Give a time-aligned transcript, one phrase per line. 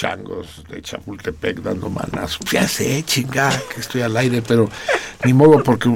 [0.00, 2.38] Changos de Chapultepec dando manas.
[2.50, 4.66] Ya sé, chinga, que estoy al aire, pero
[5.24, 5.90] ni modo porque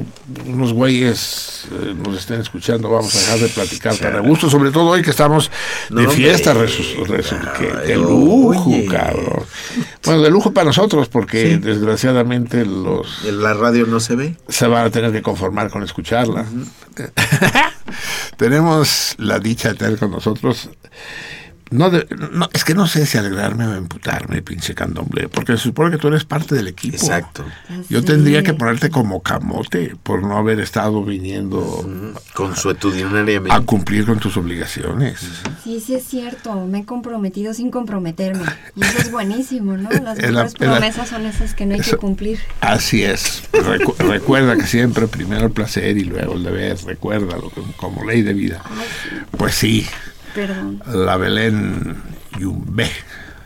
[0.45, 4.69] unos güeyes eh, nos estén escuchando, vamos a dejar de platicar tan a gusto, sobre
[4.69, 5.49] todo hoy que estamos
[5.89, 9.43] de fiesta, de lujo, cabrón.
[10.03, 13.23] Bueno, de lujo para nosotros, porque desgraciadamente los...
[13.23, 14.35] La radio no se ve.
[14.47, 16.45] Se van a tener que conformar con escucharla.
[18.37, 20.69] Tenemos la dicha de tener con nosotros
[21.71, 25.91] no, no, es que no sé si alegrarme o emputarme, pinche candomblé, porque se supone
[25.91, 26.95] que tú eres parte del equipo.
[26.95, 27.45] Exacto.
[27.89, 31.85] Yo tendría que ponerte como camote por no haber estado viniendo
[32.33, 32.75] con su a,
[33.55, 35.19] a cumplir con tus obligaciones.
[35.63, 38.45] Sí, sí es cierto, me he comprometido sin comprometerme.
[38.75, 39.89] Y eso es buenísimo, ¿no?
[40.03, 42.39] Las mejores promesas son esas que no hay que cumplir.
[42.61, 43.43] Así es.
[43.99, 48.63] recuerda que siempre primero el placer y luego el deber, recuérdalo como ley de vida.
[49.37, 49.85] Pues sí.
[50.87, 52.89] La Belén Yumbe.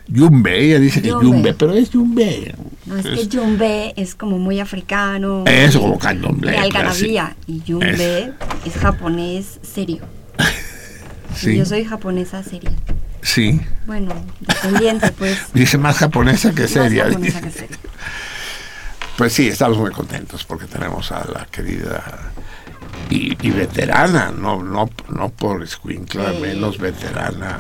[0.08, 2.56] Yumbe, ella dice que Yumbe, pero es Yumbe.
[2.86, 5.44] No, es, que Yumbe es como muy africano.
[5.46, 6.58] Eso, como candomblé.
[6.58, 7.36] algarabía.
[7.46, 8.34] Y Yumbe
[8.66, 10.02] es, japonés serio.
[11.36, 11.56] sí.
[11.56, 12.72] yo soy japonesa seria.
[13.22, 13.62] Sí.
[13.86, 15.38] Bueno, descendiente, pues.
[15.54, 17.04] Dice más japonesa que seria.
[17.04, 17.78] Más japonesa que seria.
[19.18, 22.32] Pues sí, estamos muy contentos porque tenemos a la querida
[23.10, 27.60] y, veterana, no, no, no por escuincla, menos veterana,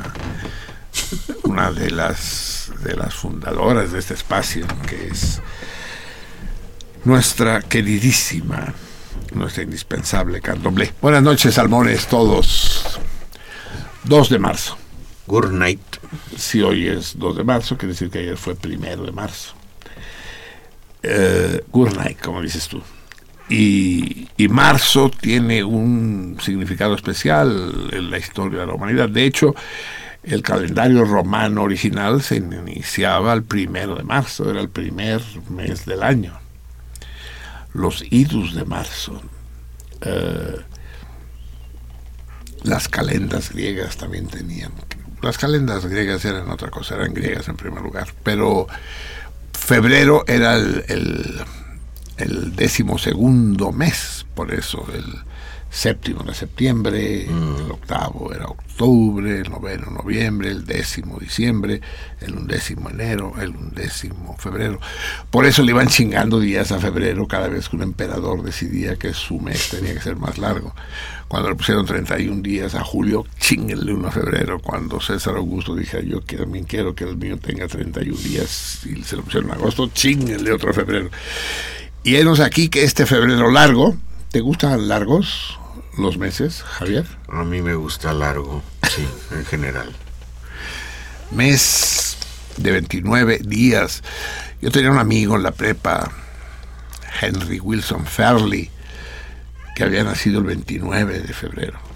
[1.43, 5.41] una de las, de las fundadoras de este espacio, que es
[7.05, 8.73] nuestra queridísima,
[9.33, 10.93] nuestra indispensable candomblé.
[11.01, 12.99] Buenas noches, salmones, todos.
[14.03, 14.77] 2 de marzo.
[15.27, 15.81] Good night.
[16.37, 19.53] Si hoy es 2 de marzo, quiere decir que ayer fue primero de marzo.
[21.03, 22.81] Eh, good night, como dices tú.
[23.49, 29.09] Y, marzo tiene un significado especial en la historia de la humanidad.
[29.09, 29.55] De hecho,
[30.23, 36.03] el calendario romano original se iniciaba el primero de marzo, era el primer mes del
[36.03, 36.39] año.
[37.73, 39.21] Los idus de marzo.
[40.01, 40.57] Eh,
[42.63, 44.71] las calendas griegas también tenían.
[45.21, 48.09] Las calendas griegas eran otra cosa, eran griegas en primer lugar.
[48.23, 48.67] Pero
[49.53, 51.43] febrero era el
[52.19, 55.05] el decimosegundo mes, por eso el
[55.69, 57.65] séptimo de septiembre, mm.
[57.65, 61.81] el octavo era octubre, el noveno noviembre, el décimo diciembre,
[62.21, 64.79] el undécimo enero, el undécimo febrero.
[65.29, 69.13] Por eso le iban chingando días a febrero cada vez que un emperador decidía que
[69.13, 70.73] su mes tenía que ser más largo.
[71.27, 74.59] Cuando le pusieron 31 días a julio, chinguenle uno a febrero.
[74.59, 79.15] Cuando César Augusto dije, yo también quiero que el mío tenga 31 días y se
[79.15, 81.11] lo pusieron en agosto, chinguenle otro a febrero.
[82.03, 83.95] Y enos aquí que este febrero largo,
[84.31, 85.59] ¿te gustan largos
[85.97, 87.05] los meses, Javier?
[87.29, 89.91] A mí me gusta largo, sí, en general.
[91.31, 92.17] Mes
[92.57, 94.03] de 29 días.
[94.61, 96.11] Yo tenía un amigo en la prepa,
[97.21, 98.69] Henry Wilson Fairley,
[99.75, 101.88] que había nacido el 29 de febrero.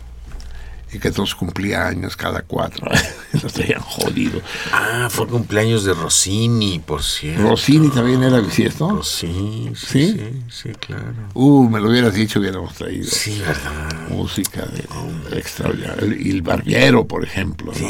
[0.93, 2.87] Y que entonces cumplía años cada cuatro.
[3.41, 4.41] Lo tenían jodido.
[4.71, 7.49] Ah, fue cumpleaños de Rossini, por cierto.
[7.49, 8.89] Rossini también era bisiesto.
[8.89, 10.11] Rossini, sí, ¿Sí?
[10.11, 11.13] sí, sí, claro.
[11.33, 13.09] Uh, me lo hubieras dicho, hubiéramos traído.
[13.09, 14.09] Sí, verdad.
[14.09, 16.15] Música de, extraordinaria.
[16.19, 17.71] Y el Barbiero, por ejemplo.
[17.73, 17.87] ¿no?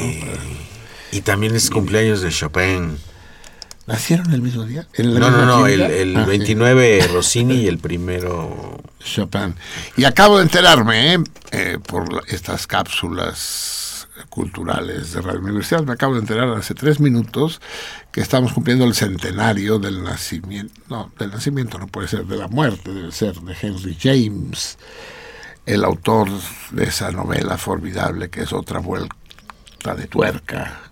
[1.12, 2.98] Y también es cumpleaños de Chopin.
[3.86, 4.88] ¿Nacieron el mismo día?
[4.94, 6.30] ¿En la No, no, no, el, el Ah, sí.
[6.30, 8.82] 29 Rossini y el primero...
[9.00, 9.56] Chopin.
[9.98, 11.24] Y acabo de enterarme, ¿eh?
[11.52, 17.60] Eh, por estas cápsulas culturales de Radio Universidad, me acabo de enterar hace tres minutos
[18.12, 22.48] que estamos cumpliendo el centenario del nacimiento, no, del nacimiento no puede ser, de la
[22.48, 24.78] muerte, debe ser, de Henry James,
[25.66, 26.30] el autor
[26.72, 29.16] de esa novela formidable que es Otra Vuelta
[29.96, 30.83] de Tuerca,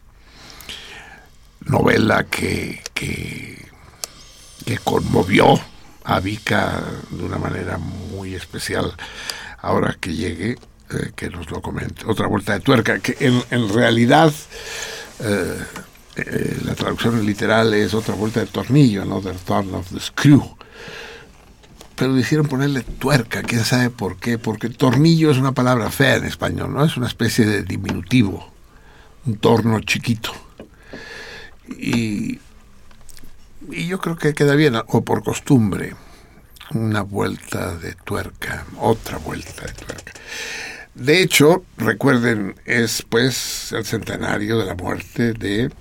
[1.65, 3.65] novela que, que,
[4.65, 5.59] que conmovió
[6.03, 8.93] a Vika de una manera muy especial.
[9.61, 10.57] Ahora que llegue,
[10.89, 12.03] eh, que nos lo comente.
[12.05, 14.33] Otra vuelta de tuerca, que en, realidad
[15.19, 15.57] eh,
[16.15, 19.21] eh, la traducción literal es otra vuelta de tornillo, ¿no?
[19.21, 20.57] The turn of the screw.
[21.95, 26.25] Pero decidieron ponerle tuerca, quién sabe por qué, porque tornillo es una palabra fea en
[26.25, 26.83] español, ¿no?
[26.83, 28.51] Es una especie de diminutivo,
[29.27, 30.33] un torno chiquito.
[31.77, 32.39] Y,
[33.69, 35.95] y yo creo que queda bien, o por costumbre,
[36.73, 40.13] una vuelta de tuerca, otra vuelta de tuerca.
[40.95, 45.71] De hecho, recuerden, es pues el centenario de la muerte de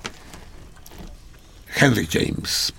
[1.74, 2.72] Henry James.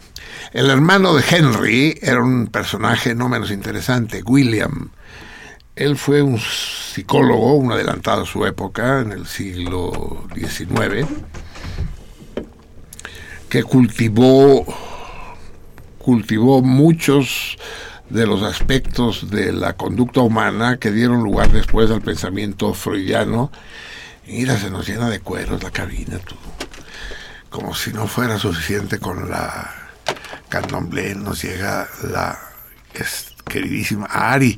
[0.53, 4.91] El hermano de Henry era un personaje no menos interesante, William.
[5.75, 11.07] Él fue un psicólogo, un adelantado a su época, en el siglo XIX,
[13.51, 14.65] que cultivó,
[15.99, 17.57] cultivó muchos
[18.09, 23.51] de los aspectos de la conducta humana que dieron lugar después al pensamiento freudiano.
[24.25, 26.39] Mira, se nos llena de cueros la cabina, todo.
[27.49, 29.69] Como si no fuera suficiente con la
[30.47, 32.39] candomblé, nos llega la
[32.93, 34.57] es- queridísima Ari,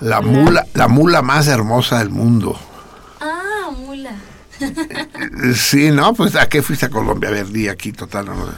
[0.00, 2.56] la mula, la mula más hermosa del mundo.
[3.20, 4.12] Ah, mula.
[5.56, 7.28] Sí, no, pues ¿a qué fuiste a Colombia?
[7.28, 8.48] A ver, di aquí, total, no,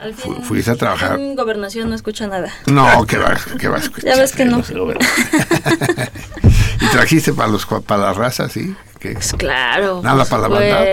[0.00, 1.18] Al Fu- fin, fuiste a trabajar.
[1.18, 2.50] En gobernación no escucho nada.
[2.66, 4.10] no, que vas, que vas a escuchar.
[4.14, 4.62] Ya ves que no.
[6.80, 10.00] y trajiste para los cua- para la raza, sí, que Pues claro.
[10.02, 10.84] Nada para la banda.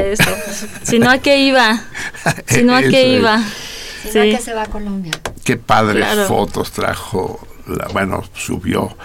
[0.83, 1.81] Si no, ¿a qué iba?
[2.47, 3.39] Si no, ¿a qué iba?
[4.03, 4.31] Si no, Sí.
[4.31, 5.11] que se va a Colombia.
[5.43, 6.27] qué padres Claro.
[6.27, 8.95] fotos trajo, la, bueno, subió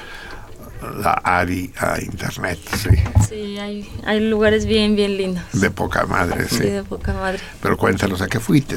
[1.03, 2.91] la Ari a internet, sí,
[3.29, 5.45] Sí, hay, hay lugares bien, bien lindos.
[5.53, 6.63] de poca madre, Sí, sí.
[6.65, 7.39] de poca madre.
[7.63, 8.77] Pero cuéntanos a qué fuiste.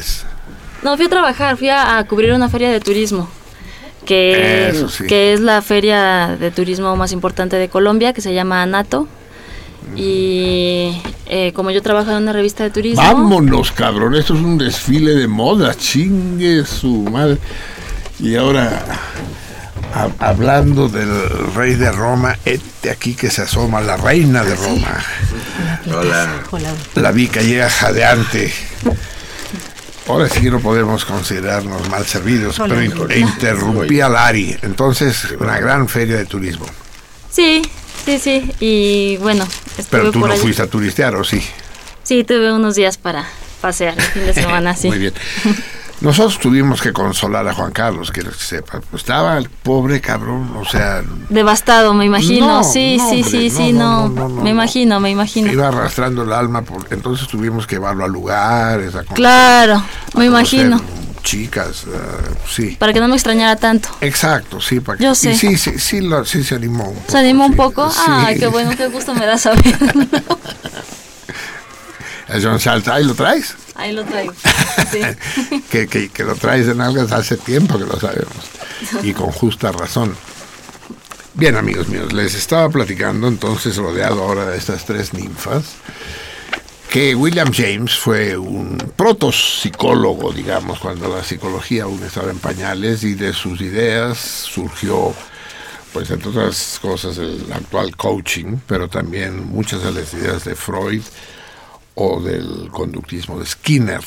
[0.83, 3.29] No, fui a trabajar, fui a, a cubrir una feria de turismo.
[4.05, 5.05] Que, Eso sí.
[5.07, 9.07] que es la feria de turismo más importante de Colombia, que se llama ANATO.
[9.95, 13.01] Y eh, como yo trabajo en una revista de turismo.
[13.01, 17.37] Vámonos, cabrón, esto es un desfile de moda, chingue su madre.
[18.19, 18.83] Y ahora,
[20.19, 21.09] hablando del
[21.55, 25.03] rey de Roma, este aquí que se asoma, la reina de Roma.
[25.91, 26.27] Hola.
[26.95, 28.53] La Vica llega jadeante.
[30.07, 34.57] Ahora sí que no podemos considerarnos mal servidos, pero in- e interrumpí a Lari.
[34.63, 36.65] Entonces, una gran feria de turismo.
[37.29, 37.61] Sí,
[38.05, 38.51] sí, sí.
[38.59, 40.41] Y bueno, estuve Pero tú por no allí.
[40.41, 41.43] fuiste a turistear, ¿o sí?
[42.03, 43.25] Sí, tuve unos días para
[43.61, 44.87] pasear el fin de semana, sí.
[44.87, 45.13] Muy bien.
[46.01, 48.79] Nosotros tuvimos que consolar a Juan Carlos, que sepa.
[48.89, 52.47] Pues estaba el pobre cabrón, o sea, Devastado, me imagino.
[52.47, 54.49] No, sí, no, sí, hombre, sí, sí, no, me no.
[54.49, 55.51] imagino, me imagino.
[55.51, 59.83] iba arrastrando el alma, por, entonces tuvimos que llevarlo a lugares, a conocer- Claro,
[60.15, 60.79] me imagino.
[61.21, 61.89] Chicas, eh,
[62.49, 62.77] sí.
[62.79, 63.89] Para que no me extrañara tanto.
[63.99, 64.79] Exacto, sí.
[64.79, 65.35] Para que- Yo y sé.
[65.35, 67.11] sí, sí, sí, lo- sí se animó un poco.
[67.11, 67.89] ¿Se animó un sí, poco?
[67.91, 67.99] sí.
[68.07, 69.61] Ay, qué bueno, qué gusto me da saber.
[72.29, 73.55] El John Charles, ahí lo traes.
[73.75, 74.33] Ahí lo traigo.
[74.91, 75.01] Sí.
[75.69, 78.33] que, que, que lo traes de nalgas hace tiempo que lo sabemos.
[79.03, 80.15] Y con justa razón.
[81.35, 85.75] Bien, amigos míos, les estaba platicando entonces, rodeado ahora de estas tres ninfas,
[86.89, 93.13] que William James fue un protopsicólogo, digamos, cuando la psicología aún estaba en pañales, y
[93.13, 95.13] de sus ideas surgió,
[95.93, 101.03] pues entre otras cosas, el actual coaching, pero también muchas de las ideas de Freud
[102.01, 104.01] o del conductismo de Skinner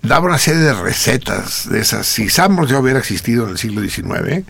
[0.00, 2.06] daba una serie de recetas de esas.
[2.06, 4.46] Si Samos ya hubiera existido en el siglo XIX,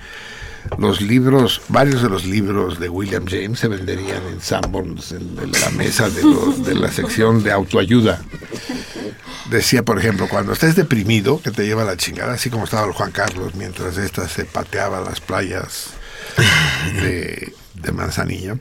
[0.79, 5.51] los libros, varios de los libros de William James se venderían en Sanborns, en, en
[5.53, 8.23] la mesa de la sección de autoayuda.
[9.51, 12.93] Decía, por ejemplo, cuando estés deprimido, que te lleva la chingada, así como estaba el
[12.93, 15.89] Juan Carlos mientras ésta se pateaba las playas
[17.01, 18.59] de, de Manzanillo,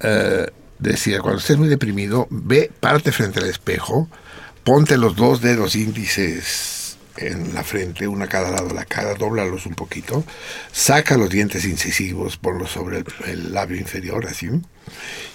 [0.00, 0.46] eh,
[0.78, 4.08] decía, cuando estés muy deprimido, ve, párate frente al espejo,
[4.64, 6.78] ponte los dos dedos índices
[7.18, 10.24] en la frente, una a cada lado de la cara, doblalos un poquito,
[10.72, 14.48] saca los dientes incisivos, ponlos sobre el, labio inferior, así,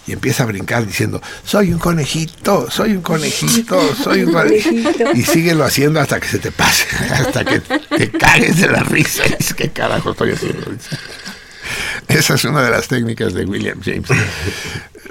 [0.07, 5.11] y empieza a brincar diciendo, soy un conejito, soy un conejito, soy un conejito.
[5.13, 9.23] Y síguelo haciendo hasta que se te pase, hasta que te cagues de la risa.
[9.39, 10.65] Y ¿qué carajo estoy haciendo?
[12.07, 14.07] Esa es una de las técnicas de William James.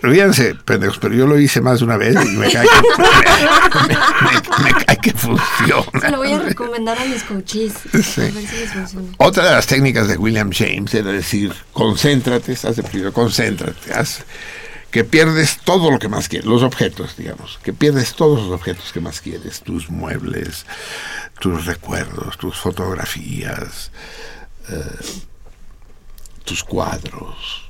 [0.02, 4.84] Ríanse, pendejos, pero yo lo hice más de una vez y me cae que, me,
[4.84, 6.00] cae que funciona.
[6.00, 7.74] Se lo voy a recomendar a mis coaches.
[9.18, 14.24] Otra de las técnicas de William James era decir, concéntrate, estás deprimido, concéntrate, haz
[14.92, 18.92] que pierdes todo lo que más quieres, los objetos, digamos, que pierdes todos los objetos
[18.92, 20.66] que más quieres, tus muebles,
[21.40, 23.90] tus recuerdos, tus fotografías,
[24.68, 25.04] eh,
[26.44, 27.61] tus cuadros,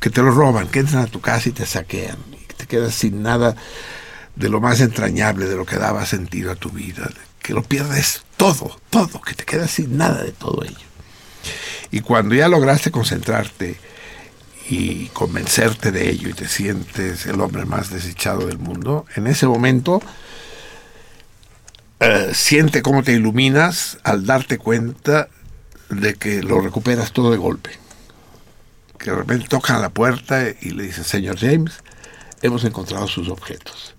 [0.00, 2.94] que, te lo roban, que entran a tu casa y te saquean, y te quedas
[2.94, 3.56] sin nada
[4.34, 7.10] de lo más entrañable, de lo que daba sentido a tu vida,
[7.40, 10.86] que lo pierdes todo, todo, que te quedas sin nada de todo ello.
[11.90, 13.78] Y cuando ya lograste concentrarte
[14.68, 19.46] y convencerte de ello y te sientes el hombre más desechado del mundo, en ese
[19.46, 20.02] momento
[22.00, 25.28] eh, siente cómo te iluminas al darte cuenta
[25.88, 27.85] de que lo recuperas todo de golpe
[28.98, 31.82] que de repente tocan la puerta y le dicen, señor James,
[32.42, 33.94] hemos encontrado sus objetos.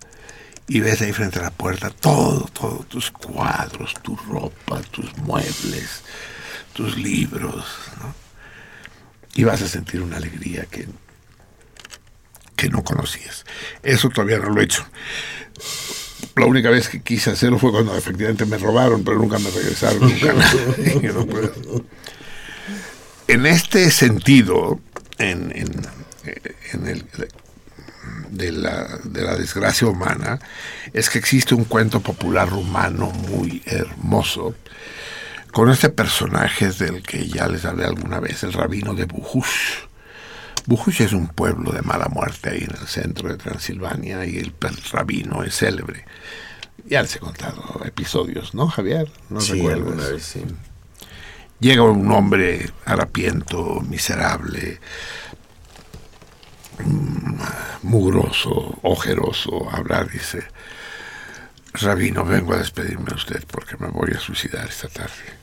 [0.67, 6.03] Y ves ahí frente a la puerta todo, todo, tus cuadros, tu ropa, tus muebles,
[6.73, 7.65] tus libros,
[7.99, 8.13] ¿no?
[9.33, 10.87] Y vas a sentir una alegría que,
[12.55, 13.45] que no conocías.
[13.83, 14.85] Eso todavía no lo he hecho.
[16.35, 20.01] La única vez que quise hacerlo fue cuando efectivamente me robaron, pero nunca me regresaron.
[20.01, 20.33] Nunca.
[23.27, 24.79] en este sentido,
[25.17, 27.05] en, en, el,
[28.29, 30.39] de, la, de la desgracia humana,
[30.93, 34.55] es que existe un cuento popular rumano muy hermoso
[35.51, 39.85] con este personaje del que ya les hablé alguna vez, el rabino de Bujush.
[40.65, 44.53] Bujush es un pueblo de mala muerte ahí en el centro de Transilvania y el,
[44.91, 46.05] rabino es célebre.
[46.85, 49.11] Ya les he contado episodios, ¿no, Javier?
[49.29, 50.43] No sí, alguna vez, sí.
[51.59, 54.79] Llega un hombre harapiento, miserable,
[56.83, 57.35] mm,
[57.83, 60.43] mugroso, ojeroso, a hablar, dice,
[61.73, 65.37] Rabino, vengo a despedirme de usted porque me voy a suicidar esta tarde.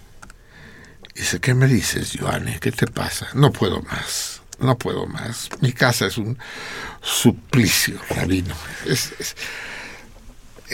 [1.14, 2.58] Dice, ¿qué me dices, Joanne?
[2.60, 3.28] ¿Qué te pasa?
[3.34, 5.48] No puedo más, no puedo más.
[5.60, 6.38] Mi casa es un
[7.00, 8.54] suplicio, Rabino.
[8.86, 9.12] Es,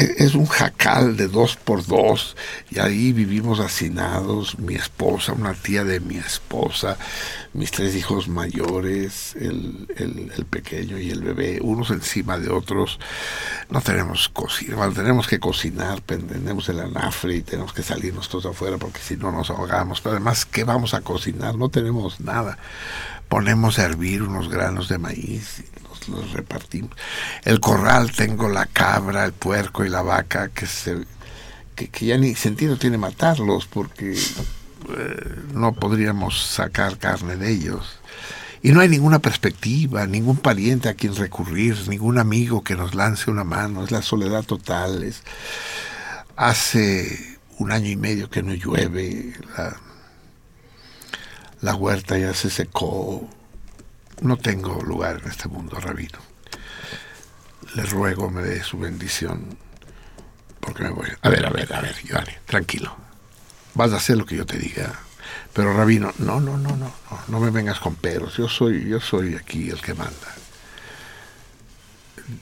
[0.00, 2.36] es un jacal de dos por dos
[2.70, 6.96] y ahí vivimos hacinados, mi esposa, una tía de mi esposa,
[7.52, 12.98] mis tres hijos mayores, el, el, pequeño y el bebé, unos encima de otros.
[13.68, 18.78] No tenemos cocina, tenemos que cocinar, tenemos el anafre y tenemos que salirnos todos afuera
[18.78, 20.00] porque si no nos ahogamos.
[20.00, 21.56] Pero además, ¿qué vamos a cocinar?
[21.56, 22.58] No tenemos nada.
[23.28, 25.62] Ponemos a hervir unos granos de maíz
[26.08, 26.90] los repartimos.
[27.44, 31.04] El corral tengo la cabra, el puerco y la vaca que se
[31.88, 37.98] que, ya ni sentido tiene matarlos porque eh, no podríamos sacar carne de ellos.
[38.62, 43.30] Y no hay ninguna perspectiva, ningún pariente a quien recurrir, ningún amigo que nos lance
[43.30, 43.82] una mano.
[43.84, 45.02] Es la soledad total.
[45.02, 45.22] Es,
[46.36, 49.32] hace un año y medio que no llueve.
[49.56, 49.76] La,
[51.62, 53.26] la huerta ya se secó
[54.20, 56.18] no tengo lugar en este mundo, rabino.
[57.74, 59.56] Le ruego me dé su bendición,
[60.60, 61.08] porque me voy.
[61.22, 62.94] A ver, a ver, a ver, Giovanni, tranquilo.
[63.74, 64.92] Vas a hacer lo que yo te diga.
[65.52, 68.36] Pero rabino, no, no, no, no, no, no me vengas con peros.
[68.36, 70.34] Yo soy, yo soy aquí el que manda.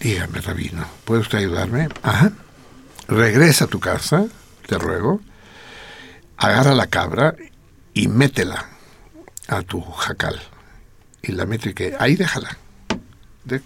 [0.01, 1.89] Dígame, rabino, ¿puede usted ayudarme?
[2.03, 2.33] Ajá.
[3.09, 4.27] Regresa a tu casa,
[4.67, 5.21] te ruego.
[6.37, 7.35] Agarra la cabra
[7.95, 8.67] y métela
[9.49, 10.41] a tu jacal
[11.23, 12.57] y la que ahí déjala.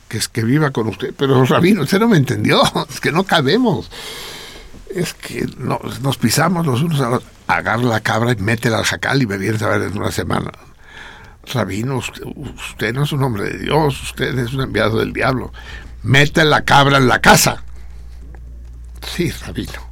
[0.09, 1.14] que es que viva con usted.
[1.16, 2.62] Pero Rabino, usted no me entendió.
[2.90, 3.90] Es que no cabemos.
[4.94, 9.21] Es que nos pisamos los unos a los Agarra la cabra y métela al jacal
[9.21, 10.50] y me viene a ver en una semana.
[11.52, 15.52] Rabino, usted, no es un hombre de Dios, usted es un enviado del diablo.
[16.02, 17.64] Mete la cabra en la casa.
[19.06, 19.91] Sí, Rabino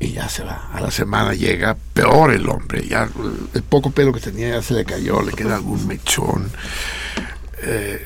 [0.00, 0.70] y ya se va.
[0.72, 3.08] A la semana llega peor el hombre, ya
[3.54, 6.50] el poco pelo que tenía ya se le cayó, le queda algún mechón,
[7.62, 8.04] eh,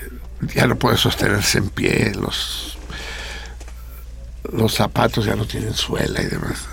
[0.54, 2.78] ya no puede sostenerse en pie, los,
[4.52, 6.66] los zapatos ya no tienen suela y demás.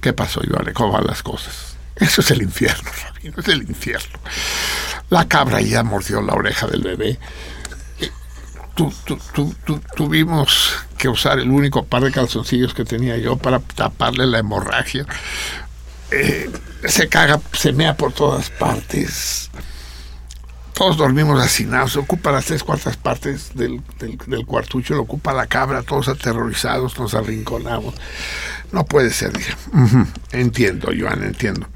[0.00, 0.72] ¿Qué pasó, Joane?
[0.72, 1.76] ¿Cómo van las cosas?
[1.96, 4.18] Eso es el infierno, Rabino, es el infierno.
[5.10, 7.18] La cabra ya mordió la oreja del bebé.
[9.94, 10.74] tuvimos
[11.04, 15.04] que usar el único par de calzoncillos que tenía yo para taparle la hemorragia.
[16.10, 16.50] Eh,
[16.86, 19.50] se caga, se mea por todas partes.
[20.72, 25.82] Todos dormimos hacinados, ocupa las tres cuartas partes del, del, cuartucho, lo ocupa la cabra,
[25.82, 27.94] todos aterrorizados, nos arrinconamos.
[28.72, 29.52] No puede ser, dije.
[30.32, 31.68] Entiendo, Joan, entiendo.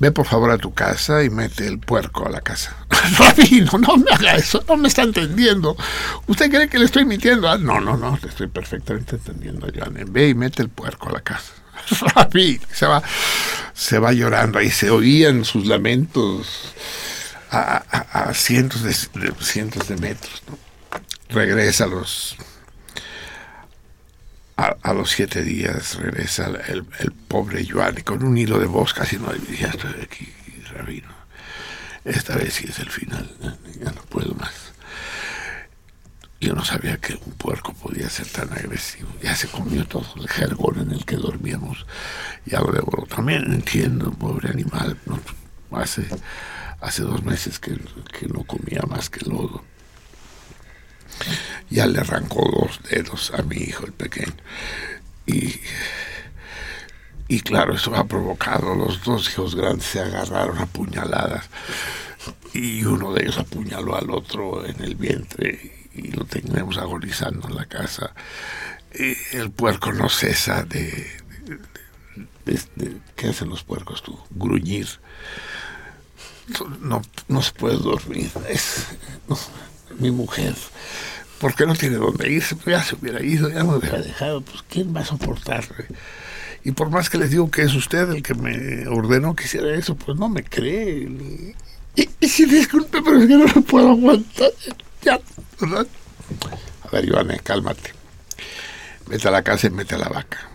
[0.00, 2.74] Ve por favor a tu casa y mete el puerco a la casa.
[3.18, 5.76] Rabino, no me haga eso, no me está entendiendo.
[6.26, 7.48] ¿Usted cree que le estoy mintiendo?
[7.48, 9.94] Ah, no, no, no, le estoy perfectamente entendiendo, Joan.
[10.10, 11.52] Ve y mete el puerco a la casa.
[12.14, 13.02] Rabino, se va,
[13.74, 14.58] se va llorando.
[14.58, 16.72] Ahí se oían sus lamentos
[17.50, 18.94] a, cientos, de,
[19.40, 20.42] cientos de metros.
[21.28, 22.36] Regresa a los
[24.60, 26.84] a, los siete días regresa el,
[27.28, 30.32] pobre Joan con un hilo de voz casi no ya estoy aquí,
[30.72, 31.08] rabino.
[32.04, 33.30] Esta vez sí es el final,
[33.78, 34.72] ya no puedo más.
[36.40, 39.10] Yo no sabía que un puerco podía ser tan agresivo.
[39.22, 41.84] Ya se comió todo el jergón en el que dormíamos.
[42.46, 43.04] Ya devoró.
[43.04, 44.96] También entiendo, pobre animal.
[45.72, 46.06] hace,
[46.80, 47.78] hace dos meses que,
[48.18, 49.62] que no comía más que lodo
[51.68, 54.34] ya le arrancó dos dedos a mi hijo, el pequeño.
[55.26, 55.60] Y,
[57.28, 61.48] y claro, eso ha provocado, los dos hijos grandes se agarraron a puñaladas
[62.52, 67.56] y uno de ellos apuñaló al otro en el vientre y lo tenemos agonizando en
[67.56, 68.12] la casa.
[69.32, 71.20] El puerco no cesa de,
[73.16, 74.18] ¿Qué hacen los puercos tú?
[74.30, 74.88] Gruñir.
[76.80, 78.30] No, no se puede dormir.
[78.48, 78.86] Es,
[80.00, 80.54] mi mujer
[81.40, 84.62] porque no tiene dónde irse, pues ya se hubiera ido, ya me hubiera dejado, pues
[84.68, 85.86] ¿quién va a soportarle?
[86.62, 89.74] Y por más que les digo que es usted el que me ordenó que hiciera
[89.74, 91.08] eso, pues no me cree.
[91.96, 94.50] Y, y, si disculpe, pero es que no lo puedo aguantar.
[95.02, 95.18] Ya,
[95.58, 95.86] ¿verdad?
[96.82, 97.94] A ver, Iván, cálmate.
[99.06, 100.46] Vete a la casa y mete a la vaca.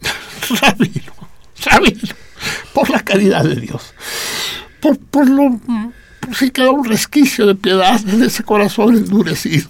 [0.62, 1.12] Rabino,
[1.62, 2.14] Rabino,
[2.72, 3.92] por la caridad de Dios,
[4.80, 5.60] por, por lo...
[6.38, 9.68] Si queda un resquicio de piedad en ese corazón endurecido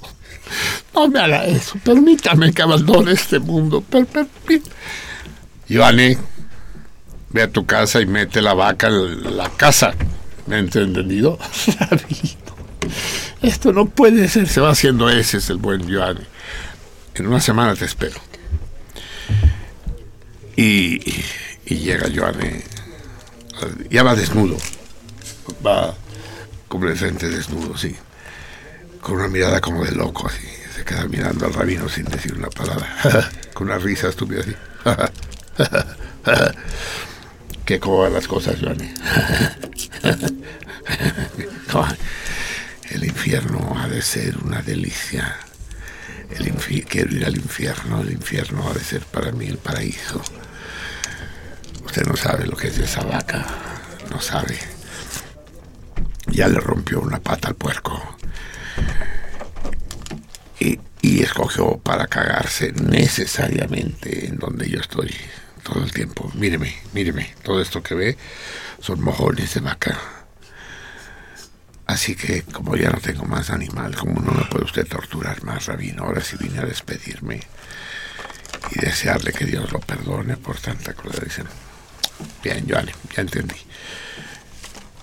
[0.94, 1.78] no me haga eso.
[1.84, 3.80] Permítame que abandone este mundo.
[3.80, 4.06] Per,
[7.30, 9.94] ve a tu casa y mete la vaca en la casa.
[10.46, 11.38] ¿Me entendido?
[13.42, 14.48] Esto no puede ser.
[14.48, 16.24] Se va haciendo ese, es el buen Giovanni.
[17.14, 18.20] En una semana te espero.
[20.56, 21.00] Y,
[21.64, 22.60] y llega Giovanni.
[23.90, 24.56] Ya va desnudo.
[25.64, 25.94] Va
[26.72, 27.94] completamente desnudo, sí
[29.02, 30.48] con una mirada como de loco, así.
[30.74, 32.88] Se queda mirando al rabino sin decir una palabra,
[33.52, 34.54] con una risa estúpida así.
[37.66, 38.90] ¿Qué cómo van las cosas, Johnny?
[42.90, 45.36] el infierno ha de ser una delicia.
[46.30, 46.50] El
[46.88, 50.22] quiero ir al infierno, el infierno ha de ser para mí el paraíso.
[51.84, 53.44] Usted no sabe lo que es esa vaca,
[54.10, 54.71] no sabe.
[56.32, 58.16] Ya le rompió una pata al puerco
[61.02, 65.14] y, escogió para cagarse necesariamente en donde yo estoy
[65.62, 66.30] todo el tiempo.
[66.34, 68.18] Míreme, míreme, todo esto que ve
[68.80, 69.98] son mojones de vaca.
[71.86, 75.66] Así que como ya no tengo más animal, como no me puede usted torturar más,
[75.66, 77.40] Rabino, ahora sí vine a despedirme
[78.70, 81.26] y desearle que Dios lo perdone por tanta crueldad.
[82.42, 83.56] Bien, Joanny, ya entendí.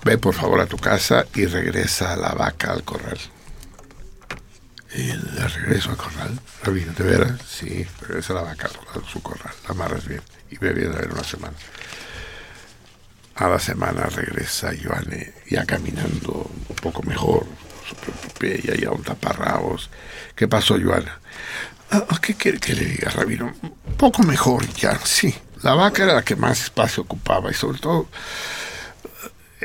[0.04, 3.18] Ve por favor a tu casa y regresa a la vaca al corral.
[4.94, 6.40] Y la regreso al corral.
[6.64, 7.40] Rabino, ¿de veras?
[7.46, 9.54] Sí, regresa la vaca a su corral.
[9.64, 11.56] La amarras bien y ve bien a ver una semana.
[13.36, 17.46] A la semana regresa Joanne ya caminando un poco mejor,
[17.88, 19.90] su ya, ya un taparrabos.
[20.34, 21.20] ¿Qué pasó, Joana?
[21.90, 23.52] Ah, ¿Qué quiere que le diga, Rabino?
[23.62, 25.34] Un poco mejor ya, sí.
[25.62, 28.08] La vaca era la que más espacio ocupaba y sobre todo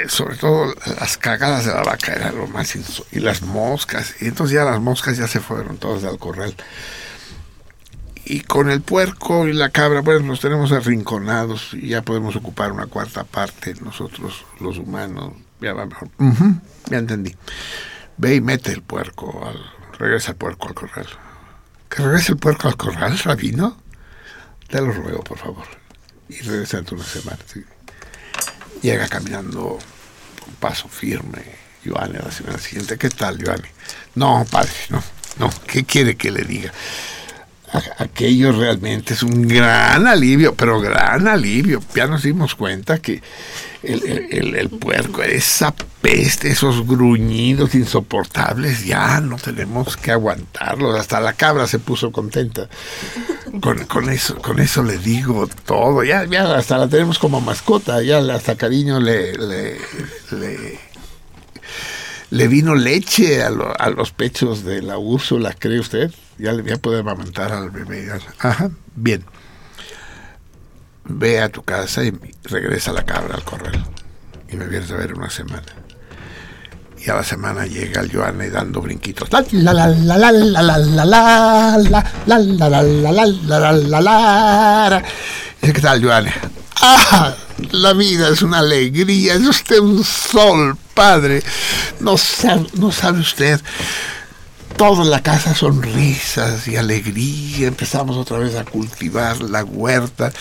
[0.08, 2.76] sobre todo las cagadas de la vaca eran lo más
[3.12, 6.56] y las moscas y entonces ya las moscas ya se fueron todas al corral.
[8.26, 12.72] Y con el puerco y la cabra bueno los tenemos arrinconados y ya podemos ocupar
[12.72, 15.34] una cuarta parte nosotros los humanos.
[15.62, 16.10] Ya va mejor.
[16.90, 17.36] Ya entendí.
[18.18, 19.60] Ve y mete el puerco al,
[19.98, 21.08] regresa el puerco al corral.
[21.90, 23.78] Que regrese el puerco al corral rabino
[24.68, 25.66] te lo ruego por favor.
[26.28, 27.64] Y regresa en una semana ¿sí?
[28.82, 29.80] Llega caminando
[30.44, 31.66] con paso firme.
[31.84, 33.68] Giovanni, la semana siguiente, ¿qué tal, Giovanni?
[34.16, 35.04] No, padre, no,
[35.38, 36.72] no, ¿qué quiere que le diga?
[37.98, 41.82] aquello realmente es un gran alivio, pero gran alivio.
[41.94, 43.22] Ya nos dimos cuenta que
[43.86, 51.00] el, el, el, puerco, esa peste, esos gruñidos insoportables, ya no tenemos que aguantarlos.
[51.00, 52.70] Hasta la cabra se puso contenta.
[53.62, 56.04] Con, eso, con eso le digo todo.
[56.04, 59.78] Ya, ya hasta la tenemos como mascota, ya hasta cariño le, le,
[62.30, 66.12] le, vino leche a, los pechos de la Úrsula, ¿cree usted?
[66.38, 68.12] Ya le voy a poder amamantar al bebé.
[68.40, 69.24] Ajá, bien.
[71.06, 72.12] Ve a tu casa y
[72.44, 73.86] regresa la cabra al corral.
[74.50, 75.86] Y me vienes a ver una semana
[77.06, 79.32] y a la semana llega el Joanne dando brinquitos.
[79.32, 85.04] La la la la la la la la la la la la la la la
[85.62, 86.34] ¿Qué tal, Joanne?
[86.82, 87.36] ¡Ah!
[87.72, 91.44] La vida es una alegría, es usted un sol, padre.
[92.00, 93.62] No sabe, no sabe usted
[94.78, 97.68] toda la casa son risas y alegría.
[97.68, 100.32] Empezamos otra vez a cultivar la huerta.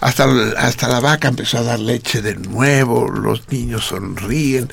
[0.00, 0.24] Hasta,
[0.58, 3.08] hasta la vaca empezó a dar leche de nuevo.
[3.08, 4.68] Los niños sonríen.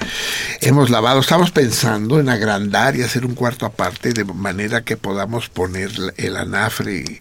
[0.61, 1.21] Hemos lavado.
[1.21, 6.37] Estamos pensando en agrandar y hacer un cuarto aparte de manera que podamos poner el
[6.37, 7.19] anafre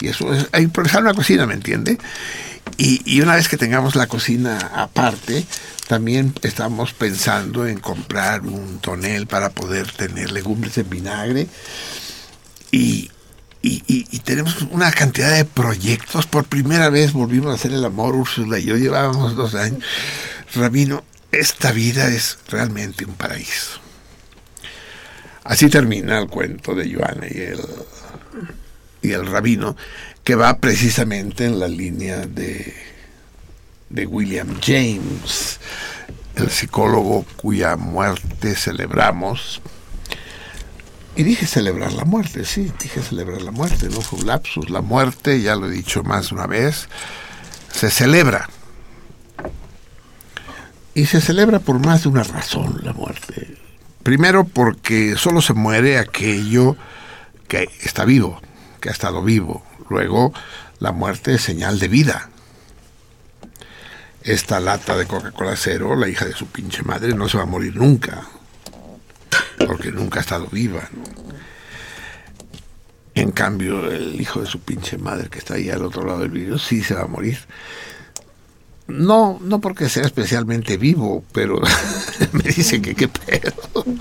[0.00, 0.32] y, eso.
[0.32, 1.98] Es, hay una cocina, ¿me entiende?
[2.80, 5.44] Y, y una vez que tengamos la cocina aparte,
[5.86, 11.46] también estamos pensando en comprar un tonel para poder tener legumbres en vinagre.
[12.70, 13.10] Y,
[14.24, 16.26] tenemos una cantidad de proyectos.
[16.26, 19.84] Por primera vez volvimos a hacer el amor, Úrsula y yo llevábamos dos años.
[20.54, 23.78] Rabino, esta vida es realmente un paraíso.
[25.44, 27.60] Así termina el cuento de Joana y el,
[29.02, 29.76] y el rabino,
[30.30, 32.72] que va precisamente en la línea de
[33.88, 35.58] de William James,
[36.36, 39.60] el psicólogo cuya muerte celebramos.
[41.16, 44.70] Y dije celebrar la muerte, sí, dije celebrar la muerte, no fue un lapsus.
[44.70, 46.88] La muerte, ya lo he dicho más de una vez,
[47.72, 48.48] se celebra.
[50.94, 53.56] Y se celebra por más de una razón la muerte.
[54.04, 56.76] Primero porque solo se muere aquello
[57.48, 58.40] que está vivo,
[58.80, 59.64] que ha estado vivo.
[59.90, 60.32] Luego,
[60.78, 62.30] la muerte es señal de vida
[64.22, 67.46] esta lata de Coca-Cola cero, la hija de su pinche madre, no se va a
[67.46, 68.22] morir nunca,
[69.66, 70.88] porque nunca ha estado viva.
[73.14, 76.30] En cambio, el hijo de su pinche madre que está ahí al otro lado del
[76.30, 77.38] vidrio sí se va a morir.
[78.86, 81.60] No, no porque sea especialmente vivo, pero
[82.32, 83.84] me dicen que qué pedo.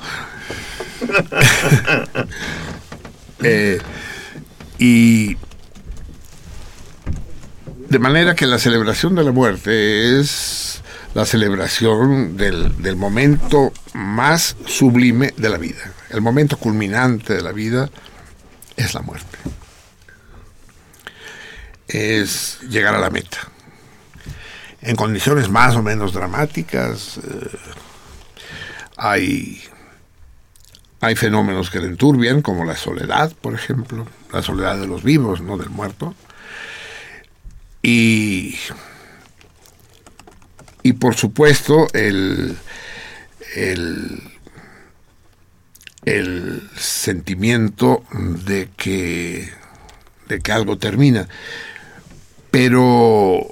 [3.41, 3.79] Eh,
[4.79, 5.37] y
[7.89, 10.81] de manera que la celebración de la muerte es
[11.15, 15.91] la celebración del, momento más sublime de la vida.
[16.11, 17.89] El momento culminante de la vida
[18.77, 19.37] es la muerte.
[21.87, 23.39] Es llegar a la meta.
[24.81, 27.57] En condiciones más o menos dramáticas, eh,
[28.97, 29.63] hay,
[31.01, 35.41] hay fenómenos que le enturbian, como la soledad, por ejemplo, la soledad de los vivos,
[35.41, 36.13] no del muerto
[37.81, 38.55] y,
[40.83, 42.57] y por supuesto el,
[43.55, 44.21] el,
[46.05, 49.49] el sentimiento de que,
[50.27, 51.27] de que algo termina.
[52.51, 53.45] Pero,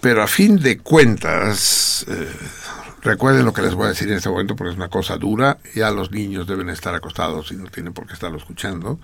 [0.00, 2.28] pero a fin de cuentas, eh,
[3.02, 5.58] recuerden lo que les voy a decir en este momento porque es una cosa dura,
[5.74, 9.00] ya los niños deben estar acostados y no tienen por qué estarlo escuchando,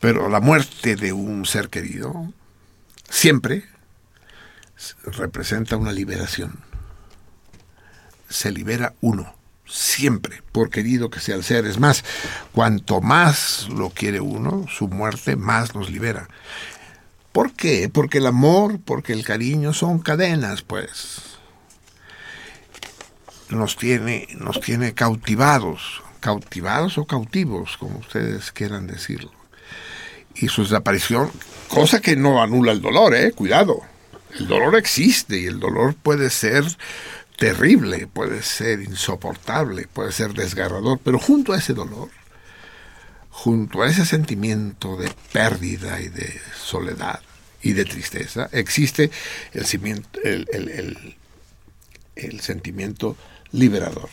[0.00, 2.32] pero la muerte de un ser querido,
[3.08, 3.64] siempre
[5.04, 6.58] representa una liberación.
[8.28, 9.34] Se libera uno,
[9.66, 11.66] siempre, por querido que sea el ser.
[11.66, 12.04] Es más,
[12.52, 16.28] cuanto más lo quiere uno, su muerte más nos libera.
[17.32, 17.88] ¿Por qué?
[17.92, 21.22] Porque el amor, porque el cariño son cadenas, pues.
[23.50, 29.43] Nos tiene, nos tiene cautivados, cautivados o cautivos, como ustedes quieran decirlo.
[30.36, 31.30] Y su desaparición
[31.68, 33.32] Cosa que no anula el dolor, ¿eh?
[33.32, 33.82] Cuidado.
[34.38, 36.64] El dolor existe y el dolor puede ser
[37.36, 42.10] terrible, puede ser insoportable, puede ser desgarrador, pero junto a ese dolor,
[43.30, 47.20] junto a ese sentimiento de pérdida y de soledad
[47.60, 49.10] y de tristeza, existe
[49.52, 51.16] el, el,
[52.14, 53.16] el sentimiento
[53.50, 54.08] liberador.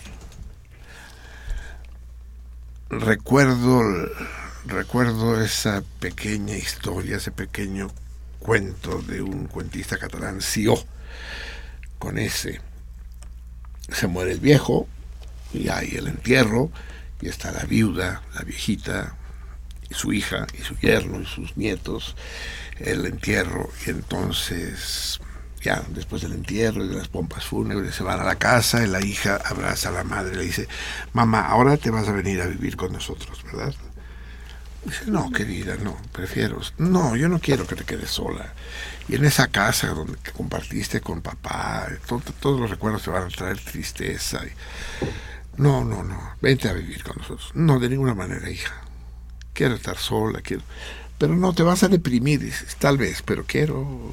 [2.89, 3.84] Recuerdo
[4.65, 7.91] recuerdo esa pequeña historia, ese pequeño
[8.39, 10.76] cuento de un cuentista catalán, Sió,
[12.00, 12.62] con ese.
[13.89, 14.88] Se muere el viejo
[15.54, 16.71] y hay el entierro
[17.21, 19.15] y está la viuda, la viejita,
[19.91, 22.15] y su hija y su yerno y sus nietos,
[22.80, 25.19] el entierro y entonces
[25.62, 28.88] ya después del entierro y de las pompas fúnebres se van a la casa y
[28.88, 30.67] la hija abraza a la madre y le dice,
[31.13, 33.76] mamá, ahora te vas a venir a vivir con nosotros, ¿verdad?
[34.84, 38.54] Dice, no, querida, no, prefiero, no, yo no quiero que te quedes sola.
[39.08, 41.88] Y en esa casa donde compartiste con papá,
[42.39, 44.41] todos los recuerdos te van a traer tristeza.
[45.58, 47.52] no, no, no, vente a vivir con nosotros.
[47.54, 48.74] No, de ninguna manera, hija.
[49.54, 50.63] Quiero estar sola, quiero...
[51.17, 54.12] Pero no, te vas a deprimir, dices, tal vez, pero quiero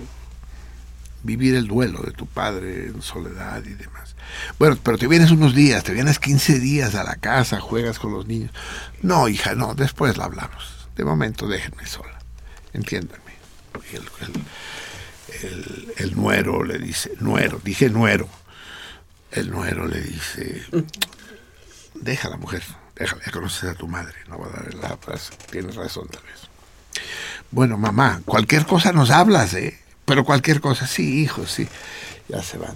[1.23, 4.15] vivir el duelo de tu padre en soledad y demás.
[4.59, 8.13] Bueno, pero te vienes unos días, te vienes 15 días a la casa, juegas con
[8.13, 8.51] los niños.
[9.03, 10.89] No, hija, no, después la hablamos.
[10.97, 12.19] De momento déjenme sola.
[12.73, 13.39] Entiéndanme.
[15.99, 18.29] El, nuero le dice, nuero, dije nuero.
[19.31, 20.63] El nuero le dice,
[21.95, 22.63] deja la mujer,
[22.97, 26.23] déjala, ya conoces a tu madre, no va a dar la frase, tienes razón tal
[26.23, 26.49] vez.
[27.51, 29.79] Bueno, mamá, cualquier cosa nos hablas, ¿eh?
[30.07, 31.69] Pero cualquier cosa, sí, hijo, sí,
[32.29, 32.75] ya se van.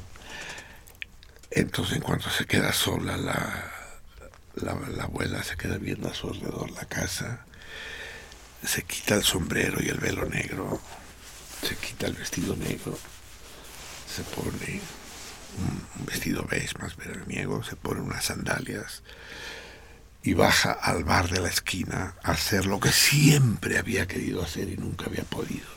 [1.54, 3.70] Entonces, en cuanto se queda sola, la,
[4.54, 7.44] la, abuela se queda viendo a su alrededor la casa,
[8.64, 10.80] se quita el sombrero y el velo negro,
[11.62, 12.98] se quita el vestido negro,
[14.08, 14.80] se pone
[15.98, 19.02] un vestido beige más veraniego, se pone unas sandalias
[20.22, 24.70] y baja al bar de la esquina a hacer lo que siempre había querido hacer
[24.70, 25.68] y nunca había podido.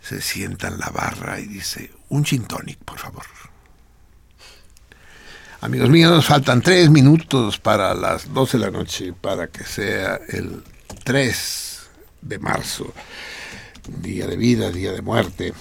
[0.00, 2.46] Se sienta en la barra y dice, un gin
[2.84, 3.26] por favor.
[5.62, 10.64] Amigos míos, faltan tres minutos para las 12 de la noche para que sea el
[11.04, 11.80] 3
[12.20, 12.92] de marzo,
[13.86, 15.54] día de vida, día de muerte,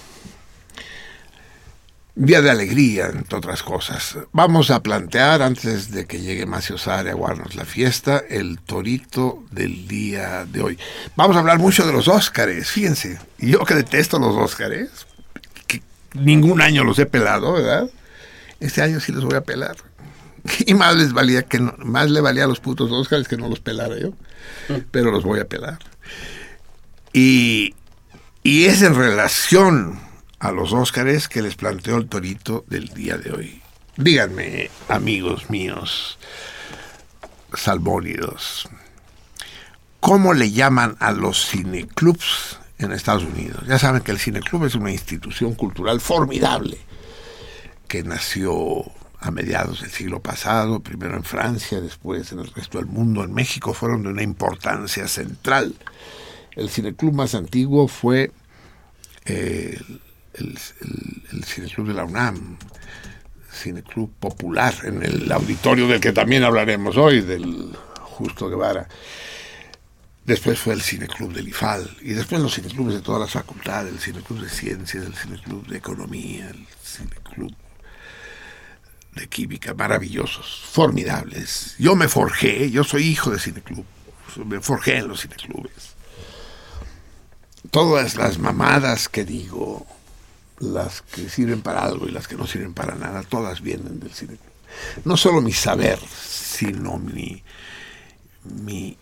[2.16, 4.18] día de alegría, entre otras cosas.
[4.32, 9.44] Vamos a plantear, antes de que llegue Macio Sare a guardarnos la fiesta, el torito
[9.52, 10.80] del día de hoy.
[11.16, 13.20] Vamos a hablar mucho de los Óscares, fíjense.
[13.38, 14.90] Yo que detesto los Óscares,
[15.68, 15.84] que
[16.16, 17.88] ningún año los he pelado, ¿verdad?
[18.60, 19.76] Este año sí los voy a pelar.
[20.65, 23.60] Y más les valía que más le valía a los putos Óscares que no los
[23.60, 24.13] pelara yo.
[24.91, 25.80] Pero los voy a pelar.
[27.13, 27.75] Y,
[28.43, 29.99] y es en relación
[30.39, 33.62] a los Óscares que les planteo el torito del día de hoy.
[33.97, 36.17] Díganme, amigos míos,
[37.54, 38.69] salmónidos,
[39.99, 43.63] ¿cómo le llaman a los cineclubs en Estados Unidos?
[43.67, 46.77] Ya saben que el cineclub es una institución cultural formidable
[47.88, 48.86] que nació
[49.22, 53.34] a mediados del siglo pasado, primero en Francia, después en el resto del mundo, en
[53.34, 55.76] México, fueron de una importancia central.
[56.56, 58.32] El cineclub más antiguo fue
[59.26, 59.80] eh,
[60.34, 60.58] el,
[61.46, 62.58] cineclub de la UNAM,
[63.54, 68.88] cineclub popular, en el auditorio del que también hablaremos hoy, del Justo Guevara.
[70.26, 74.00] Después fue el Cineclub del IFAL y después los cineclubes de todas las facultades, el
[74.00, 77.54] Cineclub de Ciencias, el Cineclub de Economía, el Cineclub
[79.15, 81.76] de química maravillosos, formidables.
[81.78, 83.86] Yo me forjé, yo soy hijo de cineclub,
[84.45, 85.95] me forjé en los cineclubes.
[87.69, 89.86] Todas las mamadas que digo,
[90.60, 94.13] las que sirven para algo y las que no sirven para nada, todas vienen del
[94.13, 94.52] cineclub.
[95.06, 97.43] No solo mi saber, sino mi,
[98.43, 98.97] mi,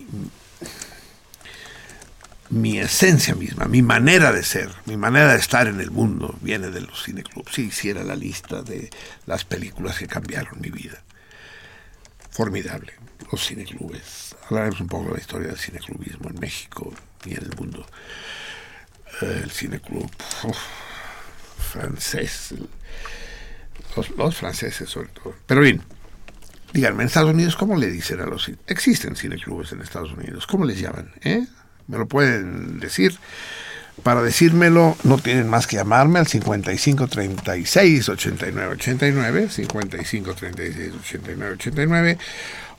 [2.50, 6.70] mi esencia misma, mi manera de ser, mi manera de estar en el mundo viene
[6.72, 7.54] de los cineclubs.
[7.54, 8.90] Si hiciera la lista de
[9.28, 11.02] las películas que cambiaron mi vida.
[12.32, 12.94] Formidable,
[13.32, 14.36] los cineclubes.
[14.50, 16.92] Hablaremos un poco de la historia del cineclubismo en México
[17.26, 17.86] y en el mundo.
[19.22, 20.10] Eh, el cineclub
[21.72, 22.56] francés,
[24.18, 25.36] los, franceses sobre todo.
[25.46, 25.84] Pero bien,
[26.74, 28.52] díganme, en Estados Unidos, ¿cómo le dicen a los...
[28.66, 31.12] Existen cineclubes en Estados Unidos, ¿cómo les llaman?
[31.22, 31.46] ¿Eh?
[31.90, 33.18] Me lo pueden decir.
[34.04, 41.54] Para decírmelo, no tienen más que llamarme al 55 36 89 89, 55 36 89
[41.54, 42.18] 89,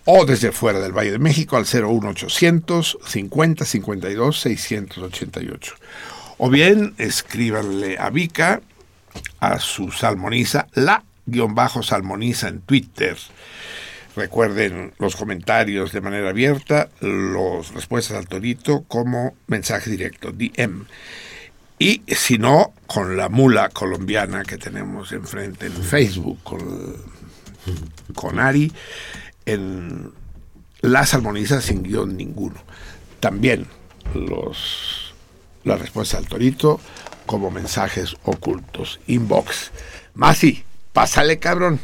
[0.06, 5.74] o desde fuera del Valle de México al 01800 50 52 688.
[6.38, 8.62] O bien escríbanle a Vika,
[9.40, 13.18] a su salmoniza, la guion bajo salmoniza en Twitter.
[14.16, 20.86] Recuerden los comentarios de manera abierta, las respuestas al torito como mensaje directo, DM.
[21.78, 26.96] Y si no, con la mula colombiana que tenemos enfrente en Facebook, con,
[28.14, 28.72] con Ari,
[29.46, 30.12] en
[30.82, 32.62] las armonizas sin guion ninguno.
[33.20, 33.66] También
[34.14, 35.14] los,
[35.64, 36.80] la respuesta al torito
[37.26, 39.00] como mensajes ocultos.
[39.06, 39.70] Inbox.
[40.14, 41.80] Masi, pásale cabrón.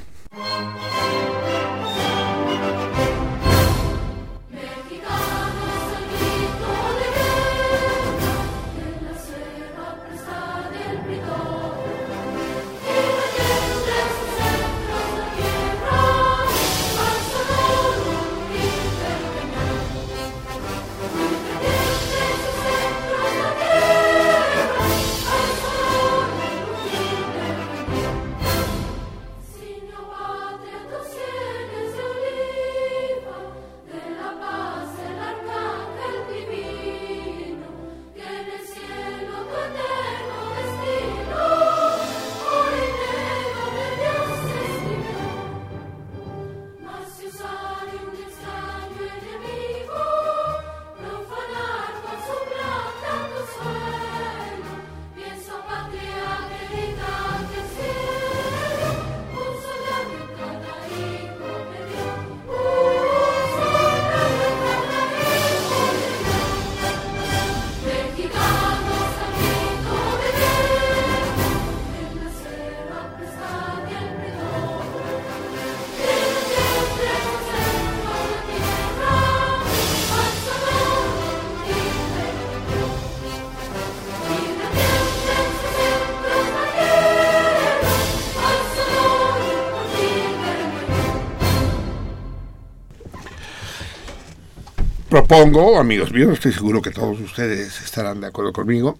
[95.17, 98.99] Propongo, amigos míos, estoy seguro que todos ustedes estarán de acuerdo conmigo,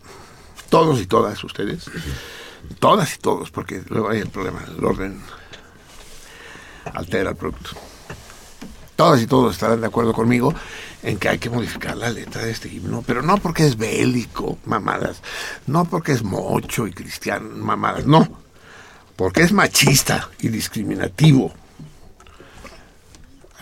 [0.71, 1.91] todos y todas ustedes,
[2.79, 5.21] todas y todos, porque luego hay el problema, el orden
[6.95, 7.73] altera el producto.
[8.97, 10.55] Todas y todos estarán de acuerdo conmigo
[11.03, 14.57] en que hay que modificar la letra de este himno, pero no porque es bélico,
[14.65, 15.21] mamadas,
[15.67, 18.27] no porque es mocho y cristiano, mamadas, no,
[19.17, 21.53] porque es machista y discriminativo.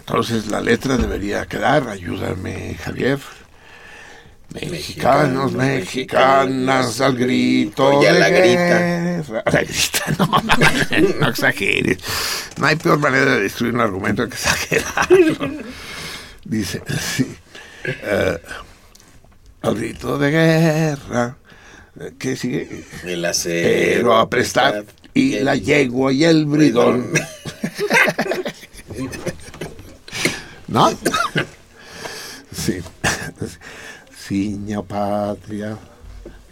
[0.07, 3.19] Entonces la letra debería quedar, ayúdame Javier.
[4.53, 9.43] Mexicanos, mexicanas, al grito Oye, de la grita.
[9.51, 11.99] La grita, no, no exageres.
[12.59, 15.65] No hay peor manera de destruir un argumento que exagerarlo.
[16.45, 16.83] Dice,
[17.17, 17.35] sí,
[17.85, 18.39] eh,
[19.63, 21.39] al grito de guerra,
[22.19, 22.85] ¿qué sigue?
[23.05, 23.69] El acero.
[23.97, 27.11] Pero a prestar y la yegua y el bridón.
[30.75, 30.91] ¿No?
[32.57, 32.79] Sí.
[34.27, 35.77] Ciña patria,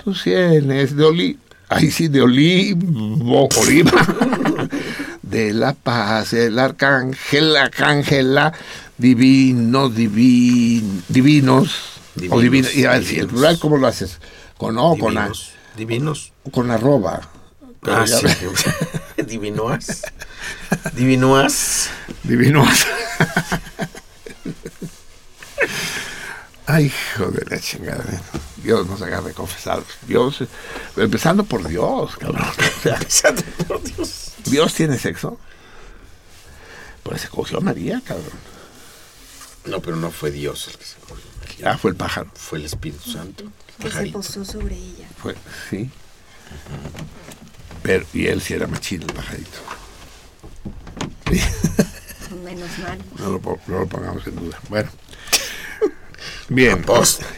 [0.02, 3.92] tú tienes de olivo, ahí sí, de olivo, oliva,
[5.22, 8.52] de la paz, el arcángel, arcángela,
[8.98, 11.70] divino, divin, divinos,
[12.16, 13.30] o Divinos, divina- y a ver, si el divinos.
[13.32, 14.18] plural, ¿cómo lo haces?
[14.58, 15.50] Con O, con A, Divinos.
[15.76, 16.32] Divinos.
[16.50, 17.20] con arroba.
[17.84, 18.26] Ah, sí.
[19.16, 20.02] ve- Divinoas.
[20.94, 21.90] Divinoas.
[26.66, 28.04] Ay, hijo de la chingada.
[28.56, 29.86] Dios nos agarre confesados.
[30.06, 30.44] Dios,
[30.96, 32.42] empezando por Dios, cabrón.
[32.46, 34.32] O sea, Santo por Dios.
[34.44, 35.38] Dios tiene sexo.
[37.02, 38.30] Pues se cogió a María, cabrón.
[39.66, 41.24] No, pero no fue Dios el que se cogió.
[41.58, 42.30] Ya fue el pájaro.
[42.34, 43.44] Fue el Espíritu Santo.
[43.80, 45.08] Que se posó sobre ella.
[45.20, 45.34] Fue,
[45.68, 45.90] sí.
[47.82, 49.58] Pero, y él sí era machín, el pajarito.
[52.44, 52.98] Menos mal.
[53.18, 54.58] No lo, po- no lo pongamos en duda.
[54.68, 54.90] Bueno.
[56.54, 56.80] Bien.
[56.82, 57.30] Apóstata.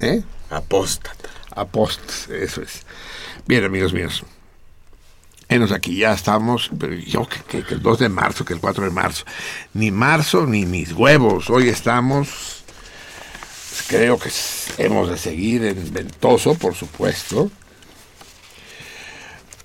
[0.00, 0.22] ¿Eh?
[0.50, 1.28] Apóstata.
[1.56, 2.82] Apost, eso es.
[3.46, 4.22] Bien, amigos míos.
[5.48, 8.60] Enos aquí, ya estamos, pero yo que, que- que el 2 de marzo, que el
[8.60, 9.24] 4 de marzo.
[9.74, 11.50] Ni marzo ni mis huevos.
[11.50, 12.64] Hoy estamos,
[13.88, 14.30] creo que
[14.78, 17.50] hemos de seguir en Ventoso, por supuesto.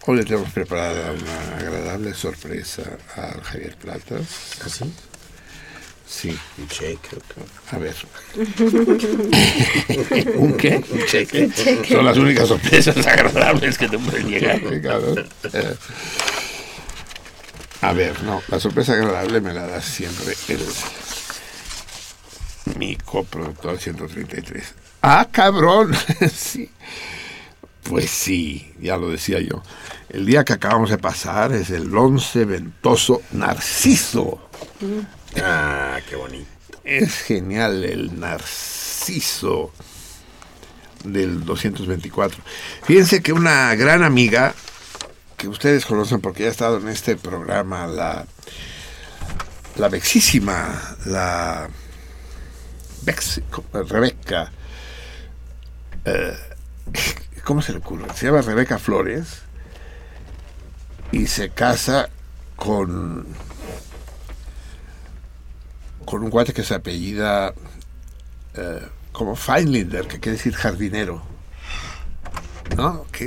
[0.05, 2.83] Hoy le tenemos preparada una agradable sorpresa
[3.15, 4.59] a Javier Platas.
[4.65, 4.93] ¿Así?
[6.09, 7.15] Sí, Un cheque.
[7.15, 7.73] ok.
[7.73, 7.95] a ver.
[10.35, 10.83] ¿Un qué?
[10.89, 11.49] Un cheque.
[11.87, 14.57] Son las únicas sorpresas agradables que te pueden llegar.
[14.57, 15.27] ¿eh?
[15.53, 15.75] Eh,
[17.81, 20.59] A ver, no, la sorpresa agradable me la da siempre el
[22.75, 24.73] mi coproductor 133.
[25.03, 25.95] Ah, cabrón.
[26.33, 26.69] sí.
[27.83, 29.61] Pues sí, ya lo decía yo.
[30.09, 34.49] El día que acabamos de pasar es el 11 ventoso Narciso.
[35.37, 36.47] Ah, qué bonito.
[36.83, 39.71] Es genial el Narciso
[41.03, 42.41] del 224.
[42.83, 44.53] Fíjense que una gran amiga
[45.37, 48.25] que ustedes conocen porque ya ha estado en este programa, la,
[49.77, 51.69] la vexísima, la
[53.05, 53.41] Vex-
[53.87, 54.51] Rebeca,
[56.05, 56.37] eh,
[57.45, 58.05] ¿cómo se le ocurre?
[58.15, 59.43] Se llama Rebeca Flores
[61.11, 62.09] y se casa
[62.57, 63.25] con
[66.09, 67.53] con un guate que se apellida
[68.55, 68.81] eh,
[69.11, 71.21] como Feinlinder, que quiere decir jardinero.
[72.75, 73.05] ¿No?
[73.11, 73.25] Que,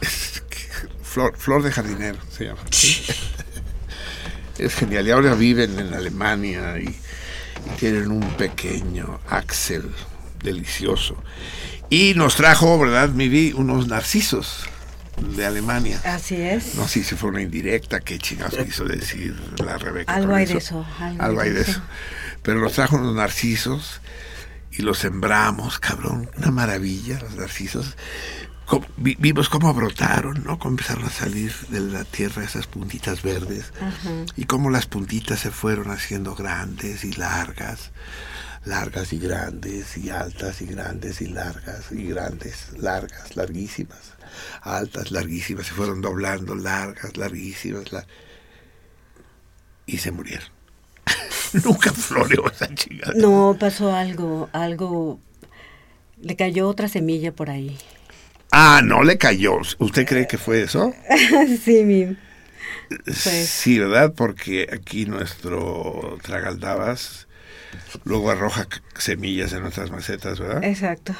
[0.00, 0.08] que-
[1.02, 2.60] flor, flor de jardinero se llama.
[2.72, 3.04] ¿sí?
[4.58, 5.06] es genial.
[5.06, 9.88] Y ahora viven en Alemania y, y tienen un pequeño Axel
[10.42, 11.16] delicioso.
[11.88, 13.52] Y nos trajo, ¿verdad, Mivi?
[13.52, 14.64] Unos narcisos
[15.36, 16.00] de Alemania.
[16.04, 16.74] Así es.
[16.74, 20.12] No sé si fue una indirecta, qué chingados quiso decir la Rebeca.
[20.12, 21.70] Algo hay de eso, algo Algo hay de de eso.
[21.72, 21.82] eso.
[22.44, 24.00] Pero nos trajo unos narcisos
[24.70, 26.30] y los sembramos, cabrón.
[26.36, 27.96] Una maravilla, los narcisos.
[28.96, 30.58] Vimos cómo brotaron, ¿no?
[30.58, 33.72] Cómo empezaron a salir de la tierra esas puntitas verdes.
[34.36, 37.90] Y cómo las puntitas se fueron haciendo grandes y largas.
[38.64, 44.14] Largas y grandes y altas y grandes y largas y grandes, largas, larguísimas.
[44.62, 45.66] Altas, larguísimas.
[45.66, 47.92] Se fueron doblando, largas, larguísimas.
[47.92, 48.06] la-
[49.86, 50.48] Y se murieron.
[51.64, 53.12] Nunca floreó esa chingada.
[53.16, 55.20] No, pasó algo, algo.
[56.20, 57.76] Le cayó otra semilla por ahí.
[58.50, 59.56] Ah, no le cayó.
[59.78, 60.92] ¿Usted cree que fue eso?
[61.64, 62.16] sí, mi.
[62.88, 64.12] Pues- Sí, ¿verdad?
[64.16, 67.26] Porque aquí nuestro tragaldabas
[68.04, 70.62] luego arroja semillas en nuestras macetas, ¿verdad?
[70.64, 71.14] Exacto.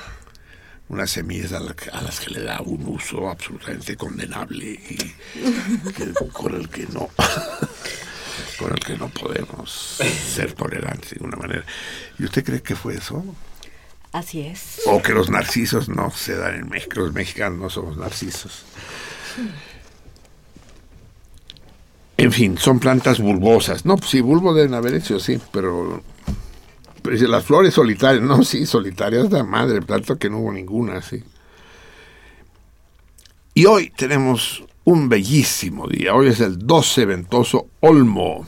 [0.89, 4.97] Unas semillas a, la a las que le da un uso absolutamente condenable y
[5.93, 7.09] que- con el que no.
[8.59, 9.99] con el que no podemos
[10.32, 11.64] ser tolerantes de ninguna manera.
[12.18, 13.24] ¿Y usted cree que fue eso?
[14.12, 14.82] Así es.
[14.87, 18.64] O que los narcisos no se dan en México, los mexicanos no somos narcisos.
[22.16, 23.85] En fin, son plantas bulbosas.
[23.85, 26.03] No, pues sí, bulbo deben haber hecho, sí, pero,
[27.03, 31.22] pero las flores solitarias, no, sí, solitarias de madre, tanto que no hubo ninguna, sí.
[33.53, 36.14] Y hoy tenemos un bellísimo día.
[36.14, 38.47] Hoy es el 12 ventoso Olmo.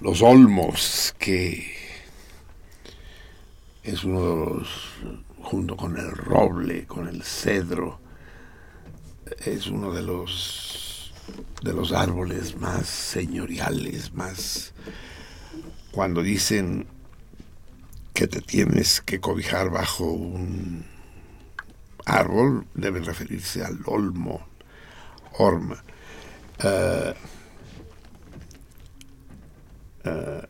[0.00, 1.72] Los Olmos, que
[3.82, 4.68] es uno de los,
[5.42, 7.98] junto con el roble, con el cedro,
[9.44, 11.12] es uno de los
[11.62, 14.74] de los árboles más señoriales, más
[15.90, 16.86] cuando dicen
[18.12, 20.84] que te tienes que cobijar bajo un
[22.04, 24.46] árbol, deben referirse al olmo,
[25.38, 25.82] orma.
[26.62, 27.14] Eh,
[30.04, 30.46] eh,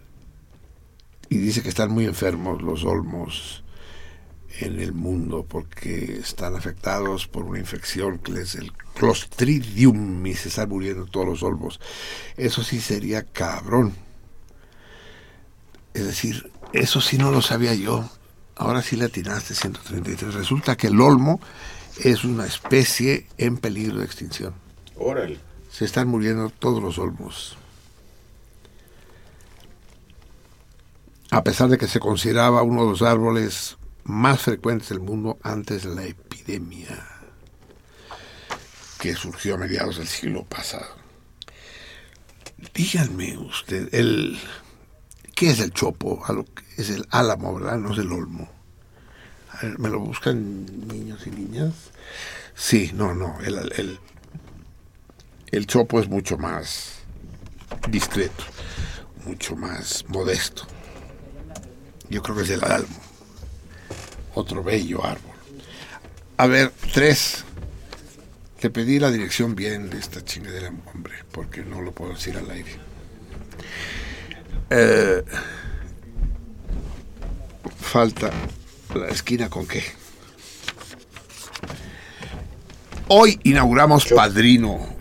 [1.28, 3.64] y dice que están muy enfermos los olmos
[4.60, 10.48] en el mundo porque están afectados por una infección que es el Clostridium y se
[10.48, 11.80] están muriendo todos los olmos.
[12.36, 13.94] Eso sí sería cabrón.
[15.92, 18.08] Es decir, eso sí no lo sabía yo.
[18.56, 20.34] Ahora sí le atinaste 133.
[20.34, 21.40] Resulta que el olmo
[22.02, 24.63] es una especie en peligro de extinción.
[25.70, 27.56] Se están muriendo todos los olmos.
[31.30, 35.82] A pesar de que se consideraba uno de los árboles más frecuentes del mundo antes
[35.82, 37.08] de la epidemia
[39.00, 40.96] que surgió a mediados del siglo pasado.
[42.72, 44.38] Díganme usted, el,
[45.34, 46.22] ¿qué es el chopo?
[46.76, 47.78] Es el álamo, ¿verdad?
[47.78, 48.48] No es el olmo.
[49.78, 51.74] ¿Me lo buscan niños y niñas?
[52.54, 53.38] Sí, no, no.
[53.40, 53.98] El, el,
[55.56, 56.94] el chopo es mucho más
[57.88, 58.44] discreto,
[59.24, 60.66] mucho más modesto.
[62.08, 63.04] Yo creo que es el álamo
[64.34, 65.32] otro bello árbol.
[66.36, 67.44] A ver, tres.
[68.60, 72.50] Te pedí la dirección bien de esta chingadera, hombre, porque no lo puedo decir al
[72.50, 72.72] aire.
[74.70, 75.22] Eh,
[77.78, 78.30] falta
[78.94, 79.84] la esquina con qué.
[83.08, 84.93] Hoy inauguramos Padrino.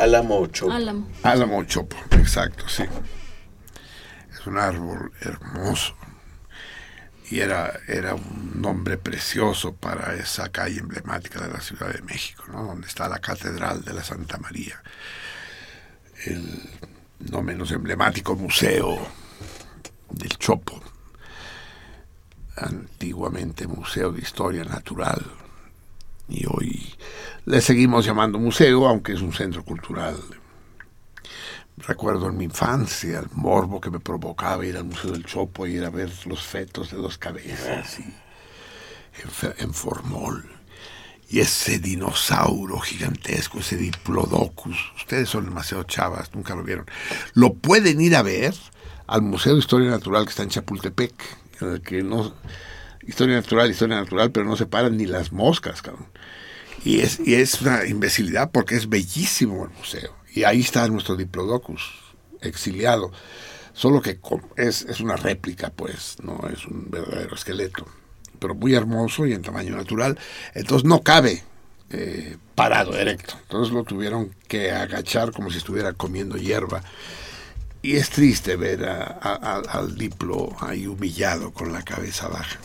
[0.00, 0.72] Álamo Chopo.
[0.72, 1.08] Álamo.
[1.22, 2.84] Álamo Chopo, exacto, sí.
[4.32, 5.94] Es un árbol hermoso
[7.30, 12.44] y era, era un nombre precioso para esa calle emblemática de la Ciudad de México,
[12.50, 12.64] ¿no?
[12.64, 14.82] donde está la Catedral de la Santa María,
[16.24, 16.60] el
[17.30, 19.06] no menos emblemático museo
[20.08, 20.82] del Chopo,
[22.56, 25.22] antiguamente Museo de Historia Natural,
[26.30, 26.94] y hoy
[27.46, 30.16] le seguimos llamando museo, aunque es un centro cultural
[31.86, 35.76] recuerdo en mi infancia el morbo que me provocaba ir al Museo del Chopo y
[35.76, 38.14] ir a ver los fetos de dos cabezas y,
[39.58, 40.44] en, formol.
[41.28, 46.86] Y ese dinosaurio gigantesco, ese diplodocus, ustedes son demasiado chavas, nunca lo vieron.
[47.34, 48.54] Lo pueden ir a ver
[49.06, 51.14] al Museo de Historia Natural que está en Chapultepec,
[51.60, 52.34] en el que no...
[53.06, 56.06] Historia natural, historia natural, pero no se paran ni las moscas, cabrón.
[56.84, 61.16] Y es, y es una imbecilidad porque es bellísimo el museo y ahí está nuestro
[61.16, 61.92] Diplodocus,
[62.40, 63.12] exiliado.
[63.72, 64.18] Solo que
[64.56, 67.86] es, es una réplica, pues, no es un verdadero esqueleto.
[68.38, 70.18] Pero muy hermoso y en tamaño natural.
[70.54, 71.42] Entonces no cabe
[71.90, 73.34] eh, parado, erecto.
[73.42, 76.82] Entonces lo tuvieron que agachar como si estuviera comiendo hierba.
[77.82, 82.58] Y es triste ver al Diplo ahí humillado con la cabeza baja.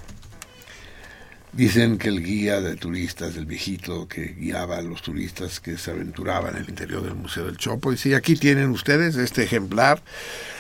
[1.56, 5.91] Dicen que el guía de turistas, el viejito que guiaba a los turistas que se
[5.91, 10.03] aventuraban en el interior del Museo del Chopo, y sí, aquí tienen ustedes este ejemplar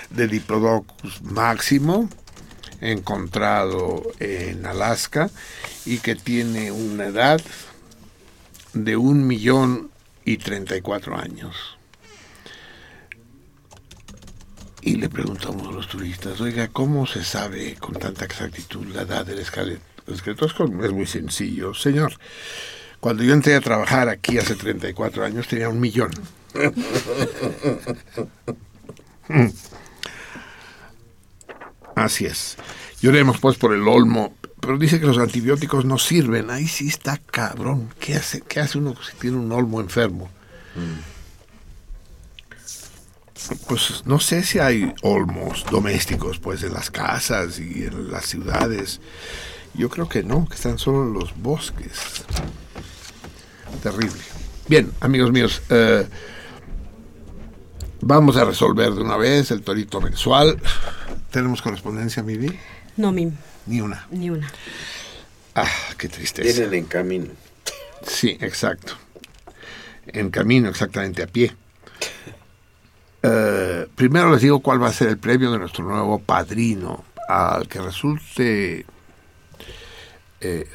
[0.09, 2.09] de Diplodocus máximo,
[2.79, 5.29] encontrado en Alaska,
[5.85, 7.41] y que tiene una edad
[8.73, 9.91] de un millón
[10.23, 11.77] y treinta y cuatro años.
[14.81, 19.25] Y le preguntamos a los turistas, oiga, ¿cómo se sabe con tanta exactitud la edad
[19.25, 19.94] del esqueleto?
[20.07, 21.73] Es muy sencillo.
[21.73, 22.13] Señor,
[22.99, 26.11] cuando yo entré a trabajar aquí hace 34 años tenía un millón.
[31.95, 32.57] Así es.
[33.01, 36.49] Lloremos pues por el olmo, pero dice que los antibióticos no sirven.
[36.49, 37.93] Ahí sí está cabrón.
[37.99, 40.29] ¿Qué hace, qué hace uno si tiene un olmo enfermo?
[43.67, 48.99] Pues no sé si hay olmos domésticos pues en las casas y en las ciudades.
[49.77, 52.23] Yo creo que no, que están solo en los bosques.
[53.83, 54.21] Terrible.
[54.67, 56.07] Bien, amigos míos, eh,
[58.07, 60.59] Vamos a resolver de una vez el torito mensual.
[61.31, 62.49] ¿Tenemos correspondencia, Mimi?
[62.97, 63.31] No, Mim.
[63.65, 64.05] Ni una.
[64.11, 64.47] Ni una.
[65.55, 65.67] Ah,
[65.97, 66.53] qué tristeza.
[66.53, 67.31] Tienen en camino.
[68.05, 68.93] Sí, exacto.
[70.05, 71.55] En camino, exactamente a pie.
[73.23, 77.03] Eh, primero les digo cuál va a ser el premio de nuestro nuevo padrino.
[77.27, 78.85] Al que resulte
[80.45, 80.67] eh,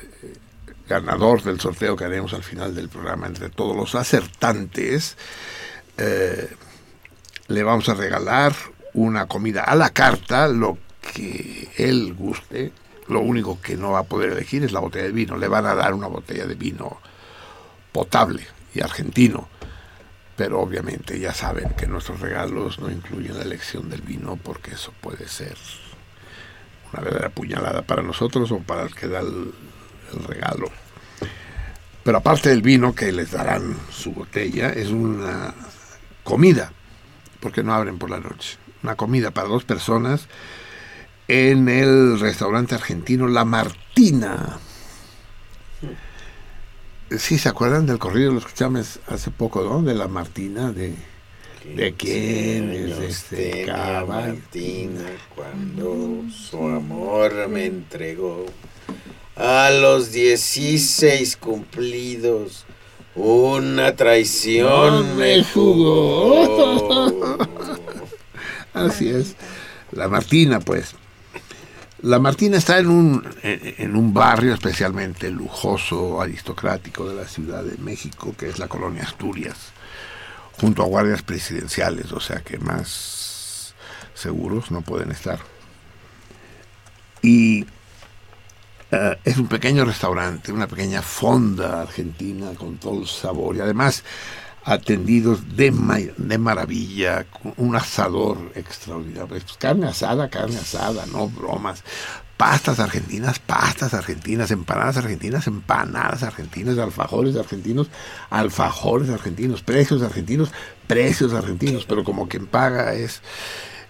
[0.89, 5.17] ganador del sorteo que haremos al final del programa entre todos los acertantes,
[5.97, 6.49] eh,
[7.49, 8.55] le vamos a regalar
[8.95, 10.79] una comida a la carta, lo
[11.15, 12.73] que él guste.
[13.09, 15.37] Lo único que no va a poder elegir es la botella de vino.
[15.37, 17.01] Le van a dar una botella de vino
[17.93, 19.49] potable y argentino.
[20.37, 24.93] Pero obviamente ya saben que nuestros regalos no incluyen la elección del vino porque eso
[25.01, 25.57] puede ser
[26.93, 29.53] una verdadera puñalada para nosotros o para el que da el,
[30.27, 30.69] regalo.
[32.03, 35.55] Pero aparte del vino que les darán su botella, es una
[36.25, 36.73] comida,
[37.39, 38.59] porque no abren por la noche.
[38.83, 40.27] Una comida para dos personas
[41.29, 44.59] en el restaurante argentino La Martina.
[47.17, 48.33] Sí, ¿se acuerdan del corrido?
[48.33, 49.83] Lo escuchamos hace poco, ¿no?
[49.83, 50.97] De La Martina, de...
[51.65, 54.35] ¿De quién es este caballo?
[54.35, 58.47] Martina cuando su amor me entregó
[59.37, 62.65] a los 16 cumplidos
[63.15, 67.37] una traición me jugó.
[68.75, 69.37] Así es.
[69.93, 70.95] La Martina, pues.
[72.03, 77.63] La Martina está en un, en, en un barrio especialmente lujoso, aristocrático de la Ciudad
[77.63, 79.73] de México, que es la colonia Asturias,
[80.61, 83.75] junto a guardias presidenciales, o sea que más
[84.15, 85.41] seguros no pueden estar.
[87.23, 87.67] Y
[88.91, 94.05] eh, es un pequeño restaurante, una pequeña fonda argentina con todo el sabor y además
[94.65, 99.27] atendidos de, ma- de maravilla, un asador extraordinario.
[99.29, 101.83] Pues, carne asada, carne asada, no bromas.
[102.41, 107.91] Pastas argentinas, pastas argentinas, empanadas argentinas, empanadas argentinas, alfajores argentinos,
[108.31, 110.51] alfajores argentinos, precios argentinos,
[110.87, 113.21] precios argentinos, pero como quien paga es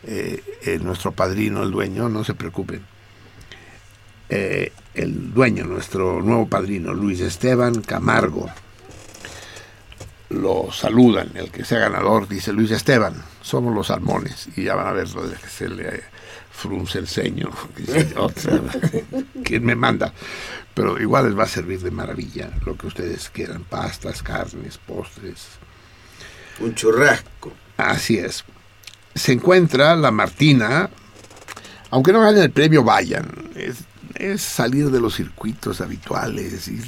[0.03, 2.85] eh, eh, nuestro padrino, el dueño, no se preocupen.
[4.29, 8.51] Eh, el dueño, nuestro nuevo padrino, Luis Esteban Camargo,
[10.31, 14.89] lo saludan, el que sea ganador dice Luis Esteban, somos los salmones, y ya van
[14.89, 16.03] a ver lo que se le
[16.61, 17.51] frunce el ceño,
[18.17, 18.61] otra,
[19.45, 20.13] ¿quién me manda?
[20.75, 25.47] Pero igual les va a servir de maravilla lo que ustedes quieran, pastas, carnes, postres,
[26.61, 27.53] Un churrasco.
[27.77, 28.45] Así es.
[29.15, 30.91] Se encuentra la Martina,
[31.91, 33.27] aunque no ganen el premio, vayan.
[33.57, 33.79] Es,
[34.15, 36.69] es salir de los circuitos habituales.
[36.69, 36.85] ir-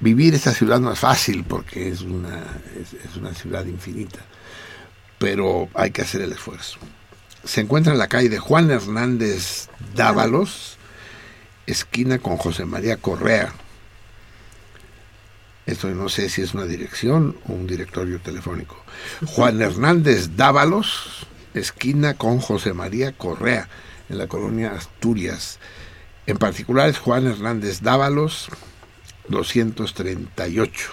[0.00, 2.42] vivir esta ciudad no es fácil porque es una,
[2.80, 4.20] es, es una ciudad infinita,
[5.18, 6.78] pero hay que hacer el esfuerzo.
[7.48, 10.76] Se encuentra en la calle de Juan Hernández Dávalos,
[11.66, 13.54] esquina con José María Correa.
[15.64, 18.76] Esto no sé si es una dirección o un directorio telefónico.
[19.28, 23.66] Juan Hernández Dávalos, esquina con José María Correa,
[24.10, 25.58] en la colonia Asturias.
[26.26, 28.50] En particular es Juan Hernández Dávalos,
[29.28, 30.90] 238.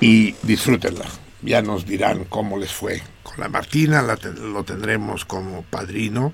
[0.00, 1.04] Y disfrútenla.
[1.46, 6.32] Ya nos dirán cómo les fue con la Martina, lo tendremos como padrino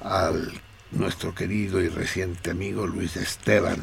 [0.00, 0.50] al
[0.90, 3.78] nuestro querido y reciente amigo Luis Esteban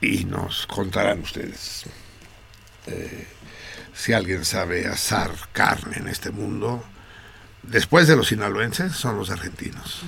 [0.00, 1.86] y nos contarán ustedes
[2.86, 3.26] eh,
[3.92, 6.84] si alguien sabe asar carne en este mundo.
[7.64, 10.02] Después de los sinaloenses son los argentinos.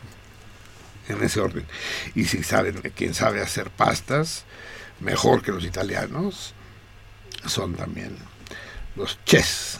[1.08, 1.66] en ese orden.
[2.14, 4.46] Y si saben, quien sabe hacer pastas
[5.00, 6.54] mejor que los italianos,
[7.46, 8.16] son también
[8.96, 9.78] los ches,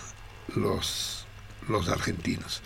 [0.55, 1.27] los,
[1.69, 2.63] los argentinos.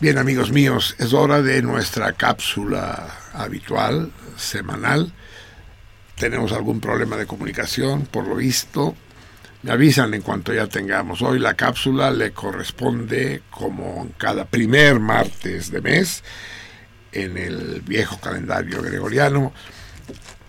[0.00, 5.12] Bien, amigos míos, es hora de nuestra cápsula habitual, semanal
[6.22, 8.94] tenemos algún problema de comunicación, por lo visto.
[9.62, 11.20] Me avisan en cuanto ya tengamos.
[11.20, 16.22] Hoy la cápsula le corresponde, como cada primer martes de mes,
[17.10, 19.52] en el viejo calendario gregoriano,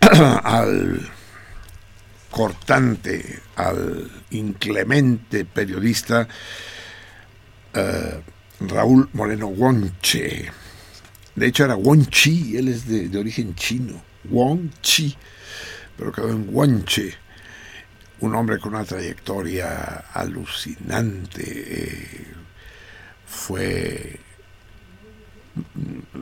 [0.44, 1.10] al
[2.34, 6.26] cortante, al inclemente periodista
[7.72, 8.20] eh,
[8.58, 10.50] Raúl Moreno Wonche.
[11.36, 14.02] De hecho era Wonchi, él es de, origen chino.
[14.24, 15.16] Wonchi
[15.96, 17.14] pero quedó en Guanche,
[18.18, 21.44] un hombre con una trayectoria alucinante.
[21.46, 22.26] eh,
[23.26, 24.20] fue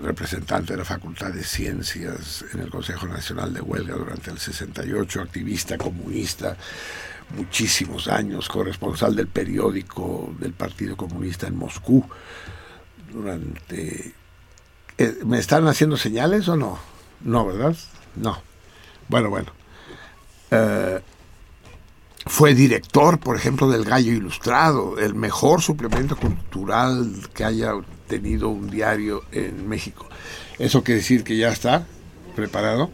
[0.03, 5.21] representante de la Facultad de Ciencias en el Consejo Nacional de Huelga durante el 68,
[5.21, 6.57] activista comunista,
[7.37, 12.05] muchísimos años, corresponsal del periódico del Partido Comunista en Moscú.
[13.11, 14.15] Durante.
[14.99, 16.79] Eh, ¿Me están haciendo señales o no?
[17.23, 17.77] No, ¿verdad?
[18.17, 18.43] No.
[19.09, 19.53] Bueno, bueno.
[20.51, 21.01] Eh,
[22.27, 27.73] fue director, por ejemplo, del Gallo Ilustrado, el mejor suplemento cultural que haya
[28.13, 30.07] tenido un diario en México.
[30.59, 31.87] Eso quiere decir que ya está
[32.37, 32.91] preparado.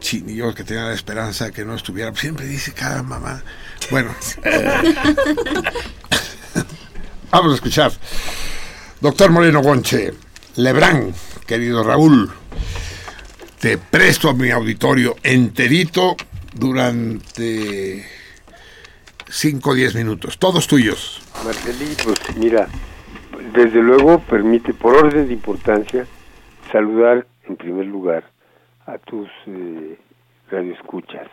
[0.00, 3.44] yo que tenía la esperanza de que no estuviera, siempre dice cada mamá.
[3.92, 4.12] Bueno,
[4.42, 4.94] eh,
[7.30, 7.92] vamos a escuchar.
[9.00, 10.12] Doctor Moreno Gonche,
[10.56, 11.14] Lebrán,
[11.46, 12.32] querido Raúl,
[13.60, 16.16] te presto a mi auditorio enterito
[16.52, 18.04] durante
[19.30, 21.22] 5 o 10 minutos, todos tuyos.
[21.44, 22.68] Marcelí, pues mira,
[23.52, 26.06] desde luego permite, por orden de importancia,
[26.70, 28.24] saludar en primer lugar
[28.86, 29.98] a tus eh,
[30.50, 31.28] radioescuchas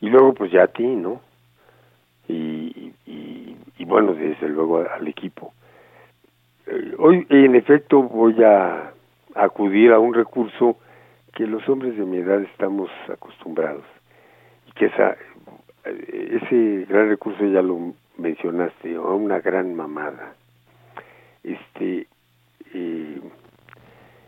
[0.00, 1.20] y luego pues ya a ti, ¿no?
[2.28, 5.52] Y, y, bueno, desde luego al equipo.
[6.66, 8.92] Eh, hoy en efecto voy a
[9.34, 10.78] acudir a un recurso
[11.34, 13.84] que los hombres de mi edad estamos acostumbrados
[14.68, 15.16] y que esa
[15.84, 20.34] ese gran recurso ya lo mencionaste, una gran mamada.
[21.42, 22.06] Este
[22.74, 23.20] eh,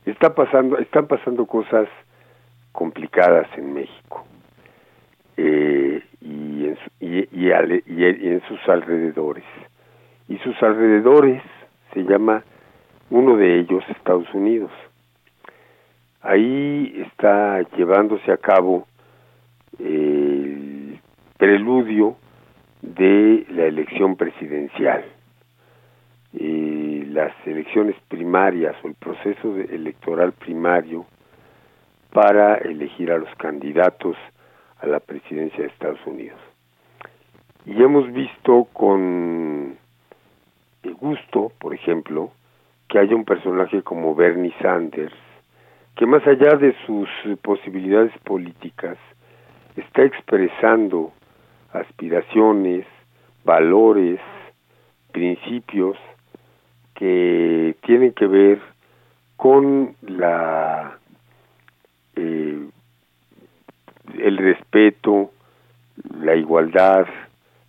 [0.07, 1.89] está pasando, están pasando cosas
[2.73, 4.25] complicadas en México
[5.37, 9.45] eh, y, en, y, y, en sus alrededores.
[10.29, 11.43] Y sus alrededores
[11.93, 12.43] se llama
[13.11, 14.71] uno de ellos Estados Unidos.
[16.23, 18.87] Ahí está llevándose a cabo
[19.79, 20.99] el
[21.37, 22.17] preludio
[22.81, 25.05] de la elección presidencial.
[27.13, 31.05] Las elecciones primarias o el proceso electoral primario
[32.11, 34.17] para elegir a los candidatos
[34.81, 36.41] a la presidencia de Estados Unidos.
[37.67, 39.77] Y hemos visto con
[41.01, 42.31] gusto, por ejemplo,
[42.89, 45.15] que haya un personaje como Bernie Sanders,
[45.97, 47.09] que más allá de sus
[47.43, 48.97] posibilidades políticas,
[49.77, 51.13] está expresando
[51.73, 52.87] aspiraciones,
[53.45, 54.21] valores,
[55.13, 55.97] principios
[57.03, 58.61] que tienen que ver
[59.37, 60.99] con la
[62.15, 62.69] eh,
[64.21, 65.33] el respeto,
[66.21, 67.07] la igualdad,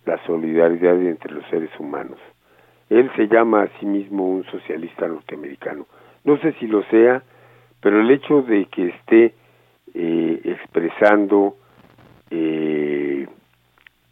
[0.06, 2.16] la solidaridad entre los seres humanos.
[2.88, 5.88] Él se llama a sí mismo un socialista norteamericano.
[6.22, 7.20] No sé si lo sea,
[7.80, 9.34] pero el hecho de que esté
[9.94, 11.56] eh, expresando
[12.30, 13.26] eh,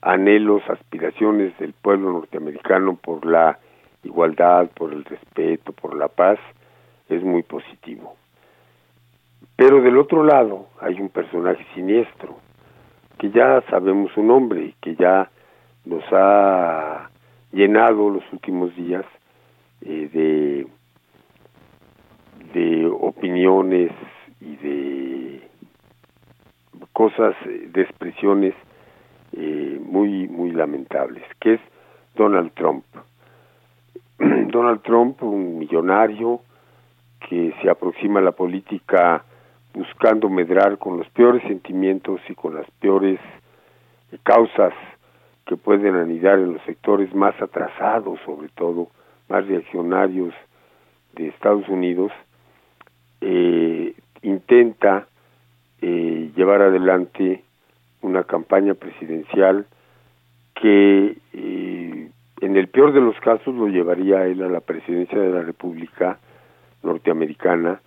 [0.01, 3.61] anhelos, aspiraciones del pueblo norteamericano por la
[4.05, 6.39] igualdad, por el respeto, por la paz,
[7.09, 8.17] es muy positivo.
[9.57, 12.39] Pero del otro lado hay un personaje siniestro,
[13.19, 15.31] que ya sabemos su nombre, que ya
[15.85, 17.11] nos ha
[17.53, 19.05] llenado los últimos días
[19.83, 20.67] eh, de,
[22.61, 23.93] de opiniones
[24.41, 25.49] y de
[26.93, 28.55] cosas, de expresiones
[29.33, 31.61] eh, muy, muy lamentables, que es
[32.15, 32.85] Donald Trump.
[34.51, 36.41] Donald Trump, un millonario
[37.29, 39.25] que se aproxima a la política
[39.75, 43.18] buscando medrar con los peores sentimientos y con las peores
[44.23, 44.75] causas
[45.47, 48.89] que pueden anidar en los sectores más atrasados, sobre todo,
[49.29, 50.35] más reaccionarios
[51.14, 52.12] de Estados Unidos,
[53.20, 55.07] eh, intenta
[55.81, 57.43] eh, llevar adelante
[58.03, 59.66] una campaña presidencial
[60.55, 62.02] que eh,
[62.43, 66.18] en el peor de los casos lo llevaría él a la presidencia de la República
[66.82, 67.80] norteamericana,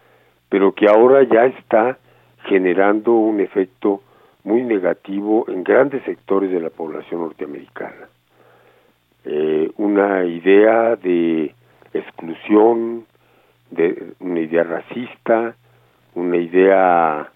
[0.47, 1.97] pero que ahora ya está
[2.45, 4.01] generando un efecto
[4.45, 8.07] muy negativo en grandes sectores de la población norteamericana.
[9.25, 11.53] Eh, una idea de
[11.93, 13.05] exclusión,
[13.71, 15.53] de una idea racista,
[16.13, 17.29] una idea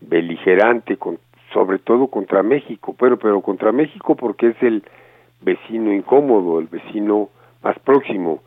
[0.00, 1.18] beligerante con
[1.52, 4.82] sobre todo contra México, pero, pero contra México porque es el
[5.42, 7.28] vecino incómodo, el vecino
[7.62, 8.42] más próximo,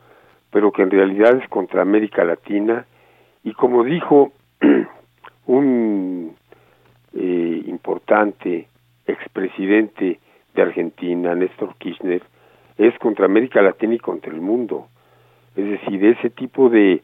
[0.50, 2.86] pero que en realidad es contra América Latina
[3.44, 4.32] y como dijo
[5.46, 6.34] un
[7.14, 8.68] eh, importante
[9.06, 10.18] expresidente
[10.54, 12.22] de Argentina, Néstor Kirchner,
[12.78, 14.88] es contra América Latina y contra el mundo.
[15.54, 17.02] Es decir, ese tipo de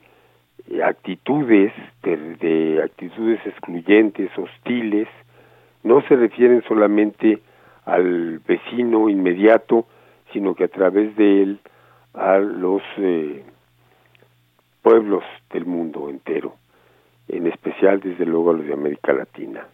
[0.84, 1.72] actitudes,
[2.03, 5.09] de actitudes excluyentes, hostiles,
[5.82, 7.38] no se refieren solamente
[7.85, 9.87] al vecino inmediato,
[10.33, 11.61] sino que a través de él
[12.14, 13.45] a los eh,
[14.83, 16.57] pueblos del mundo entero,
[17.28, 19.66] en especial desde luego a los de América Latina.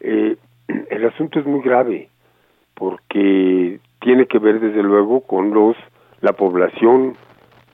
[0.00, 0.36] Eh,
[0.90, 2.08] el asunto es muy grave
[2.74, 5.76] porque tiene que ver desde luego con los
[6.20, 7.16] la población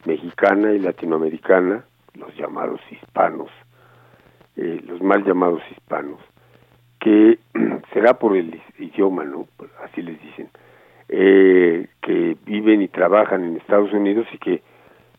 [0.04, 1.84] mexicana y latinoamericana,
[2.14, 3.48] los llamados hispanos,
[4.56, 6.18] eh, los mal llamados hispanos,
[7.01, 7.38] que
[7.92, 9.48] será por el idioma, ¿no?
[9.82, 10.48] Así les dicen,
[11.09, 14.62] eh, que viven y trabajan en Estados Unidos y que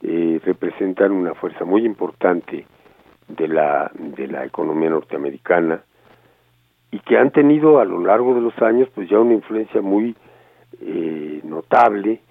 [0.04, 2.66] eh, representan una fuerza muy importante
[3.28, 5.84] de la, de la economía norteamericana
[6.92, 10.16] y que han tenido a lo largo de los años pues ya una influencia muy
[10.82, 12.22] eh, notable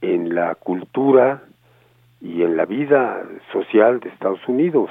[0.00, 1.42] en la cultura
[2.20, 3.22] y en la vida
[3.52, 4.90] social de Estados Unidos.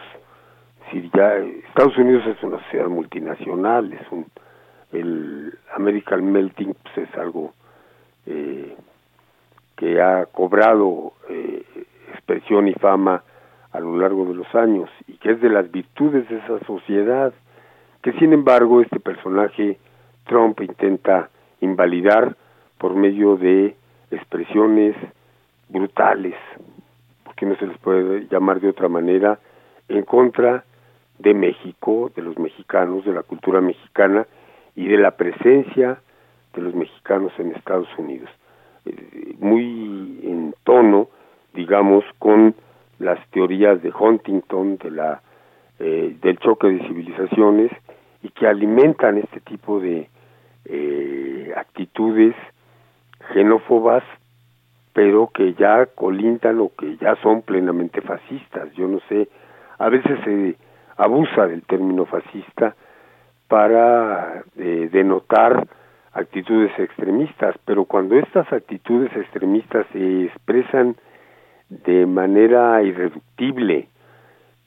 [0.92, 4.26] Si ya Estados Unidos es una sociedad multinacional, es un
[4.92, 7.54] el American Melting pues es algo
[8.26, 8.76] eh,
[9.78, 11.64] que ha cobrado eh,
[12.12, 13.24] expresión y fama
[13.72, 17.34] a lo largo de los años y que es de las virtudes de esa sociedad
[18.02, 19.78] que sin embargo este personaje
[20.26, 21.30] Trump intenta
[21.62, 22.36] invalidar
[22.78, 23.76] por medio de
[24.10, 24.96] expresiones
[25.70, 26.36] brutales,
[27.24, 29.40] porque no se les puede llamar de otra manera,
[29.88, 30.66] en contra
[31.22, 34.26] de México, de los mexicanos, de la cultura mexicana
[34.76, 36.00] y de la presencia
[36.54, 38.30] de los mexicanos en Estados Unidos.
[38.86, 41.08] Eh, muy en tono,
[41.54, 42.56] digamos, con
[43.00, 45.22] las teorías de Huntington, de la,
[45.80, 47.72] eh, del choque de civilizaciones,
[48.24, 50.08] y que alimentan este tipo de
[50.66, 52.36] eh, actitudes
[53.34, 54.04] xenófobas,
[54.94, 58.72] pero que ya colindan o que ya son plenamente fascistas.
[58.74, 59.28] Yo no sé,
[59.80, 60.56] a veces se
[61.02, 62.76] abusa del término fascista
[63.48, 65.68] para eh, denotar
[66.14, 70.96] actitudes extremistas, pero cuando estas actitudes extremistas se expresan
[71.70, 73.88] de manera irreductible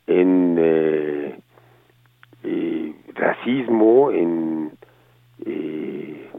[0.06, 1.38] en eh,
[2.42, 4.72] eh, racismo, en,
[5.44, 6.30] eh,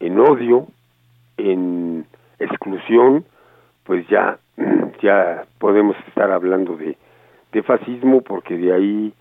[0.00, 0.66] en odio,
[1.36, 2.04] en
[2.38, 3.24] exclusión,
[3.84, 4.38] pues ya,
[5.02, 6.96] ya podemos estar hablando de,
[7.52, 9.14] de fascismo porque de ahí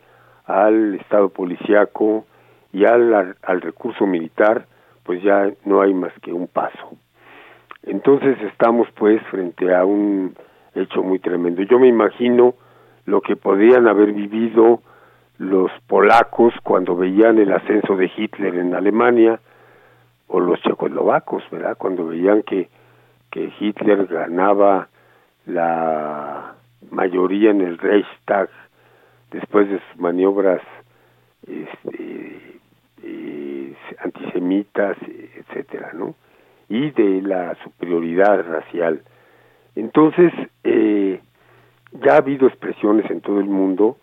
[0.45, 2.26] al Estado policiaco
[2.71, 4.65] y al, al recurso militar,
[5.03, 6.97] pues ya no hay más que un paso.
[7.84, 10.36] Entonces estamos pues frente a un
[10.73, 11.61] hecho muy tremendo.
[11.63, 12.55] Yo me imagino
[13.05, 14.82] lo que podrían haber vivido
[15.38, 19.39] los polacos cuando veían el ascenso de Hitler en Alemania
[20.28, 21.78] o los checoslovacos, ¿verdad?
[21.78, 22.69] Cuando veían que,
[23.30, 24.88] que Hitler ganaba
[25.45, 26.55] la
[26.92, 28.50] mayoría en el Reichstag
[29.32, 30.62] después de sus maniobras
[31.48, 32.60] este,
[33.04, 34.98] eh, antisemitas,
[35.36, 36.16] etcétera, ¿no?
[36.70, 39.02] Y de la superioridad racial.
[39.76, 40.32] Entonces,
[40.64, 41.20] eh,
[42.04, 43.98] ya ha habido expresiones en todo el mundo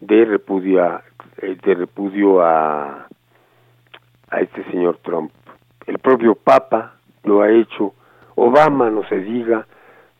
[0.00, 1.00] de repudio
[1.42, 3.06] eh, de repudio a
[4.30, 5.30] a este señor Trump.
[5.86, 7.94] El propio Papa lo ha hecho,
[8.34, 9.66] Obama no se diga.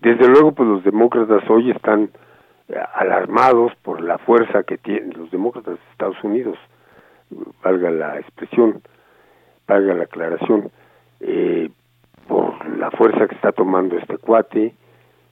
[0.07, 2.11] Desde luego, pues los demócratas hoy están
[2.68, 6.57] eh, alarmados por la fuerza que tienen los demócratas de Estados Unidos,
[7.61, 8.82] valga la expresión,
[9.66, 10.70] valga la aclaración,
[11.18, 11.70] eh,
[12.28, 14.74] por la fuerza que está tomando este cuate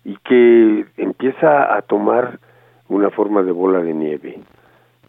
[0.04, 2.40] y que empieza a tomar
[2.88, 4.40] una forma de bola de nieve.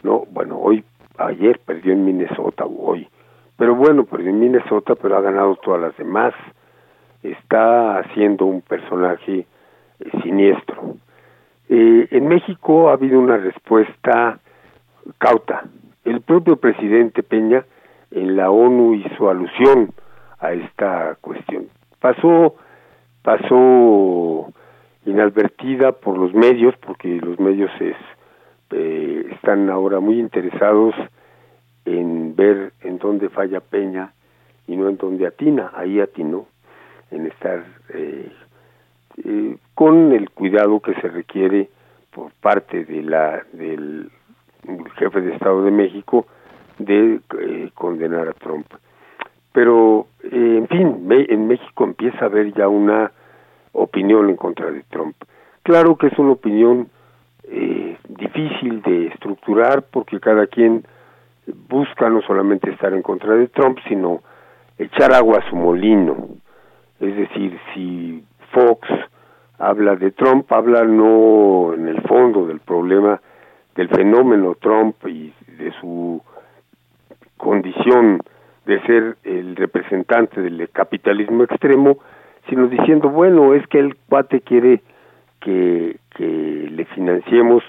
[0.03, 0.83] No, bueno, hoy,
[1.17, 3.09] ayer perdió en Minnesota, hoy,
[3.57, 6.35] pero bueno, perdió en Minnesota, pero ha ganado todas las demás.
[7.23, 9.47] Está haciendo un personaje
[10.23, 10.95] siniestro.
[11.69, 14.39] Eh, en México ha habido una respuesta
[15.17, 15.63] cauta.
[16.03, 17.65] El propio presidente Peña
[18.11, 19.91] en la ONU hizo alusión
[20.39, 21.67] a esta cuestión.
[21.99, 22.55] Pasó,
[23.23, 24.53] pasó
[25.05, 27.95] inadvertida por los medios, porque los medios es,
[28.71, 30.95] eh, están ahora muy interesados
[31.85, 34.13] en ver en dónde falla Peña
[34.67, 35.71] y no en dónde atina.
[35.75, 36.47] Ahí atinó,
[37.11, 38.31] en estar eh,
[39.23, 41.69] eh, con el cuidado que se requiere
[42.11, 44.09] por parte de la del
[44.95, 46.25] jefe de Estado de México
[46.79, 47.19] de
[47.75, 48.65] condenar a Trump.
[49.51, 53.11] Pero, en fin, en México empieza a haber ya una
[53.73, 55.15] opinión en contra de Trump.
[55.63, 56.89] Claro que es una opinión
[57.43, 60.85] eh, difícil de estructurar porque cada quien
[61.69, 64.21] busca no solamente estar en contra de Trump, sino
[64.77, 66.15] echar agua a su molino.
[66.99, 68.87] Es decir, si Fox
[69.57, 73.21] habla de Trump, habla no en el fondo del problema
[73.75, 76.21] del fenómeno Trump y de su
[77.37, 78.21] condición
[78.65, 81.97] de ser el representante del capitalismo extremo,
[82.49, 84.81] sino diciendo, bueno, es que el cuate quiere
[85.39, 87.63] que, que le financiemos,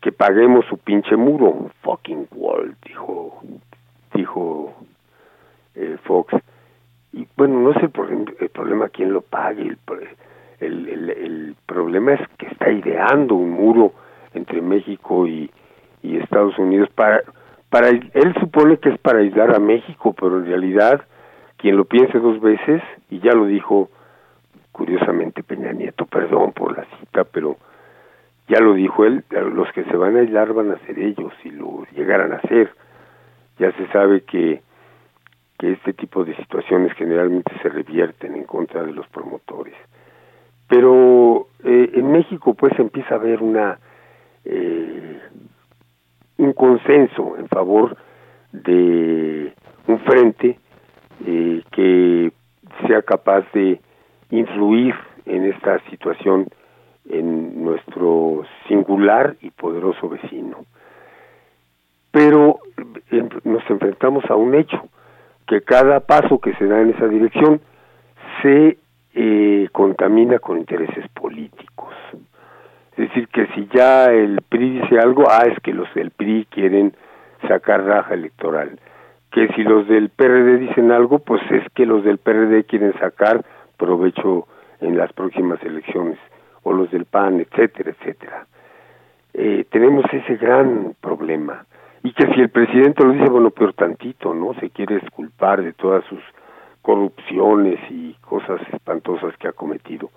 [0.00, 1.70] que paguemos su pinche muro.
[1.82, 3.42] Fucking wall, dijo,
[4.14, 4.74] dijo
[5.74, 6.34] eh, Fox.
[7.12, 7.90] y bueno, no es el,
[8.40, 9.78] el problema quién lo pague, el,
[10.66, 13.92] el, problema es que está ideando un muro
[14.34, 15.50] entre México y,
[16.02, 17.22] y Estados Unidos para,
[17.70, 21.02] para, él supone que es para aislar a México, pero en realidad
[21.56, 23.88] quien lo piense dos veces, y ya lo dijo
[24.72, 27.56] curiosamente Peña Nieto, perdón por la cita, pero
[28.48, 31.50] ya lo dijo él, los que se van a aislar van a ser ellos, si
[31.50, 32.70] lo llegaran a hacer.
[33.58, 34.60] Ya se sabe que
[35.62, 39.76] que este tipo de situaciones generalmente se revierten en contra de los promotores.
[40.72, 43.78] Pero eh, en México pues empieza a haber una
[44.46, 45.20] eh,
[46.38, 47.94] un consenso en favor
[48.52, 49.52] de
[49.86, 50.58] un frente
[51.26, 52.32] eh, que
[52.86, 53.82] sea capaz de
[54.30, 54.94] influir
[55.26, 56.46] en esta situación
[57.06, 60.64] en nuestro singular y poderoso vecino.
[62.12, 62.60] Pero
[63.44, 64.80] nos enfrentamos a un hecho,
[65.46, 67.60] que cada paso que se da en esa dirección
[68.40, 68.78] se
[69.14, 71.94] eh, contamina con intereses políticos.
[72.92, 76.46] Es decir, que si ya el PRI dice algo, ah, es que los del PRI
[76.50, 76.94] quieren
[77.48, 78.78] sacar raja electoral.
[79.30, 83.44] Que si los del PRD dicen algo, pues es que los del PRD quieren sacar
[83.78, 84.46] provecho
[84.80, 86.18] en las próximas elecciones,
[86.64, 88.46] o los del PAN, etcétera, etcétera.
[89.32, 91.64] Eh, tenemos ese gran problema
[92.02, 94.54] y que si el presidente lo dice, bueno, peor tantito, ¿no?
[94.60, 96.20] Se quiere esculpar de todas sus
[96.82, 100.10] corrupciones y cosas espantosas que ha cometido.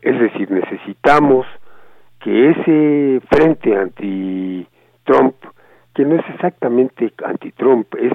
[0.00, 1.46] Es decir, necesitamos
[2.20, 5.34] que ese frente anti-Trump,
[5.94, 8.12] que no es exactamente anti-Trump, es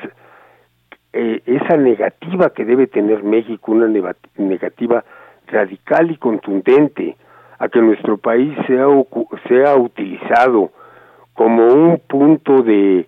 [1.14, 3.88] eh, esa negativa que debe tener México, una
[4.38, 5.04] negativa
[5.48, 7.18] radical y contundente
[7.60, 8.88] a que nuestro país sea,
[9.48, 10.72] sea utilizado
[11.34, 13.08] como un punto de,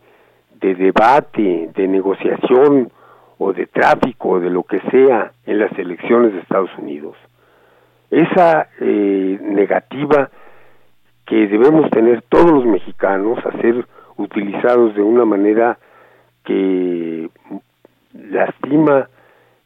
[0.59, 2.91] de debate, de negociación
[3.37, 7.15] o de tráfico, de lo que sea en las elecciones de Estados Unidos.
[8.09, 10.29] Esa eh, negativa
[11.25, 13.85] que debemos tener todos los mexicanos a ser
[14.17, 15.77] utilizados de una manera
[16.43, 17.29] que
[18.13, 19.07] lastima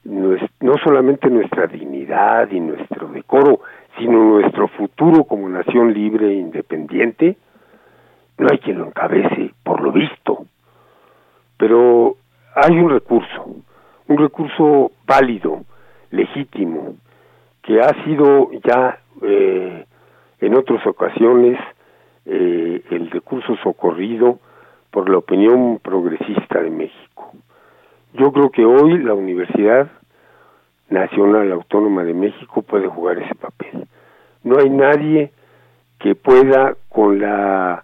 [0.04, 3.60] no solamente nuestra dignidad y nuestro decoro,
[3.98, 7.36] sino nuestro futuro como nación libre e independiente,
[8.38, 10.46] no hay quien lo encabece, por lo visto.
[11.58, 12.16] Pero
[12.60, 13.56] hay un recurso,
[14.08, 15.62] un recurso válido,
[16.10, 16.96] legítimo,
[17.62, 19.86] que ha sido ya eh,
[20.40, 21.60] en otras ocasiones
[22.26, 24.40] eh, el recurso socorrido
[24.90, 27.32] por la opinión progresista de México.
[28.14, 29.92] Yo creo que hoy la Universidad
[30.90, 33.86] Nacional Autónoma de México puede jugar ese papel.
[34.44, 35.32] No hay nadie
[36.00, 37.84] que pueda con la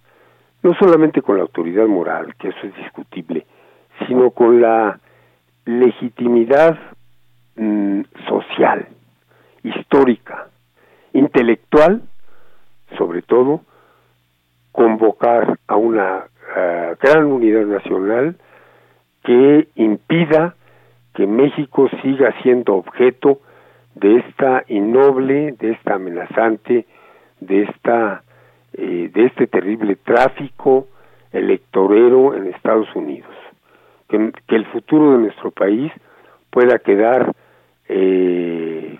[0.63, 3.45] no solamente con la autoridad moral, que eso es discutible,
[4.07, 4.99] sino con la
[5.65, 6.77] legitimidad
[7.55, 8.87] mm, social,
[9.63, 10.47] histórica,
[11.13, 12.01] intelectual,
[12.97, 13.61] sobre todo,
[14.71, 16.25] convocar a una
[16.55, 18.35] eh, gran unidad nacional
[19.23, 20.55] que impida
[21.13, 23.39] que México siga siendo objeto
[23.95, 26.85] de esta innoble, de esta amenazante,
[27.39, 28.23] de esta
[28.73, 30.87] eh, de este terrible tráfico
[31.31, 33.29] electorero en Estados Unidos.
[34.13, 35.91] Que, el futuro de nuestro país
[36.51, 37.33] pueda quedar
[37.89, 38.99] eh,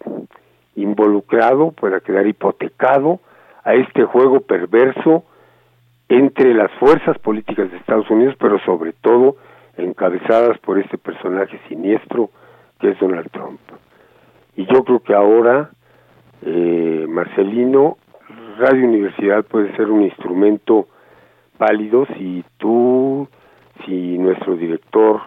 [0.76, 3.20] involucrado, pueda quedar hipotecado
[3.64, 5.24] a este juego perverso
[6.10, 9.38] entre las fuerzas políticas de Estados Unidos, pero sobre todo
[9.78, 12.32] encabezadas por este personaje siniestro
[12.80, 13.60] que es Donald Trump.
[14.56, 15.70] Y yo creo que ahora,
[16.42, 17.98] eh, Marcelino,
[18.58, 20.88] Radio Universidad puede ser un instrumento
[21.60, 23.28] válido si tú,
[23.86, 25.22] si nuestro director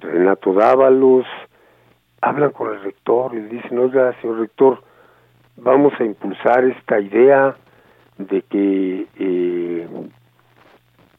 [0.00, 1.26] Renato Dávalos
[2.20, 4.82] hablan con el rector y le dicen, oiga, señor rector,
[5.56, 7.56] vamos a impulsar esta idea
[8.18, 9.88] de que eh,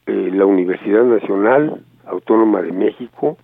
[0.07, 3.37] eh, la Universidad Nacional Autónoma de México,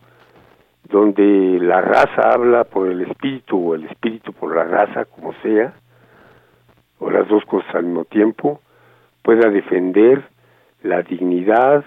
[0.89, 5.73] donde la raza habla por el espíritu o el espíritu por la raza, como sea,
[6.99, 8.61] o las dos cosas al mismo tiempo,
[9.23, 10.23] pueda defender
[10.83, 11.83] la dignidad,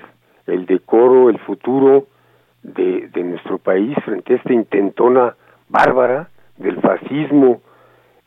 [0.47, 2.07] el decoro, el futuro
[2.63, 5.35] de, de nuestro país frente a esta intentona
[5.69, 7.61] bárbara del fascismo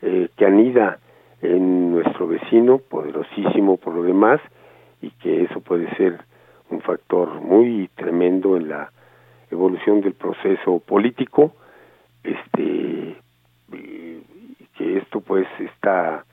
[0.02, 1.00] eh, que anida
[1.42, 4.40] en nuestro vecino, poderosísimo por lo demás,
[5.02, 6.20] y que eso puede ser
[6.70, 8.92] un factor muy tremendo en la
[9.52, 11.54] evolución del proceso político,
[12.24, 13.16] este
[14.78, 16.24] que esto pues está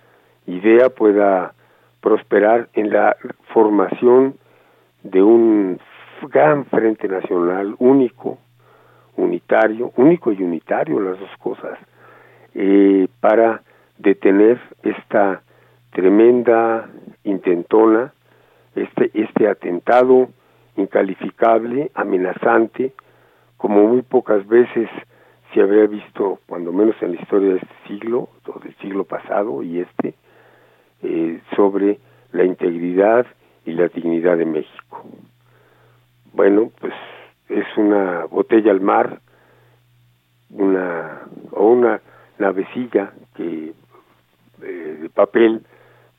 [0.47, 1.55] idea pueda
[2.03, 3.17] prosperar en la
[3.55, 4.35] formación
[5.05, 5.79] de un
[6.31, 8.39] gran frente nacional único,
[9.17, 11.79] unitario, único y unitario, las dos cosas,
[12.55, 13.63] eh, para
[13.99, 15.43] detener esta
[15.93, 16.89] tremenda
[17.23, 18.13] intentona,
[18.75, 20.31] este, este atentado
[20.77, 22.93] incalificable, amenazante,
[23.57, 24.89] como muy pocas veces
[25.53, 29.63] se habría visto, cuando menos en la historia de este siglo, o del siglo pasado
[29.63, 30.15] y este,
[31.03, 31.99] eh, sobre
[32.33, 33.27] la integridad
[33.65, 35.05] y la dignidad de México.
[36.33, 36.93] Bueno, pues
[37.49, 39.21] es una botella al mar,
[40.51, 42.01] una o una
[42.39, 43.73] navecilla que
[44.63, 45.65] eh, de papel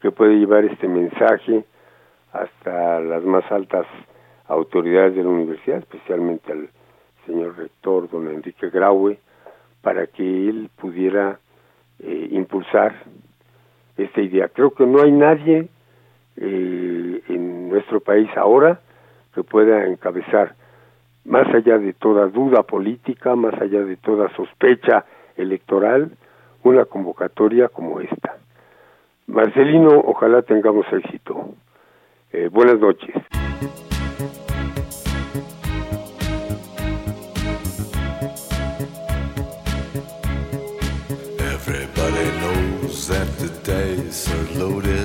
[0.02, 1.66] que puede llevar este mensaje
[2.32, 3.86] hasta las más altas
[4.48, 6.70] autoridades de la universidad, especialmente al
[7.26, 9.20] señor rector don Enrique Graue,
[9.82, 11.39] para que él pudiera
[12.00, 12.96] eh, impulsar
[13.98, 14.50] esta idea.
[14.50, 15.70] Creo que no hay nadie
[16.38, 18.79] eh, en nuestro país ahora
[19.33, 20.55] que pueda encabezar,
[21.25, 25.05] más allá de toda duda política, más allá de toda sospecha
[25.36, 26.11] electoral,
[26.63, 28.38] una convocatoria como esta.
[29.27, 31.55] Marcelino, ojalá tengamos éxito.
[32.31, 33.15] Eh, buenas noches.
[41.39, 45.05] Everybody knows that the dice are loaded.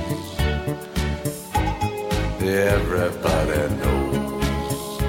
[2.43, 5.01] Everybody knows.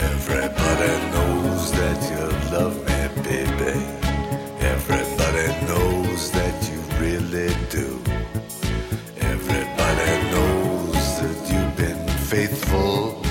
[0.00, 2.24] Everybody knows that you
[2.56, 3.74] love me, baby.
[4.60, 8.00] Everybody knows that you really do.
[9.20, 13.22] Everybody knows that you've been faithful.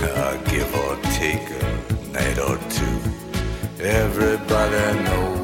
[0.00, 2.98] Uh, give or take a night or two.
[3.82, 5.41] Everybody knows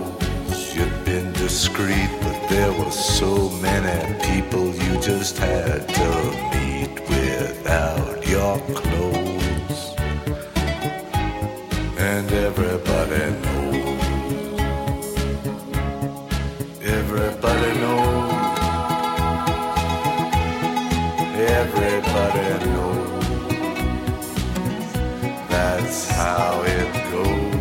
[1.49, 6.11] discreet, but there were so many people you just had to
[6.53, 9.81] meet without your clothes.
[12.11, 14.05] And everybody knows.
[16.99, 18.59] Everybody knows.
[21.61, 23.25] Everybody knows.
[25.49, 27.58] That's how it goes.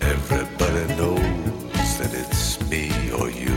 [0.00, 2.84] Everybody knows that it's me
[3.18, 3.56] or you.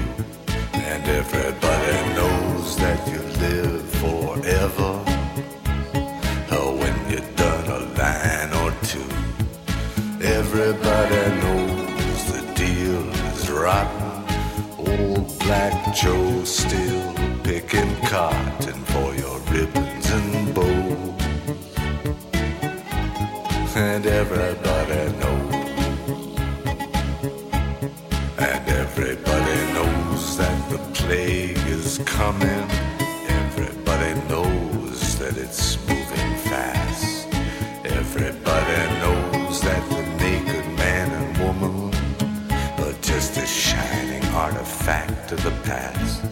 [0.73, 4.91] And everybody knows that you live forever.
[6.57, 9.09] Or when you're done a line or two.
[10.23, 14.11] Everybody knows the deal is rotten.
[14.77, 21.11] Old Black Joe still picking cotton for your ribbons and bows.
[23.75, 24.70] And everybody
[32.21, 32.69] is coming.
[33.27, 37.27] Everybody knows that it's moving fast.
[37.83, 41.93] Everybody knows that the naked man and woman
[42.83, 46.23] are just a shining artifact of the past.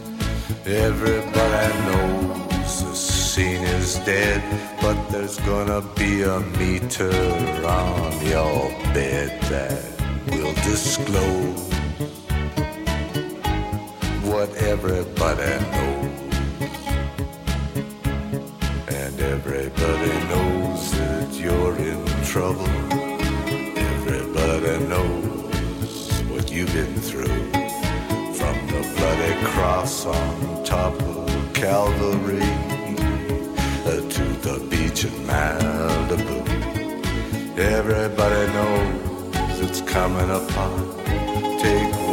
[0.66, 4.42] Everybody knows the scene is dead,
[4.82, 7.14] but there's gonna be a meter
[7.66, 9.82] on your bed that
[10.32, 11.79] will disclose
[14.40, 16.34] whatever everybody knows.
[18.88, 22.70] And everybody knows that you're in trouble.
[23.92, 27.42] Everybody knows what you've been through.
[28.40, 32.54] From the bloody cross on top of Calvary
[33.90, 36.40] uh, to the beach in Malibu.
[37.58, 41.09] Everybody knows it's coming apart.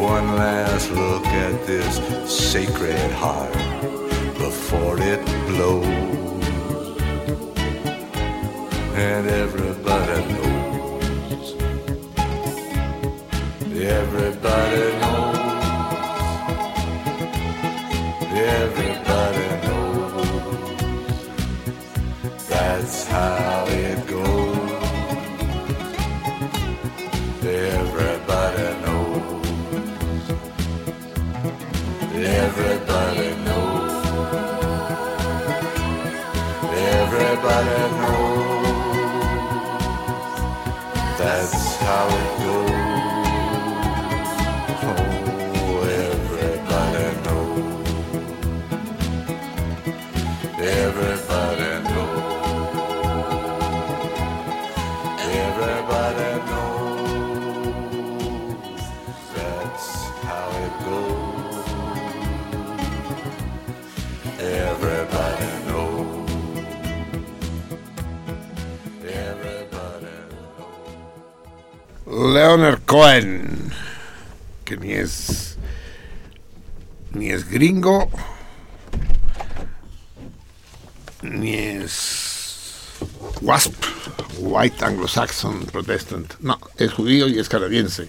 [0.01, 1.97] One last look at this
[2.31, 3.53] sacred heart
[4.39, 5.95] before it blows.
[8.95, 9.27] And.
[9.29, 11.55] Everybody knows.
[13.73, 14.96] Everybody
[41.87, 42.36] How.
[72.33, 73.73] Leonard Cohen,
[74.65, 75.57] que ni es
[77.13, 78.11] ni es gringo,
[81.23, 82.93] ni es
[83.41, 83.75] WASP,
[84.39, 88.09] White Anglo-Saxon Protestant, no, es judío y es canadiense.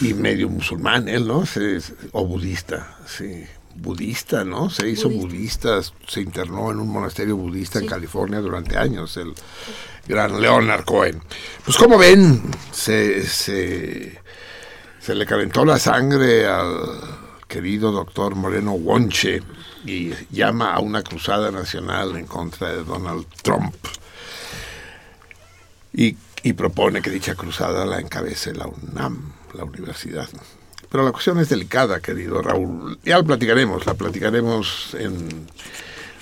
[0.00, 1.44] Y medio musulmán él, ¿no?
[1.44, 3.44] Es- o budista, sí.
[3.76, 4.70] Budista, ¿no?
[4.70, 9.34] Se hizo budista, se internó en un monasterio budista en California durante años, el
[10.06, 11.20] gran Leonard Cohen.
[11.64, 14.20] Pues como ven, se, se,
[15.00, 16.76] se le calentó la sangre al
[17.48, 19.42] querido doctor Moreno Wonche
[19.84, 23.74] y llama a una cruzada nacional en contra de Donald Trump.
[25.92, 30.28] Y, y propone que dicha cruzada la encabece la UNAM, la universidad.
[30.94, 33.00] Pero la cuestión es delicada, querido Raúl.
[33.02, 35.44] Ya la platicaremos, la platicaremos en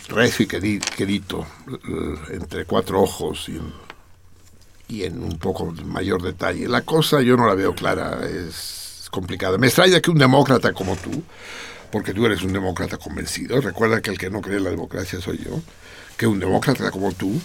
[0.09, 3.71] recio y quedito, l- entre cuatro ojos y en,
[4.89, 6.69] y en un poco mayor detalle.
[6.69, 9.59] La cosa yo no la veo clara, es complicada.
[9.59, 11.23] Me extraña que un demócrata como tú,
[11.91, 15.21] porque tú eres un demócrata convencido, recuerda que el que no cree en la democracia
[15.21, 15.61] soy yo,
[16.17, 17.39] que un demócrata como tú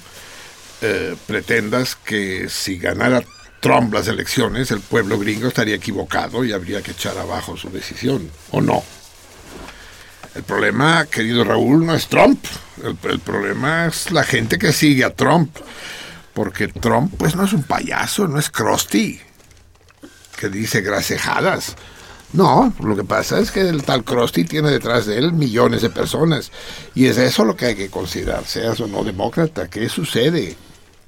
[0.81, 3.21] eh, pretendas que si ganara
[3.59, 8.29] Trump las elecciones, el pueblo gringo estaría equivocado y habría que echar abajo su decisión,
[8.51, 8.84] ¿o no?
[10.38, 12.45] El problema, querido Raúl, no es Trump.
[12.84, 15.57] El, problema es la gente que sigue a Trump.
[16.35, 19.19] Porque Trump, pues, no es un payaso, no es Krusty,
[20.38, 21.75] que dice gracejadas.
[22.34, 25.89] No, lo que pasa es que el tal Krusty tiene detrás de él millones de
[25.89, 26.51] personas.
[26.93, 29.67] Y es eso lo que hay que considerar, seas o no demócrata.
[29.69, 30.55] ¿Qué sucede?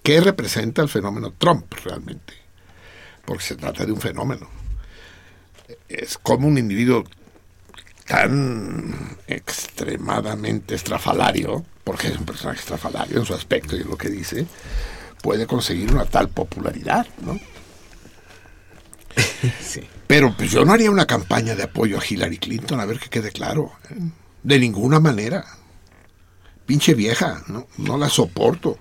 [0.02, 2.39] ¿Qué representa el fenómeno Trump realmente?
[3.30, 4.50] Porque se trata de un fenómeno.
[5.88, 7.04] Es como un individuo
[8.08, 14.10] tan extremadamente estrafalario, porque es un personaje estrafalario en su aspecto y en lo que
[14.10, 14.48] dice,
[15.22, 17.40] puede conseguir una tal popularidad, ¿no?
[20.08, 23.10] Pero pues yo no haría una campaña de apoyo a Hillary Clinton, a ver que
[23.10, 23.74] quede claro.
[23.92, 24.10] ¿eh?
[24.42, 25.46] De ninguna manera.
[26.66, 27.68] Pinche vieja, ¿no?
[27.78, 28.80] No la soporto.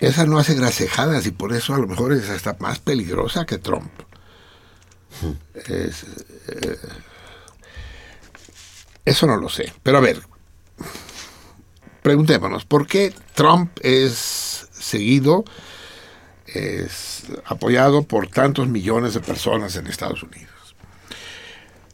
[0.00, 3.58] Esa no hace gracejadas y por eso a lo mejor es hasta más peligrosa que
[3.58, 3.90] Trump.
[5.54, 5.90] Eh,
[9.04, 9.72] eso no lo sé.
[9.82, 10.22] Pero a ver,
[12.02, 15.44] preguntémonos, ¿por qué Trump es seguido,
[16.46, 20.52] es apoyado por tantos millones de personas en Estados Unidos?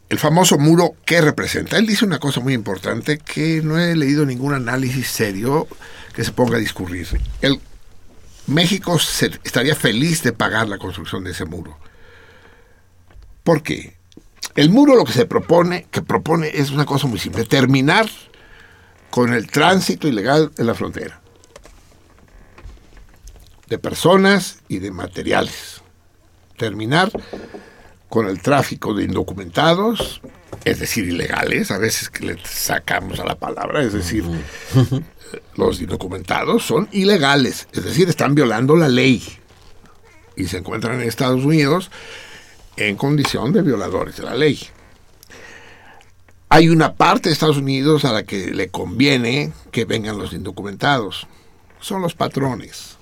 [0.07, 1.77] El famoso muro, ¿qué representa?
[1.77, 5.67] Él dice una cosa muy importante que no he leído ningún análisis serio
[6.13, 7.07] que se ponga a discurrir.
[8.47, 8.97] México
[9.43, 11.77] estaría feliz de pagar la construcción de ese muro.
[13.43, 13.97] ¿Por qué?
[14.55, 18.07] El muro lo que se propone, que propone es una cosa muy simple, terminar
[19.09, 21.21] con el tránsito ilegal en la frontera.
[23.67, 25.81] De personas y de materiales.
[26.57, 27.11] Terminar
[28.09, 30.21] con el tráfico de indocumentados,
[30.63, 34.23] es decir, ilegales, a veces que le sacamos a la palabra, es decir,
[35.55, 39.23] los indocumentados son ilegales, es decir, están violando la ley
[40.35, 41.91] y se encuentran en Estados Unidos
[42.77, 44.59] en condición de violadores de la ley.
[46.49, 51.27] hay una parte de Estados Unidos a la que le conviene que vengan los indocumentados.
[51.81, 52.97] Son los patrones.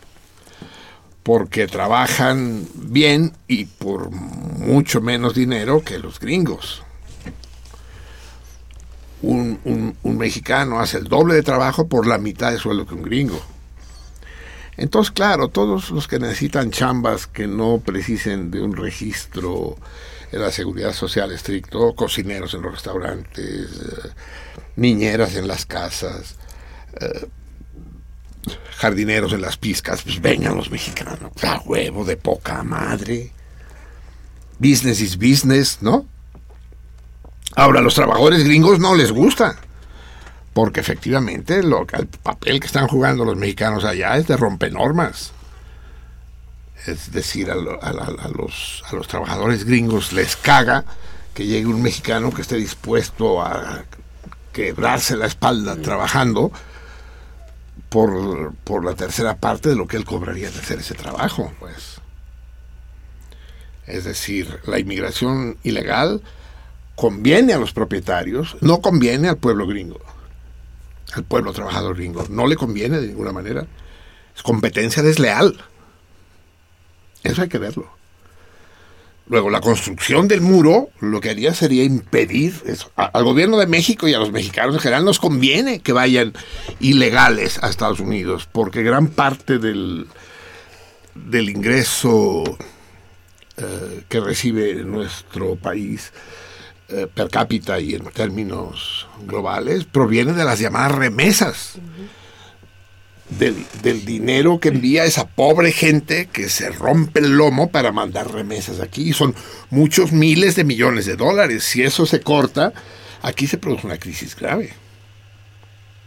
[1.22, 6.84] Porque trabajan bien y por mucho menos dinero que los gringos.
[9.24, 9.58] Un,
[10.04, 13.42] un- mexicano hace el doble de trabajo por la mitad de sueldo que un gringo.
[14.78, 19.76] Entonces, claro, todos los que necesitan chambas que no precisen de un registro
[20.32, 24.10] de la seguridad social estricto, cocineros en los restaurantes, eh,
[24.76, 26.36] niñeras en las casas,
[27.00, 27.28] eh,
[28.78, 33.32] jardineros en las pizcas, pues vengan los mexicanos, a huevo de poca madre.
[34.60, 36.06] Business is business, ¿no?
[37.56, 39.56] Ahora, a los trabajadores gringos no les gusta
[40.54, 45.32] porque efectivamente lo, el papel que están jugando los mexicanos allá es de rompenormas.
[46.86, 50.84] Es decir, a, lo- a la- a los, a los trabajadores gringos les caga
[51.34, 53.84] que llegue un mexicano que esté dispuesto a
[54.52, 56.52] quebrarse la espalda trabajando
[57.90, 62.00] por, por la tercera parte de lo que él cobraría de hacer ese trabajo, pues.
[63.88, 66.22] Es decir, la inmigración ilegal
[66.96, 70.00] conviene a los propietarios, no conviene al pueblo gringo
[71.16, 72.26] al pueblo trabajador gringo.
[72.30, 73.66] No le conviene de ninguna manera.
[74.36, 75.64] Es competencia desleal.
[77.24, 77.90] Eso hay que verlo.
[79.28, 82.92] Luego, la construcción del muro lo que haría sería impedir eso.
[82.96, 86.34] Al gobierno de México y a los mexicanos en general nos conviene que vayan
[86.82, 90.08] ilegales a Estados Unidos, porque gran parte del,
[91.16, 92.44] del ingreso
[93.56, 96.12] eh, que recibe nuestro país
[96.94, 101.74] eh, per cápita y en términos globales proviene de las llamadas remesas.
[103.30, 108.32] Del, del dinero que envía esa pobre gente que se rompe el lomo para mandar
[108.32, 109.12] remesas aquí.
[109.12, 109.34] Son
[109.72, 111.64] muchos miles de millones de dólares.
[111.64, 112.74] Si eso se corta,
[113.24, 114.74] aquí se produce una crisis grave.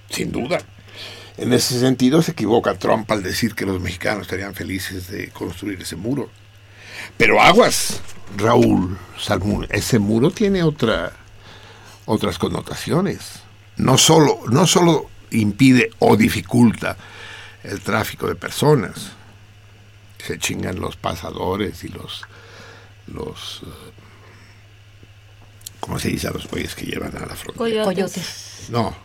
[0.08, 0.58] Sin duda.
[1.36, 5.82] En ese sentido se equivoca Trump al decir que los mexicanos estarían felices de construir
[5.82, 6.30] ese muro.
[7.16, 8.00] Pero aguas,
[8.36, 11.12] Raúl Salmún, ese muro tiene otra,
[12.04, 13.40] otras connotaciones.
[13.76, 16.96] No solo, no solo impide o dificulta
[17.62, 19.12] el tráfico de personas.
[20.24, 22.22] Se chingan los pasadores y los,
[23.06, 23.92] los eh,
[25.80, 27.84] ¿cómo se dice a los güeyes que llevan a la frontera?
[27.84, 27.84] Coyotes.
[27.84, 28.66] Coyotes.
[28.70, 28.96] No,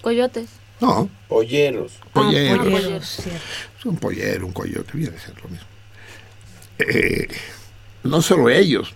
[0.00, 0.48] Coyotes.
[0.80, 1.92] no, Polleros.
[2.12, 2.62] polleros.
[2.64, 3.18] Ah, polleros,
[3.84, 5.66] un pollero, un coyote, viene a ser lo mismo.
[8.02, 8.94] No solo ellos.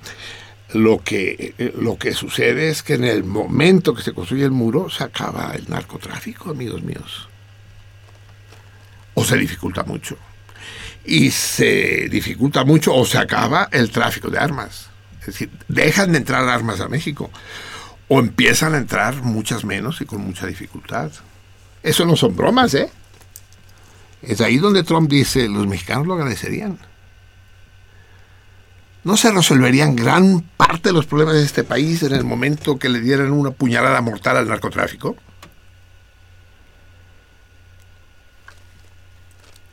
[0.72, 4.90] Lo que, lo que sucede es que en el momento que se construye el muro
[4.90, 7.28] se acaba el narcotráfico, amigos míos.
[9.14, 10.16] O se dificulta mucho.
[11.04, 14.88] Y se dificulta mucho o se acaba el tráfico de armas.
[15.20, 17.30] Es decir, dejan de entrar armas a México.
[18.08, 21.12] O empiezan a entrar muchas menos y con mucha dificultad.
[21.82, 22.90] Eso no son bromas, ¿eh?
[24.22, 26.78] Es ahí donde Trump dice, los mexicanos lo agradecerían.
[29.04, 32.88] ¿No se resolverían gran parte de los problemas de este país en el momento que
[32.88, 35.14] le dieran una puñalada mortal al narcotráfico?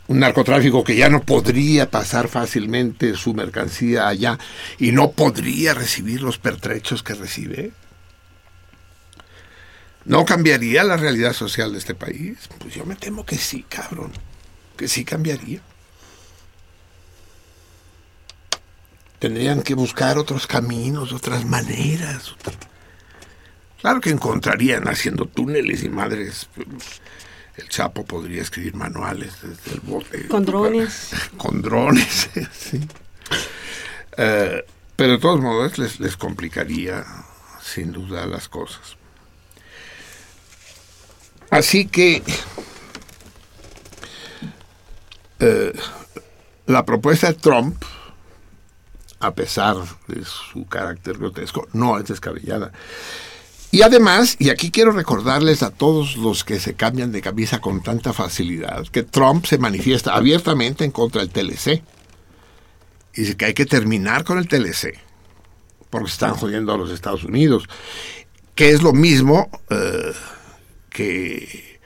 [0.09, 4.37] Un narcotráfico que ya no podría pasar fácilmente su mercancía allá
[4.77, 7.71] y no podría recibir los pertrechos que recibe.
[10.03, 12.49] ¿No cambiaría la realidad social de este país?
[12.59, 14.11] Pues yo me temo que sí, cabrón.
[14.75, 15.61] Que sí cambiaría.
[19.21, 22.35] Tendrían que buscar otros caminos, otras maneras.
[23.79, 26.49] Claro que encontrarían haciendo túneles y madres.
[27.55, 30.27] El Chapo podría escribir manuales desde el bote.
[30.27, 31.11] Con drones.
[31.37, 32.81] Con drones, sí.
[34.17, 34.65] Eh,
[34.95, 37.05] pero de todos modos les, les complicaría
[37.61, 38.97] sin duda las cosas.
[41.51, 42.23] Así que
[45.37, 45.73] eh,
[46.65, 47.83] la propuesta de Trump,
[49.21, 49.77] a pesar
[50.07, 52.71] de su carácter grotesco, no es descabellada.
[53.73, 57.81] Y además, y aquí quiero recordarles a todos los que se cambian de camisa con
[57.81, 61.81] tanta facilidad, que Trump se manifiesta abiertamente en contra del TLC.
[63.13, 64.99] Y dice que hay que terminar con el TLC,
[65.89, 67.69] porque están jodiendo a los Estados Unidos.
[68.55, 70.13] Que es lo mismo eh,
[70.89, 71.79] que,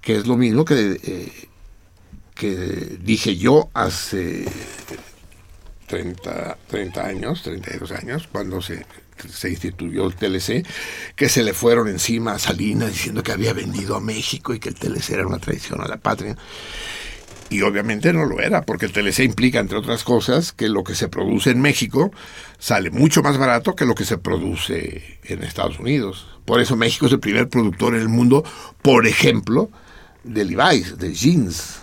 [0.00, 1.48] que es lo mismo que, eh,
[2.34, 4.44] que dije yo hace
[5.92, 8.86] 30, 30 años, 32 años, cuando se,
[9.28, 10.66] se instituyó el TLC,
[11.14, 14.70] que se le fueron encima a Salinas diciendo que había vendido a México y que
[14.70, 16.34] el TLC era una traición a la patria.
[17.50, 20.94] Y obviamente no lo era, porque el TLC implica, entre otras cosas, que lo que
[20.94, 22.10] se produce en México
[22.58, 26.26] sale mucho más barato que lo que se produce en Estados Unidos.
[26.46, 28.44] Por eso México es el primer productor en el mundo,
[28.80, 29.68] por ejemplo,
[30.24, 31.80] de Levi's, de jeans.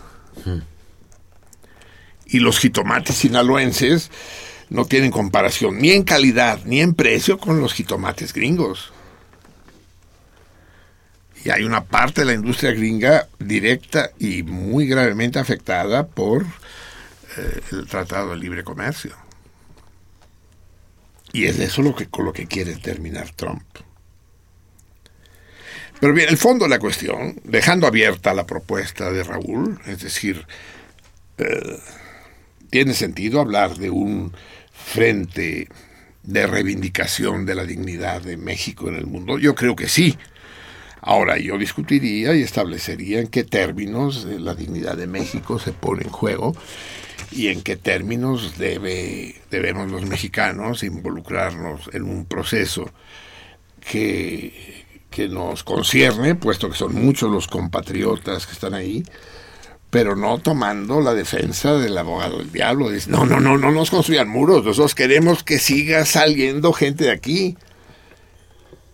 [2.30, 4.12] Y los jitomates sinaloenses
[4.70, 8.94] no tienen comparación ni en calidad ni en precio con los jitomates gringos.
[11.44, 17.62] Y hay una parte de la industria gringa directa y muy gravemente afectada por eh,
[17.72, 19.16] el Tratado de Libre Comercio.
[21.32, 23.64] Y es eso lo que, con lo que quiere terminar Trump.
[26.00, 30.46] Pero bien, el fondo de la cuestión, dejando abierta la propuesta de Raúl, es decir,
[31.38, 31.80] eh,
[32.70, 34.34] tiene sentido hablar de un
[34.72, 35.68] frente
[36.24, 39.38] de reivindicación de la dignidad de México en el mundo.
[39.40, 40.18] Yo creo que sí.
[41.02, 46.10] Ahora yo discutiría y establecería en qué términos la dignidad de México se pone en
[46.10, 46.56] juego
[47.32, 52.92] y en qué términos debe, debemos los mexicanos involucrarnos en un proceso
[53.80, 59.04] que, que nos concierne, puesto que son muchos los compatriotas que están ahí,
[59.90, 62.90] pero no tomando la defensa del abogado del diablo.
[62.90, 67.12] Dice, no, no, no, no nos construyan muros, nosotros queremos que siga saliendo gente de
[67.12, 67.58] aquí.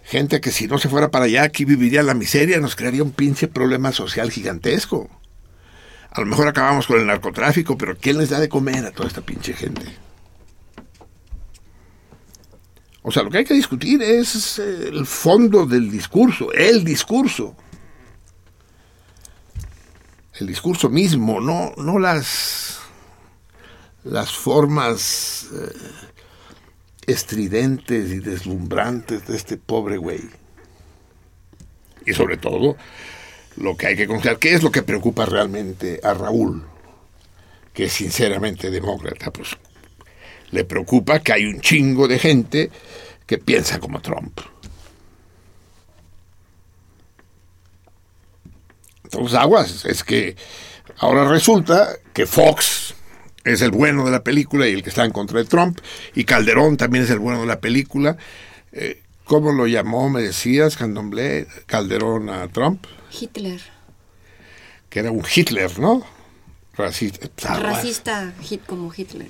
[0.04, 3.12] Gente que si no se fuera para allá, aquí viviría la miseria, nos crearía un
[3.12, 5.10] pinche problema social gigantesco.
[6.12, 9.10] A lo mejor acabamos con el narcotráfico, pero ¿quién les da de comer a toda
[9.10, 9.86] esta pinche gente?
[13.02, 17.56] O sea, lo que hay que discutir es eh, el fondo del discurso, el discurso.
[20.40, 22.80] El discurso mismo, no, no las,
[24.04, 25.72] las formas eh,
[27.08, 30.22] estridentes y deslumbrantes de este pobre güey.
[32.06, 32.76] Y sobre todo,
[33.56, 36.64] lo que hay que considerar, ¿qué es lo que preocupa realmente a Raúl?
[37.74, 39.56] Que es sinceramente demócrata, pues
[40.52, 42.70] le preocupa que hay un chingo de gente
[43.26, 44.40] que piensa como Trump.
[49.16, 50.36] Entonces, aguas, es que
[50.98, 52.96] ahora resulta que Fox
[53.44, 55.80] es el bueno de la película y el que está en contra de Trump,
[56.14, 58.18] y Calderón también es el bueno de la película.
[58.72, 62.86] Eh, ¿Cómo lo llamó, me decías, Candomblé, Calderón a Trump?
[63.12, 63.62] Hitler.
[64.90, 66.06] Que era un Hitler, ¿no?
[66.76, 67.60] Racista.
[67.60, 69.30] Racista hit como Hitler.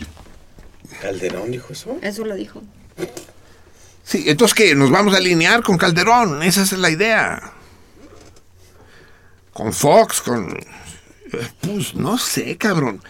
[1.01, 1.97] ¿Calderón dijo eso?
[2.01, 2.61] Eso lo dijo.
[4.03, 7.54] Sí, entonces que nos vamos a alinear con Calderón, esa es la idea.
[9.55, 10.53] Con Fox, con...
[11.61, 13.01] Pues no sé, cabrón.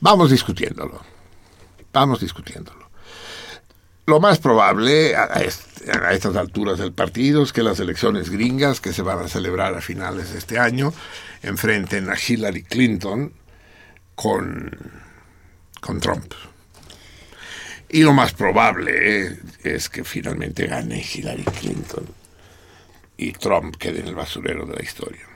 [0.00, 1.00] Vamos discutiéndolo.
[1.94, 2.90] Vamos discutiéndolo.
[4.04, 9.00] Lo más probable a, estas alturas del partido es que las elecciones gringas que se
[9.00, 10.92] van a celebrar a finales de este año
[11.42, 13.32] enfrenten a Hillary Clinton
[14.14, 14.78] con,
[15.80, 16.34] con Trump.
[17.88, 22.06] Y lo más probable es que finalmente gane Hillary Clinton
[23.16, 25.33] y Trump quede en el basurero de la historia.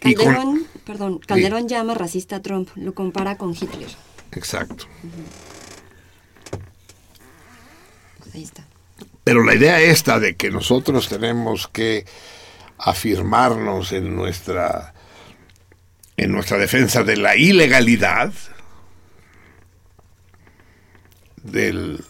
[0.00, 3.90] Calderón, perdón, Calderón llama racista a Trump, lo compara con Hitler.
[4.32, 4.86] Exacto.
[8.34, 8.66] Ahí está.
[9.22, 12.04] Pero la idea esta de que nosotros tenemos que
[12.78, 14.92] afirmarnos en nuestra
[16.16, 18.32] en nuestra defensa de la ilegalidad
[21.42, 22.04] del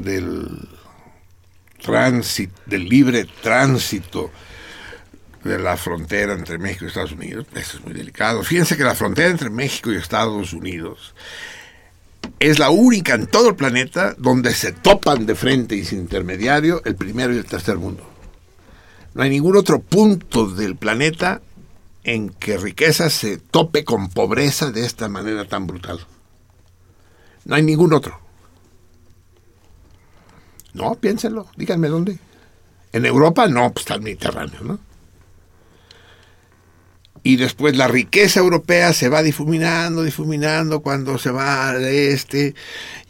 [0.00, 0.68] del
[1.82, 4.30] tránsito del libre tránsito
[5.44, 8.42] de la frontera entre México y Estados Unidos, eso es muy delicado.
[8.42, 11.14] Fíjense que la frontera entre México y Estados Unidos
[12.38, 16.82] es la única en todo el planeta donde se topan de frente y sin intermediario
[16.84, 18.04] el primero y el tercer mundo.
[19.14, 21.40] No hay ningún otro punto del planeta
[22.04, 26.00] en que riqueza se tope con pobreza de esta manera tan brutal.
[27.44, 28.20] No hay ningún otro.
[30.74, 32.18] No, piénsenlo, díganme dónde.
[32.92, 34.87] En Europa no, pues está el Mediterráneo, ¿no?
[37.28, 42.54] Y después la riqueza europea se va difuminando, difuminando cuando se va al este,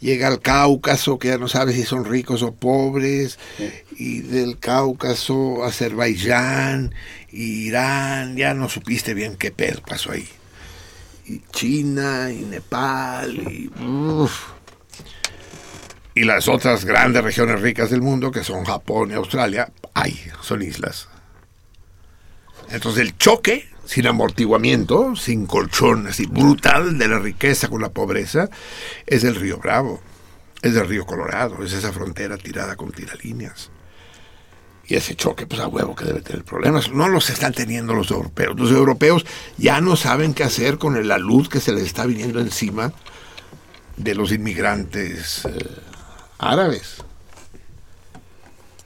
[0.00, 3.38] llega al Cáucaso, que ya no sabe si son ricos o pobres,
[3.92, 6.96] y del Cáucaso Azerbaiyán,
[7.30, 10.28] Irán, ya no supiste bien qué pedo pasó ahí.
[11.24, 13.70] Y China, y Nepal, y...
[16.16, 20.62] Y las otras grandes regiones ricas del mundo, que son Japón y Australia, ay, son
[20.62, 21.06] islas.
[22.68, 28.51] Entonces el choque sin amortiguamiento, sin colchón, así brutal de la riqueza con la pobreza,
[29.06, 30.02] es el río Bravo,
[30.60, 33.70] es el río Colorado, es esa frontera tirada con tiralíneas.
[34.86, 36.90] Y ese choque, pues a huevo que debe tener problemas.
[36.90, 38.59] No los están teniendo los europeos.
[38.59, 39.24] Los europeos
[39.56, 42.93] ya no saben qué hacer con la luz que se les está viniendo encima
[43.97, 45.51] de los inmigrantes eh,
[46.39, 47.05] árabes.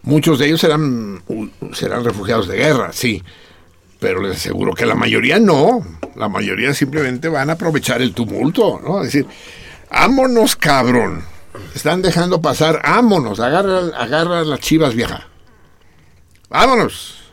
[0.03, 1.23] Muchos de ellos serán,
[1.73, 3.23] serán refugiados de guerra, sí,
[4.03, 5.81] pero les aseguro que la mayoría no.
[6.17, 8.99] La mayoría simplemente van a aprovechar el tumulto, ¿no?
[8.99, 9.27] Es decir,
[9.89, 11.25] ámonos, cabrón.
[11.75, 15.29] Están dejando pasar, ámonos, agarra, agarra las chivas vieja.
[16.51, 17.31] Vámonos.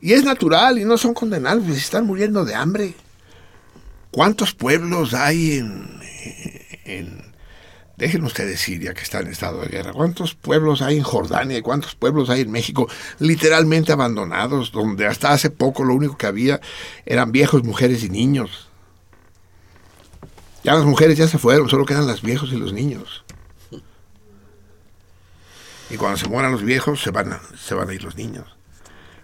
[0.00, 2.94] Y es natural y no son condenables, están muriendo de hambre.
[4.10, 6.00] ¿Cuántos pueblos hay en,
[6.84, 7.27] en
[7.98, 9.92] Dejen ustedes Siria, que está en estado de guerra.
[9.92, 12.88] ¿Cuántos pueblos hay en Jordania y cuántos pueblos hay en México
[13.18, 16.60] literalmente abandonados, donde hasta hace poco lo único que había
[17.06, 18.68] eran viejos, mujeres y niños?
[20.62, 23.24] Ya las mujeres ya se fueron, solo quedan las viejos y los niños.
[25.90, 28.46] Y cuando se mueran los viejos, se van a, se van a ir los niños.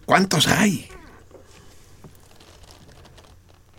[0.05, 0.89] ¿Cuántos hay?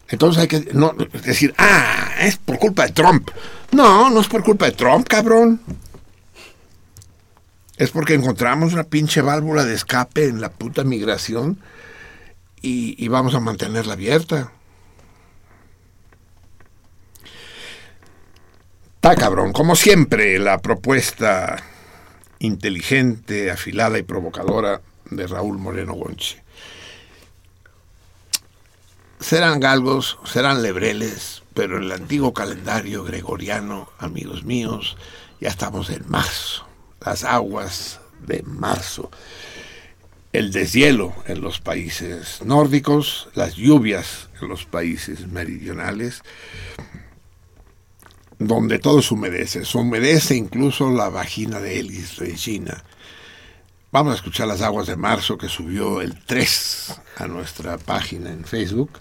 [0.10, 3.30] Entonces hay que no, decir, ah, es por culpa de Trump.
[3.72, 5.61] No, no es por culpa de Trump, cabrón.
[7.77, 11.60] Es porque encontramos una pinche válvula de escape en la puta migración
[12.61, 14.52] y, y vamos a mantenerla abierta.
[18.95, 21.57] Está cabrón, como siempre, la propuesta
[22.40, 26.45] inteligente, afilada y provocadora de Raúl Moreno Gonche
[29.26, 34.97] serán galgos, serán lebreles, pero el antiguo calendario gregoriano, amigos míos,
[35.41, 36.68] ya estamos en marzo,
[37.03, 39.10] las aguas de marzo,
[40.31, 46.22] el deshielo en los países nórdicos, las lluvias en los países meridionales,
[48.38, 52.84] donde todo se humedece, se humedece incluso la vagina de Elis Regina.
[53.91, 58.45] Vamos a escuchar las aguas de marzo que subió el 3 a nuestra página en
[58.45, 58.99] Facebook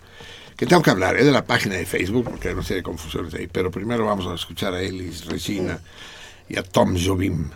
[0.57, 1.25] que tengo que hablar ¿eh?
[1.25, 4.27] de la página de Facebook, porque hay una serie de confusiones ahí, pero primero vamos
[4.27, 5.81] a escuchar a Elis Regina
[6.49, 7.51] y a Tom Jobim,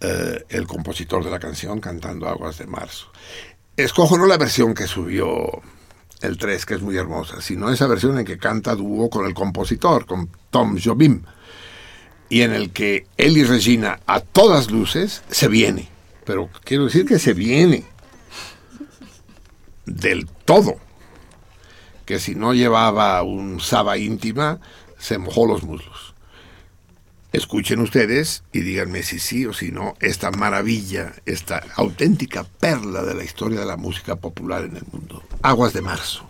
[0.00, 3.06] eh, el compositor de la canción, cantando Aguas de Marzo.
[3.76, 5.62] Escojo no la versión que subió
[6.20, 9.34] el 3, que es muy hermosa, sino esa versión en que canta dúo con el
[9.34, 11.22] compositor, con Tom Jobim,
[12.28, 15.88] y en el que Elis Regina, a todas luces, se viene.
[16.24, 17.84] Pero quiero decir que se viene
[19.86, 20.76] del todo
[22.04, 24.60] que si no llevaba un saba íntima,
[24.98, 26.14] se mojó los muslos.
[27.32, 33.14] Escuchen ustedes y díganme si sí o si no esta maravilla, esta auténtica perla de
[33.14, 35.22] la historia de la música popular en el mundo.
[35.40, 36.26] Aguas de marzo.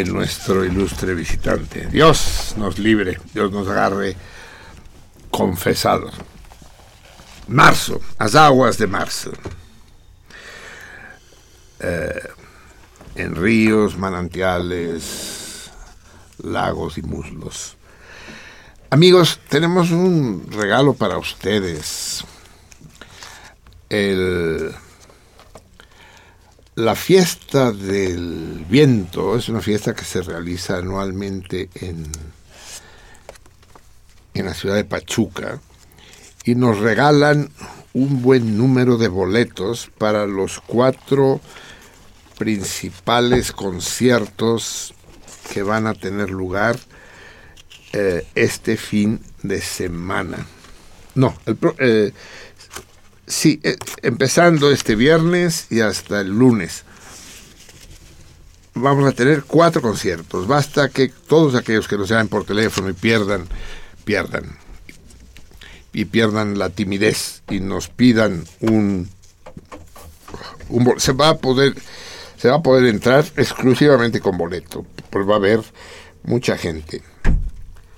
[0.00, 4.16] Nuestro ilustre visitante, Dios nos libre, Dios nos agarre
[5.30, 6.14] confesados.
[7.48, 9.32] Marzo, las aguas de marzo.
[11.80, 12.28] Eh,
[13.16, 15.70] en ríos, manantiales,
[16.42, 17.76] lagos y muslos.
[18.88, 22.24] Amigos, tenemos un regalo para ustedes.
[23.90, 24.74] El
[26.74, 28.41] la fiesta del
[28.72, 32.10] viento es una fiesta que se realiza anualmente en,
[34.32, 35.60] en la ciudad de Pachuca
[36.46, 37.50] y nos regalan
[37.92, 41.42] un buen número de boletos para los cuatro
[42.38, 44.94] principales conciertos
[45.52, 46.78] que van a tener lugar
[47.92, 50.46] eh, este fin de semana.
[51.14, 52.12] No, el, eh,
[53.26, 56.84] Sí, eh, empezando este viernes y hasta el lunes.
[58.74, 60.46] Vamos a tener cuatro conciertos.
[60.46, 63.46] Basta que todos aquellos que nos llamen por teléfono y pierdan,
[64.04, 64.56] pierdan.
[65.92, 69.08] Y pierdan la timidez y nos pidan un,
[70.70, 71.74] un se va a poder
[72.42, 75.60] se va a poder entrar exclusivamente con boleto, porque va a haber
[76.24, 77.00] mucha gente.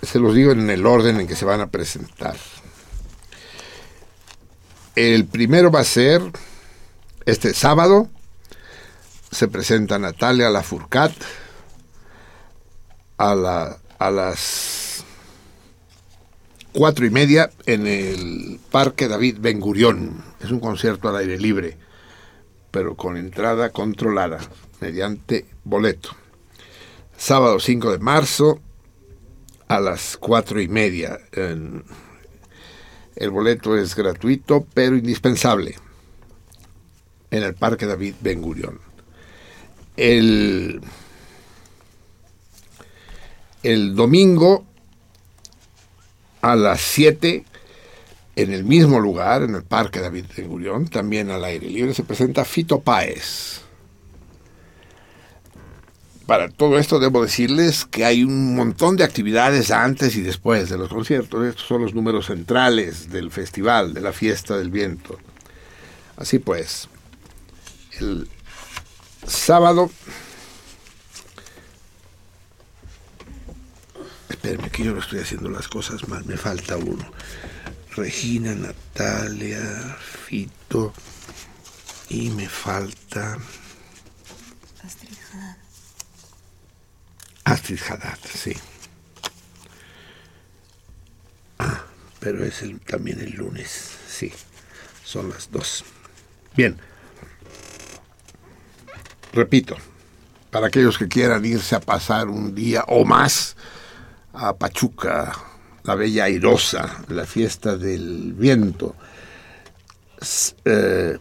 [0.02, 2.36] Se los digo en el orden en que se van a presentar.
[4.96, 6.20] El primero va a ser
[7.24, 8.10] este sábado.
[9.34, 11.10] Se presenta Natalia Lafourcat
[13.16, 15.04] a, la, a las
[16.72, 20.22] cuatro y media en el Parque David Ben Gurión.
[20.40, 21.76] Es un concierto al aire libre,
[22.70, 24.38] pero con entrada controlada
[24.80, 26.10] mediante boleto.
[27.16, 28.60] Sábado 5 de marzo
[29.66, 31.18] a las cuatro y media.
[31.32, 35.74] el boleto es gratuito, pero indispensable
[37.32, 38.83] en el Parque David Ben Gurión.
[39.96, 40.80] El,
[43.62, 44.64] el domingo
[46.42, 47.44] a las 7
[48.36, 52.02] en el mismo lugar, en el Parque David Ben Gurión, también al aire libre, se
[52.02, 53.62] presenta Fito Páez.
[56.26, 60.78] Para todo esto debo decirles que hay un montón de actividades antes y después de
[60.78, 61.44] los conciertos.
[61.44, 65.18] Estos son los números centrales del festival, de la fiesta del viento.
[66.16, 66.88] Así pues,
[68.00, 68.26] el
[69.26, 69.90] sábado...
[74.28, 77.04] Espérenme que yo no estoy haciendo las cosas mal, me falta uno.
[77.96, 79.96] Regina, Natalia,
[80.26, 80.92] Fito
[82.08, 83.38] y me falta...
[87.44, 88.54] Astrid Haddad, sí.
[91.58, 91.84] Ah,
[92.20, 94.32] pero es el- también el lunes, sí.
[95.04, 95.84] Son las dos.
[96.56, 96.78] Bien.
[99.34, 99.76] Repito,
[100.52, 103.56] para aquellos que quieran irse a pasar un día o más
[104.32, 105.32] a Pachuca,
[105.82, 108.94] la Bella Airosa, la fiesta del viento,
[110.64, 111.18] eh,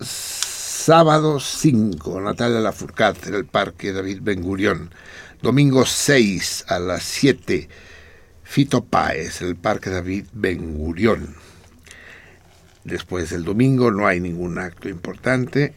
[0.00, 4.94] Sábado 5, Natalia Lafourcat en el Parque David Ben Gurión.
[5.42, 7.68] Domingo 6 a las 7,
[8.44, 11.34] Fito Páez en el Parque David Ben Gurión.
[12.84, 15.74] Después del domingo no hay ningún acto importante,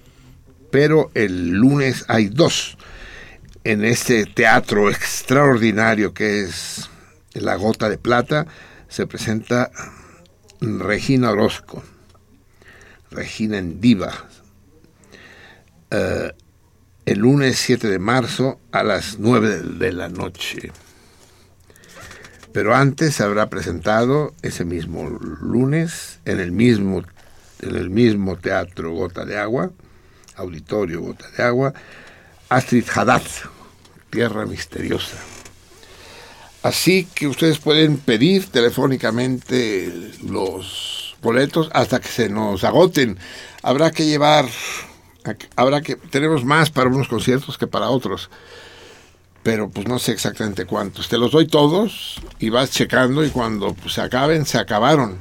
[0.71, 2.77] pero el lunes hay dos.
[3.63, 6.89] En este teatro extraordinario que es
[7.33, 8.47] La Gota de Plata,
[8.87, 9.71] se presenta
[10.59, 11.83] Regina Orozco.
[13.11, 14.11] Regina en Diva.
[15.91, 16.31] Eh,
[17.05, 20.71] el lunes 7 de marzo a las 9 de la noche.
[22.53, 27.03] Pero antes se habrá presentado ese mismo lunes en el mismo,
[27.61, 29.71] en el mismo teatro Gota de Agua,
[30.41, 31.73] auditorio Gota de Agua,
[32.49, 33.23] Astrid Haddad,
[34.09, 35.17] Tierra Misteriosa.
[36.63, 43.17] Así que ustedes pueden pedir telefónicamente los boletos hasta que se nos agoten.
[43.63, 44.45] Habrá que llevar,
[45.55, 48.29] habrá que, tenemos más para unos conciertos que para otros.
[49.41, 51.09] Pero pues no sé exactamente cuántos.
[51.09, 55.17] Te los doy todos y vas checando y cuando pues, se acaben, se acabaron.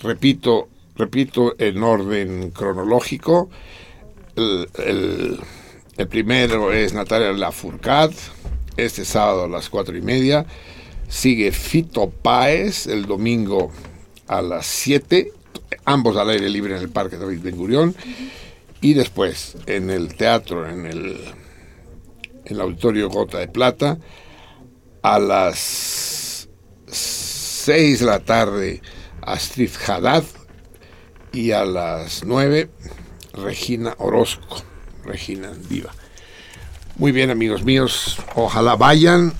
[0.00, 3.50] Repito, repito en orden cronológico.
[4.36, 5.38] El,
[6.08, 8.16] primero es Natalia Lafourcade,
[8.76, 10.46] este sábado a las cuatro y media.
[11.08, 13.70] Sigue Fito Páez el domingo
[14.26, 15.30] a las 7,
[15.84, 17.94] ambos al aire libre en el Parque David Ben Gurión.
[18.80, 21.20] Y después en el teatro, en el,
[22.44, 23.98] el Auditorio Gota de Plata,
[25.02, 26.48] a las
[26.86, 28.82] 6 de la tarde
[29.22, 30.24] Astrid Haddad
[31.34, 32.70] y a las 9
[33.34, 34.62] Regina Orozco,
[35.04, 35.92] Regina Viva.
[36.96, 39.32] Muy bien, amigos míos, ojalá vayan,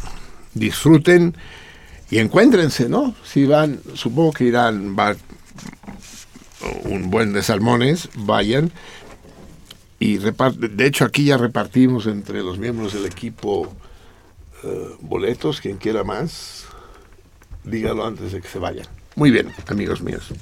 [0.54, 1.36] disfruten
[2.10, 3.14] y encuéntrense, ¿no?
[3.24, 5.14] Si van, supongo que irán va,
[6.84, 8.72] un buen de salmones, vayan
[10.00, 10.18] y.
[10.18, 13.72] De hecho, aquí ya repartimos entre los miembros del equipo
[14.64, 16.64] eh, boletos, quien quiera más,
[17.62, 18.86] dígalo antes de que se vayan.
[19.14, 20.32] Muy bien, amigos míos.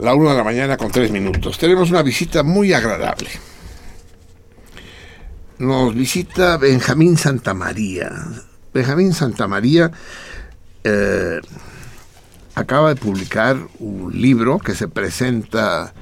[0.00, 1.58] La una de la mañana con tres minutos.
[1.58, 3.30] Tenemos una visita muy agradable
[5.58, 8.10] nos visita Benjamín Santamaría.
[8.72, 9.90] Benjamín Santamaría
[10.84, 11.40] eh,
[12.54, 15.94] acaba de publicar un libro que se presenta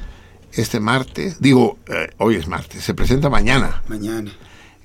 [0.53, 3.83] este martes, digo, eh, hoy es martes, se presenta mañana.
[3.89, 4.31] Mañana.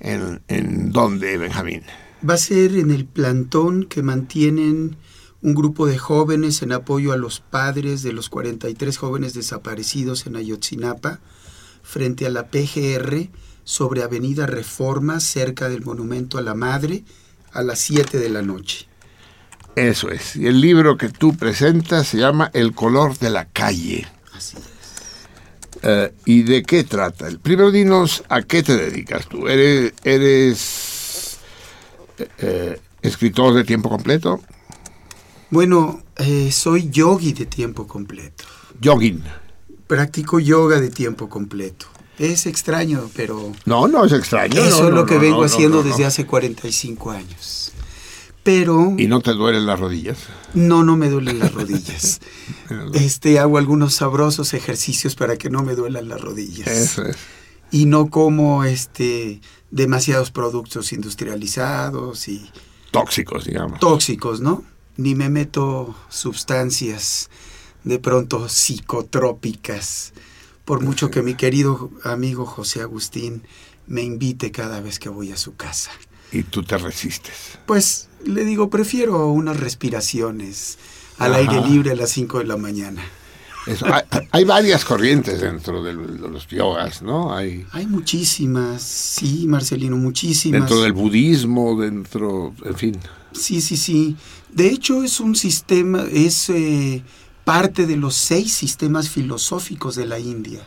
[0.00, 1.82] ¿En, ¿En dónde, Benjamín?
[2.28, 4.96] Va a ser en el plantón que mantienen
[5.42, 10.36] un grupo de jóvenes en apoyo a los padres de los 43 jóvenes desaparecidos en
[10.36, 11.20] Ayotzinapa,
[11.82, 13.28] frente a la PGR,
[13.64, 17.04] sobre Avenida Reforma, cerca del Monumento a la Madre,
[17.52, 18.86] a las 7 de la noche.
[19.74, 20.36] Eso es.
[20.36, 24.06] Y el libro que tú presentas se llama El color de la calle.
[24.34, 24.72] Así es.
[25.82, 27.26] Eh, ¿Y de qué trata?
[27.42, 29.48] Primero dinos a qué te dedicas tú.
[29.48, 31.38] ¿Eres, eres
[32.18, 34.40] eh, eh, escritor de tiempo completo?
[35.52, 36.02] Bueno,
[36.50, 38.44] soy yogi de tiempo completo.
[38.80, 39.22] Yogin.
[39.86, 41.86] Practico yoga de tiempo completo.
[42.18, 43.52] Es extraño, pero...
[43.66, 44.62] No, no es extraño.
[44.62, 47.72] Eso es lo que vengo haciendo desde hace 45 años.
[48.42, 48.94] Pero...
[48.96, 50.20] ¿Y no te duelen las rodillas?
[50.54, 52.20] No, no me duelen las rodillas.
[52.94, 56.66] este, hago algunos sabrosos ejercicios para que no me duelan las rodillas.
[56.66, 57.18] Eso es.
[57.70, 62.50] Y no como este demasiados productos industrializados y...
[62.90, 63.80] Tóxicos, digamos.
[63.80, 64.71] Tóxicos, ¿no?
[64.96, 67.30] Ni me meto sustancias
[67.84, 70.12] de pronto psicotrópicas
[70.64, 73.42] por mucho que mi querido amigo José Agustín
[73.86, 75.90] me invite cada vez que voy a su casa.
[76.30, 77.58] ¿Y tú te resistes?
[77.66, 80.78] Pues le digo, prefiero unas respiraciones
[81.18, 83.02] al aire libre a las 5 de la mañana.
[84.30, 87.36] hay, varias corrientes dentro de, los yogas, ¿no?
[87.36, 90.60] Hay, hay muchísimas, sí, Marcelino, muchísimas.
[90.60, 92.98] Dentro del budismo, dentro, en fin.
[93.32, 94.16] Sí, sí, sí.
[94.52, 97.02] De hecho, es un sistema, es eh,
[97.44, 100.60] parte de los seis sistemas filosóficos de la India,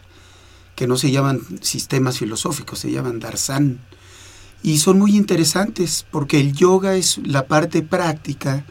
[0.76, 3.80] que no se llaman sistemas filosóficos, se llaman darshan.
[4.64, 8.66] Y son muy interesantes porque el yoga es la parte práctica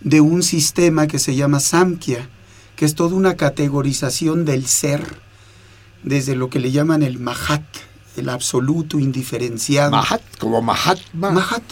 [0.00, 2.28] de un sistema que se llama Samkhya,
[2.76, 5.20] que es toda una categorización del ser,
[6.02, 7.64] desde lo que le llaman el Mahat,
[8.16, 9.90] el absoluto indiferenciado.
[9.90, 11.30] Mahat, como Mahatma.
[11.30, 11.62] Mahat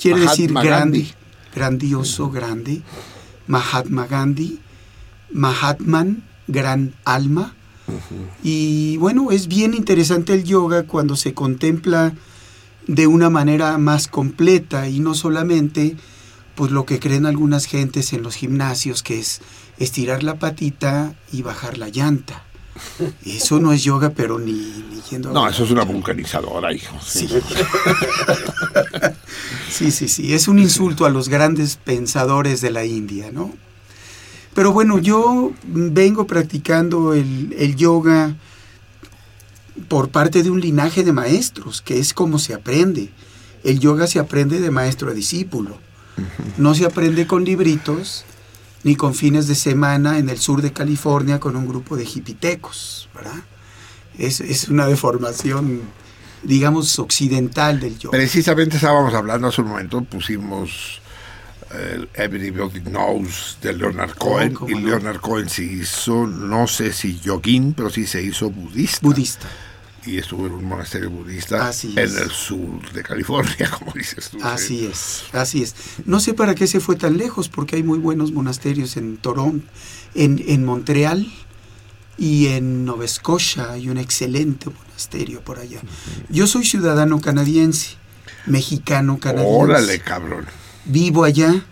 [0.00, 1.12] quiere decir grande,
[1.54, 2.82] grandioso, grande.
[3.46, 4.60] Mahatma Gandhi
[5.32, 7.54] Mahatman, gran alma.
[8.42, 12.14] Y bueno, es bien interesante el yoga cuando se contempla
[12.86, 15.96] de una manera más completa y no solamente
[16.54, 19.40] pues lo que creen algunas gentes en los gimnasios que es
[19.78, 22.44] estirar la patita y bajar la llanta.
[23.24, 26.96] Eso no es yoga, pero ni, ni yendo No, eso es una vulcanizadora, hijo.
[27.04, 27.28] Sí.
[29.70, 30.34] sí, sí, sí.
[30.34, 33.52] Es un insulto a los grandes pensadores de la India, ¿no?
[34.54, 38.34] Pero bueno, yo vengo practicando el, yoga
[39.88, 43.10] por parte de un linaje de maestros, que es como se aprende.
[43.62, 45.78] El yoga se aprende de maestro a discípulo.
[46.58, 48.24] No se aprende con libritos,
[48.82, 53.08] ni con fines de semana en el sur de California con un grupo de hipitecos,
[53.14, 53.42] ¿verdad?
[54.18, 55.82] Es, es una deformación,
[56.42, 58.16] digamos, occidental del yoga.
[58.16, 61.00] Precisamente estábamos hablando hace un momento, pusimos
[61.72, 64.88] el Everybody Knows de Leonard Cohen ¿cómo y no?
[64.88, 68.98] Leonard Cohen se hizo, no sé si yogín, pero sí se hizo budista.
[69.02, 69.48] Budista.
[70.06, 72.16] Y estuvo en un monasterio budista Así en es.
[72.16, 74.38] el sur de California, como dices tú.
[74.42, 75.74] Así es, así es.
[76.06, 79.66] No sé para qué se fue tan lejos, porque hay muy buenos monasterios en Toronto,
[80.14, 81.30] en, en Montreal
[82.16, 85.80] y en Nova Scotia hay un excelente monasterio por allá.
[86.28, 87.96] Yo soy ciudadano canadiense,
[88.46, 89.54] mexicano canadiense.
[89.56, 90.46] Órale, cabrón.
[90.84, 91.64] Vivo allá.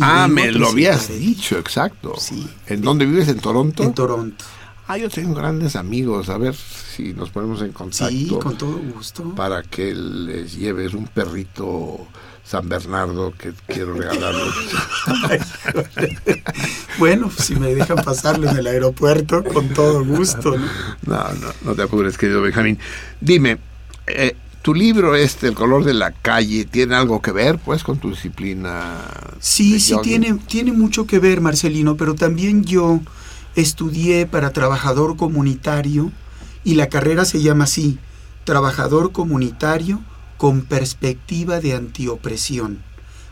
[0.00, 2.14] Ah, me lo habías dicho, exacto.
[2.18, 2.48] Sí.
[2.68, 3.28] ¿En dónde vives?
[3.28, 3.82] ¿En Toronto?
[3.82, 4.44] En Toronto.
[4.88, 6.30] Ah, yo tengo grandes amigos.
[6.30, 8.08] A ver si nos ponemos en contacto.
[8.08, 9.34] Sí, con todo gusto.
[9.34, 12.08] Para que les lleves un perrito
[12.42, 14.54] San Bernardo que quiero regalarles.
[16.98, 20.58] Bueno, si me dejan pasarlo en el aeropuerto, con todo gusto.
[20.58, 20.66] ¿no?
[21.06, 22.76] No, no, no te apures, querido Benjamín.
[23.20, 23.58] Dime,
[24.08, 27.98] eh, tu libro este, El color de la calle, ¿tiene algo que ver, pues, con
[27.98, 29.04] tu disciplina?
[29.38, 33.00] Sí, sí, tiene, tiene mucho que ver, Marcelino, pero también yo
[33.60, 36.10] estudié para trabajador comunitario
[36.64, 37.98] y la carrera se llama así,
[38.44, 40.00] trabajador comunitario
[40.36, 42.78] con perspectiva de antiopresión.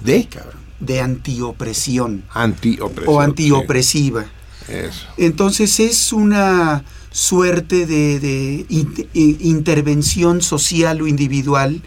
[0.02, 0.26] ¿De?
[0.28, 3.14] Cabrón, de antiopresión Antiopresión.
[3.16, 4.24] o antiopresiva.
[4.66, 5.06] sí, eso.
[5.16, 11.80] Entonces es una suerte de, de in- i- intervención social o individual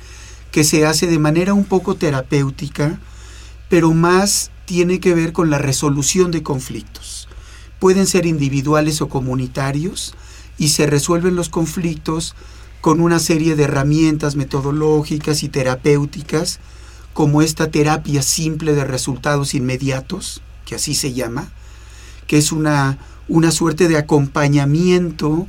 [0.51, 2.99] que se hace de manera un poco terapéutica,
[3.69, 7.18] pero más tiene que ver con la resolución de conflictos.
[7.79, 10.13] Pueden ser individuales o comunitarios
[10.57, 12.35] y se resuelven los conflictos
[12.81, 16.59] con una serie de herramientas metodológicas y terapéuticas,
[17.13, 21.49] como esta terapia simple de resultados inmediatos, que así se llama,
[22.27, 25.47] que es una, una suerte de acompañamiento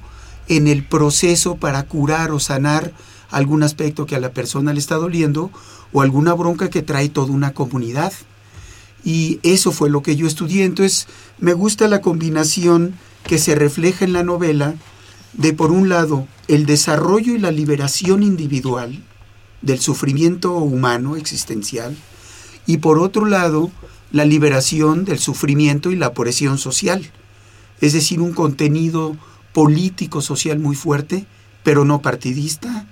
[0.49, 2.93] en el proceso para curar o sanar
[3.31, 5.51] algún aspecto que a la persona le está doliendo
[5.93, 8.13] o alguna bronca que trae toda una comunidad.
[9.05, 10.65] Y eso fue lo que yo estudié.
[10.65, 11.07] Entonces
[11.41, 12.95] me gusta la combinación
[13.25, 14.75] que se refleja en la novela
[15.33, 19.03] de, por un lado, el desarrollo y la liberación individual
[19.63, 21.97] del sufrimiento humano existencial
[22.67, 23.71] y por otro lado,
[24.13, 27.11] la liberación del sufrimiento y la presión social.
[27.81, 29.17] Es decir, un contenido
[29.53, 31.27] político social muy fuerte,
[31.63, 32.87] pero no partidista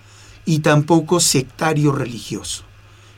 [0.47, 2.65] y tampoco sectario religioso,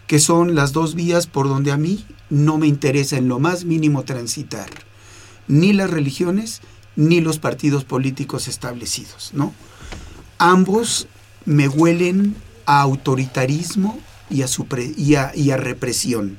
[0.07, 3.65] que son las dos vías por donde a mí no me interesa en lo más
[3.65, 4.69] mínimo transitar,
[5.51, 6.61] ni las religiones
[6.97, 9.53] ni los partidos políticos establecidos, ¿no?
[10.39, 11.07] Ambos
[11.45, 12.35] me huelen
[12.67, 13.99] a autoritarismo
[14.31, 16.39] y a, supre- y a- y a represión,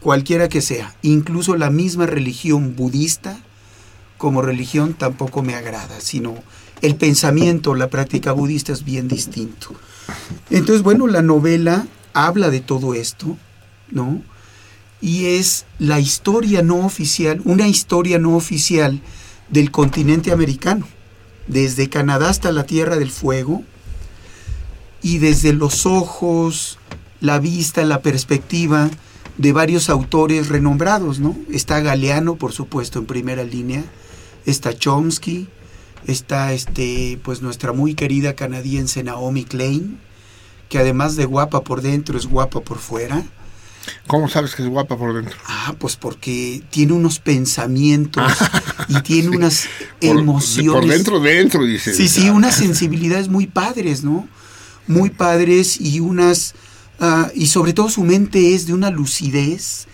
[0.00, 3.38] cualquiera que sea, incluso la misma religión budista
[4.18, 6.34] como religión tampoco me agrada, sino
[6.82, 9.74] el pensamiento, la práctica budista es bien distinto.
[10.50, 13.36] Entonces, bueno, la novela habla de todo esto,
[13.90, 14.22] ¿no?
[15.04, 19.02] Y es la historia no oficial, una historia no oficial
[19.50, 20.88] del continente americano,
[21.46, 23.62] desde Canadá hasta la Tierra del Fuego,
[25.02, 26.78] y desde los ojos,
[27.20, 28.88] la vista, la perspectiva
[29.36, 31.36] de varios autores renombrados, ¿no?
[31.52, 33.84] Está Galeano, por supuesto, en primera línea,
[34.46, 35.48] está Chomsky,
[36.06, 39.98] está este, pues nuestra muy querida canadiense Naomi Klein,
[40.70, 43.22] que además de guapa por dentro es guapa por fuera.
[44.06, 45.36] ¿Cómo sabes que es guapa por dentro?
[45.46, 48.24] Ah, pues porque tiene unos pensamientos
[48.88, 49.66] y tiene unas
[50.00, 50.72] emociones.
[50.72, 51.94] Por dentro, dentro, dice.
[51.94, 54.28] Sí, sí, unas sensibilidades muy padres, ¿no?
[54.86, 56.54] Muy padres y unas...
[57.00, 59.86] ah, y sobre todo su mente es de una lucidez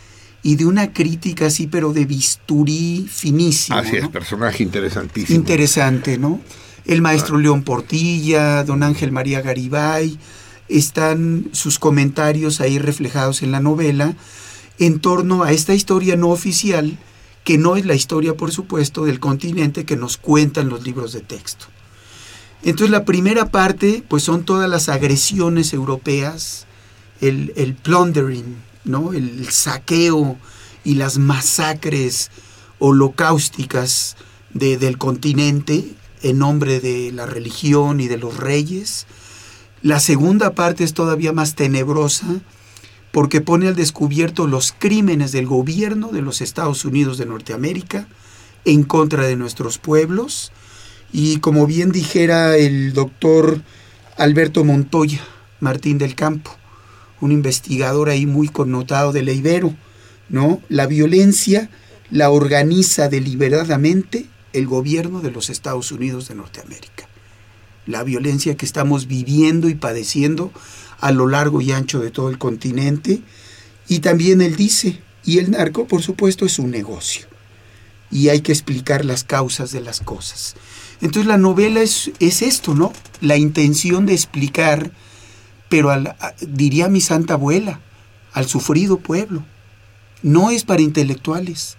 [0.42, 3.78] y de una crítica así, pero de bisturí finísimo.
[3.78, 4.10] Así es, ¿no?
[4.10, 5.38] personaje interesantísimo.
[5.38, 6.40] Interesante, ¿no?
[6.86, 10.18] El maestro León Portilla, don Ángel María Garibay,
[10.70, 14.14] están sus comentarios ahí reflejados en la novela
[14.78, 16.98] en torno a esta historia no oficial,
[17.44, 21.20] que no es la historia, por supuesto, del continente que nos cuentan los libros de
[21.20, 21.66] texto.
[22.62, 26.66] Entonces la primera parte, pues son todas las agresiones europeas,
[27.20, 29.12] el, el plundering, ¿no?
[29.12, 30.38] el saqueo
[30.84, 32.30] y las masacres
[32.78, 34.16] holocausticas
[34.54, 39.06] de- del continente en nombre de la religión y de los reyes.
[39.82, 42.26] La segunda parte es todavía más tenebrosa
[43.12, 48.06] porque pone al descubierto los crímenes del gobierno de los Estados Unidos de Norteamérica
[48.66, 50.52] en contra de nuestros pueblos
[51.12, 53.62] y como bien dijera el doctor
[54.18, 55.20] Alberto Montoya
[55.60, 56.54] Martín del Campo,
[57.20, 59.74] un investigador ahí muy connotado de la Ibero,
[60.28, 60.60] ¿no?
[60.68, 61.70] La violencia
[62.10, 67.09] la organiza deliberadamente el gobierno de los Estados Unidos de Norteamérica.
[67.90, 70.52] La violencia que estamos viviendo y padeciendo
[71.00, 73.20] a lo largo y ancho de todo el continente.
[73.88, 77.26] Y también él dice, y el narco, por supuesto, es un negocio.
[78.10, 80.56] Y hay que explicar las causas de las cosas.
[81.00, 82.92] Entonces la novela es, es esto, ¿no?
[83.20, 84.92] La intención de explicar,
[85.68, 85.90] pero
[86.40, 87.80] diría mi santa abuela,
[88.32, 89.44] al sufrido pueblo.
[90.22, 91.76] No es para intelectuales,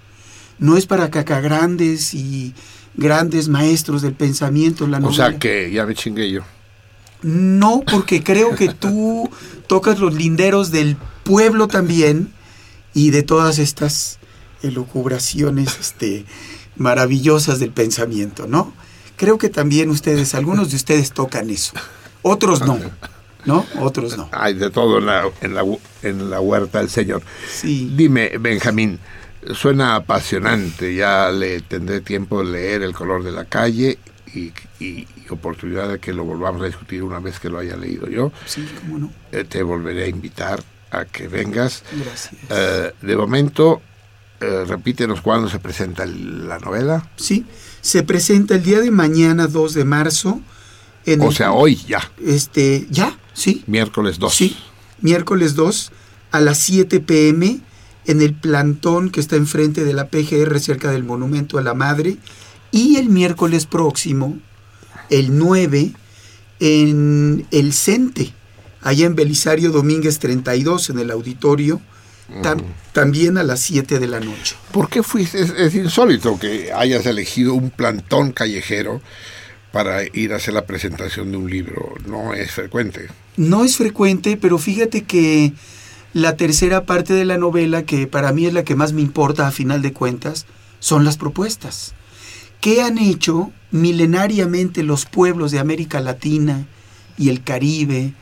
[0.58, 2.54] no es para cacagrandes y
[2.96, 4.88] grandes maestros del pensamiento.
[4.88, 6.42] La o sea que ya me chingué yo.
[7.22, 9.30] No, porque creo que tú
[9.68, 12.34] tocas los linderos del pueblo también
[12.94, 14.20] y de todas estas
[14.64, 16.26] elucubraciones este,
[16.76, 18.74] maravillosas del pensamiento, ¿no?
[19.18, 21.74] Creo que también ustedes, algunos de ustedes tocan eso,
[22.24, 22.80] otros no,
[23.46, 23.66] ¿no?
[23.80, 24.30] Otros no.
[24.32, 25.64] Hay de todo en la, en la,
[26.02, 27.22] en la huerta del Señor.
[27.52, 27.94] Sí.
[27.96, 29.00] Dime, Benjamín,
[29.54, 33.98] suena apasionante, ya le tendré tiempo de leer El color de la calle
[34.34, 34.54] y,
[35.30, 38.34] oportunidad de que lo volvamos a discutir una vez que lo haya leído yo.
[38.46, 39.14] Sí, cómo no.
[39.32, 40.62] Eh, te volveré a invitar
[40.92, 41.84] a que vengas.
[41.94, 42.34] Gracias.
[42.50, 43.82] Eh, de momento,
[44.42, 47.10] eh, repítenos cuándo se presenta la novela.
[47.16, 47.46] Sí,
[47.80, 50.42] se presenta el día de mañana, 2 de marzo.
[51.06, 52.12] En o sea, hoy ya.
[52.24, 53.64] Este, ya, sí.
[53.68, 54.36] Miércoles 2.
[54.36, 54.58] Sí,
[55.00, 55.94] miércoles 2
[56.32, 57.62] a las 7 pm
[58.06, 62.18] en el plantón que está enfrente de la PGR cerca del Monumento a la Madre.
[62.72, 64.40] Y el miércoles próximo,
[65.10, 65.92] el 9,
[66.60, 68.34] en el CENTE,
[68.82, 71.82] allá en Belisario Domínguez 32, en el auditorio,
[72.94, 74.56] también a las 7 de la noche.
[74.72, 75.42] ¿Por qué fuiste?
[75.42, 79.02] Es, insólito que hayas elegido un plantón callejero
[79.72, 81.96] para ir a hacer la presentación de un libro.
[82.06, 83.08] No es frecuente.
[83.38, 85.54] No es frecuente, pero fíjate que
[86.14, 89.48] la tercera parte de la novela, que para mí es la que más me importa
[89.48, 90.46] a final de cuentas,
[90.80, 91.94] son las propuestas.
[92.60, 96.68] ¿Qué han hecho milenariamente los pueblos de América Latina
[97.18, 98.14] y el Caribe,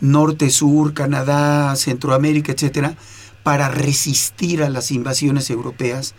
[0.00, 2.96] Norte, Sur, Canadá, Centroamérica, etcétera,
[3.42, 6.14] para resistir a las invasiones europeas,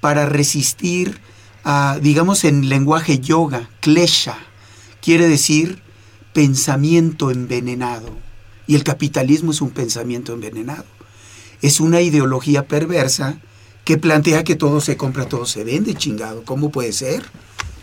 [0.00, 1.20] para resistir
[1.62, 4.38] a, digamos en lenguaje yoga, klesha,
[5.02, 5.82] quiere decir
[6.32, 8.29] pensamiento envenenado.
[8.70, 10.84] Y el capitalismo es un pensamiento envenenado.
[11.60, 13.40] Es una ideología perversa
[13.84, 16.44] que plantea que todo se compra, todo se vende, chingado.
[16.44, 17.24] ¿Cómo puede ser?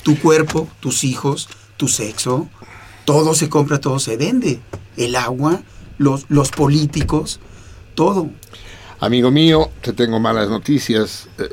[0.04, 2.48] Tu cuerpo, tus hijos, tu sexo,
[3.04, 4.62] todo se compra, todo se vende.
[4.96, 5.62] El agua,
[5.98, 7.42] los, los políticos,
[7.94, 8.30] todo.
[9.02, 11.28] Amigo mío, te tengo malas noticias.
[11.38, 11.50] Eh,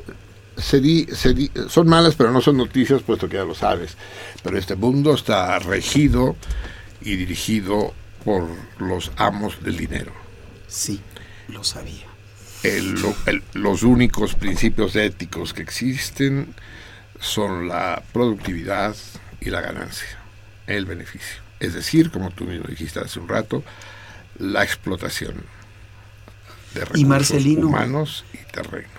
[1.69, 3.97] son malas, pero no son noticias, puesto que ya lo sabes.
[4.45, 6.37] Pero este mundo está regido
[7.03, 7.95] y dirigido
[8.25, 8.49] por
[8.79, 10.13] los amos del dinero.
[10.67, 11.01] Sí,
[11.49, 12.07] lo sabía.
[13.53, 16.55] los únicos principios éticos que existen
[17.21, 18.97] son la productividad
[19.41, 20.19] y la ganancia,
[20.67, 21.43] el beneficio.
[21.61, 23.63] Es decir, como tú mismo dijiste hace un rato,
[24.39, 25.45] la explotación
[26.95, 28.91] y Marcelino, humanos y terrenos.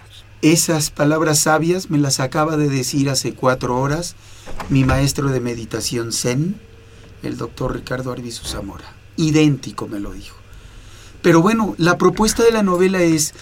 [0.41, 4.15] Esas palabras sabias me las acaba de decir hace cuatro horas
[4.69, 6.59] mi maestro de meditación Zen,
[7.23, 8.85] el doctor Ricardo Arbizu Zamora.
[9.17, 10.37] Idéntico me lo dijo.
[11.21, 13.33] Pero bueno, la propuesta de la novela es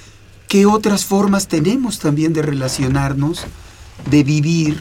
[0.47, 3.43] qué otras formas tenemos también de relacionarnos,
[4.09, 4.79] de vivir,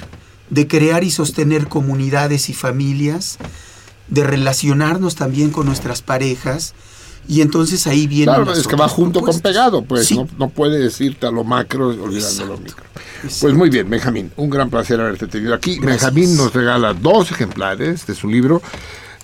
[0.51, 3.39] de crear y sostener comunidades y familias,
[4.09, 6.75] de relacionarnos también con nuestras parejas,
[7.29, 8.33] y entonces ahí viene.
[8.33, 11.89] Claro, es que va junto con pegado, pues no, no puedes irte a lo macro
[11.89, 12.85] olvidando lo micro.
[13.41, 15.79] Pues muy bien, Benjamín, un gran placer haberte tenido aquí.
[15.79, 18.61] Benjamín nos regala dos ejemplares de su libro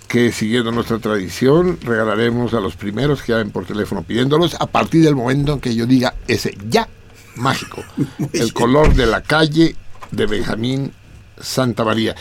[0.09, 5.05] que siguiendo nuestra tradición regalaremos a los primeros que llamen por teléfono pidiéndolos a partir
[5.05, 6.89] del momento en que yo diga ese ya
[7.37, 7.85] mágico.
[8.33, 9.77] El color de la calle
[10.11, 10.93] de Benjamín
[11.41, 12.15] Santa María.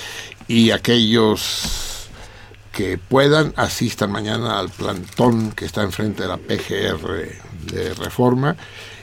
[0.47, 2.09] Y aquellos
[2.72, 7.26] que puedan, asistan mañana al plantón que está enfrente de la PGR
[7.72, 8.55] de Reforma.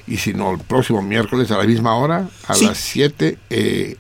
[0.07, 3.97] Y si no, el próximo miércoles a la misma hora, a las 7, eh,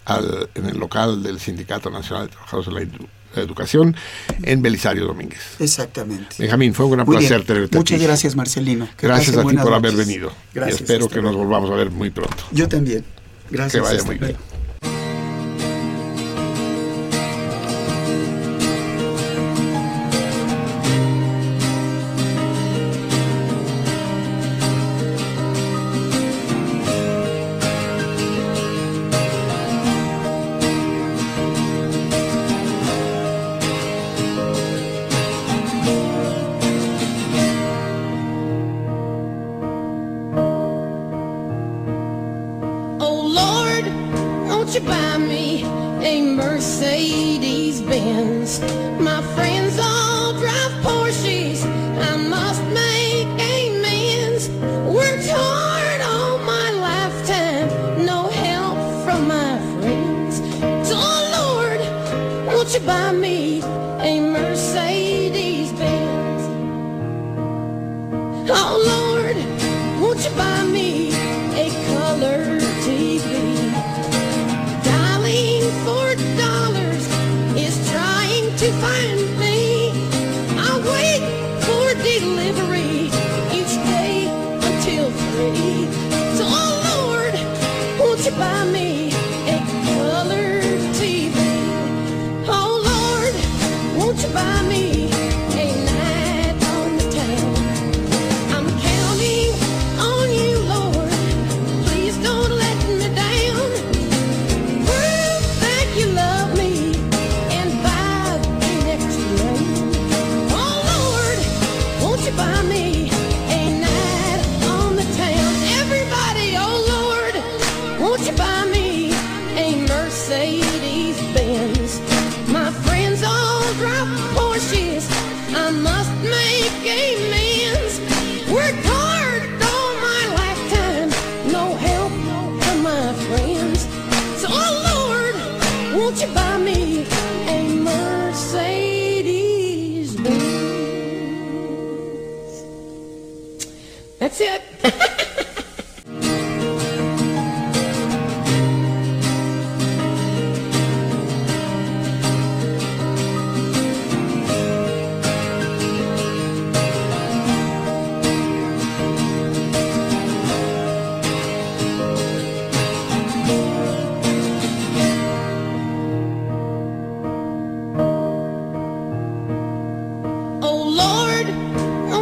[0.55, 3.09] en el local del Sindicato Nacional de Trabajadores de la
[3.41, 3.97] Educación
[4.43, 5.41] en Belisario Domínguez.
[5.59, 6.37] Exactamente.
[6.39, 8.89] Benjamín, fue un gran placer tenerte Muchas gracias, Marcelino.
[9.01, 10.33] gracias a ti por haber venido.
[10.53, 12.45] Gracias, y espero que nos volvamos a ver muy pronto.
[12.53, 13.05] Yo también.
[13.51, 13.83] Gracias.
[13.83, 14.37] Que vaya muy bien.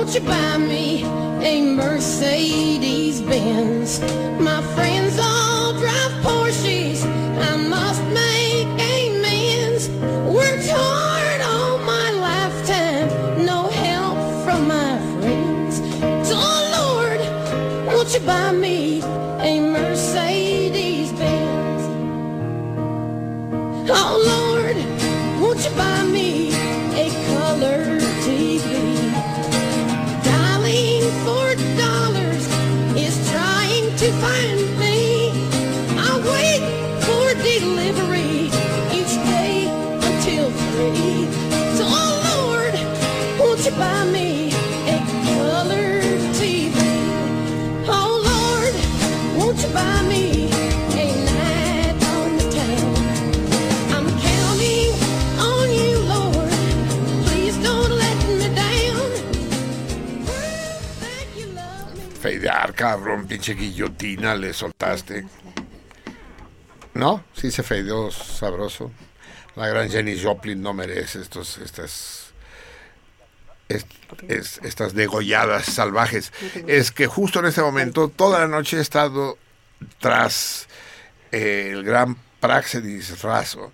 [0.03, 1.05] Won't you buy me
[1.45, 4.01] a Mercedes Benz?
[4.41, 7.12] My friends all drive Porsches.
[62.75, 65.25] Cabrón, pinche guillotina, le soltaste.
[66.95, 67.25] ¿No?
[67.35, 68.91] Sí se fadeó sabroso.
[69.57, 72.33] La gran Jenny Joplin no merece estos, estas,
[73.69, 73.87] est-
[74.29, 76.33] es- estas degolladas salvajes.
[76.67, 79.39] Es que justo en este momento, toda la noche he estado
[80.01, 80.69] tras
[81.33, 83.73] eh, el gran Praxedis Razo,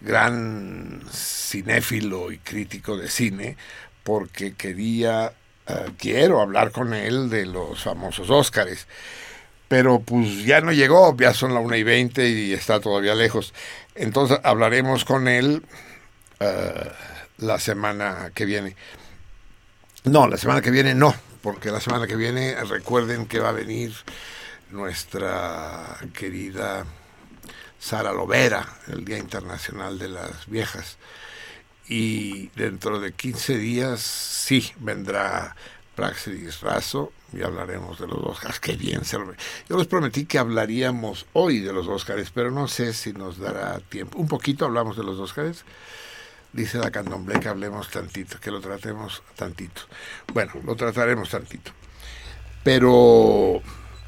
[0.00, 3.56] gran cinéfilo y crítico de cine,
[4.02, 5.32] porque quería,
[5.66, 8.86] eh, quiero hablar con él de los famosos Óscares.
[9.68, 13.54] Pero pues ya no llegó, ya son la 1 y 20 y está todavía lejos.
[13.94, 15.62] Entonces hablaremos con él
[16.40, 16.90] eh,
[17.38, 18.76] la semana que viene.
[20.04, 23.52] No, la semana que viene no, porque la semana que viene recuerden que va a
[23.52, 23.94] venir
[24.70, 26.84] nuestra querida
[27.78, 30.98] Sara Lovera, el Día Internacional de las Viejas.
[31.88, 35.54] Y dentro de 15 días sí vendrá
[35.94, 38.60] Praxedis Razo y hablaremos de los Oscars.
[38.60, 39.32] Qué bien se lo...
[39.68, 43.78] Yo les prometí que hablaríamos hoy de los Oscars, pero no sé si nos dará
[43.80, 44.18] tiempo.
[44.18, 45.64] Un poquito hablamos de los Oscars.
[46.52, 49.82] Dice la candomblé que hablemos tantito, que lo tratemos tantito.
[50.32, 51.72] Bueno, lo trataremos tantito.
[52.62, 53.60] Pero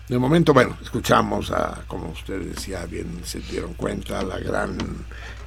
[0.09, 4.79] de momento, bueno, escuchamos a, como ustedes ya bien se dieron cuenta, la gran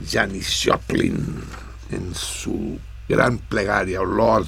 [0.06, 1.44] Janis Joplin
[1.92, 4.48] en su gran plegaria, Oh Lord,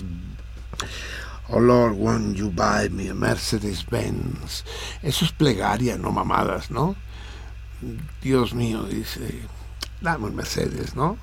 [1.49, 4.63] Oh Lord, won't you buy me a Mercedes Benz?
[5.03, 6.95] Eso es plegaria, no mamadas, ¿no?
[8.21, 9.41] Dios mío, dice,
[9.99, 11.17] dame un Mercedes, ¿no?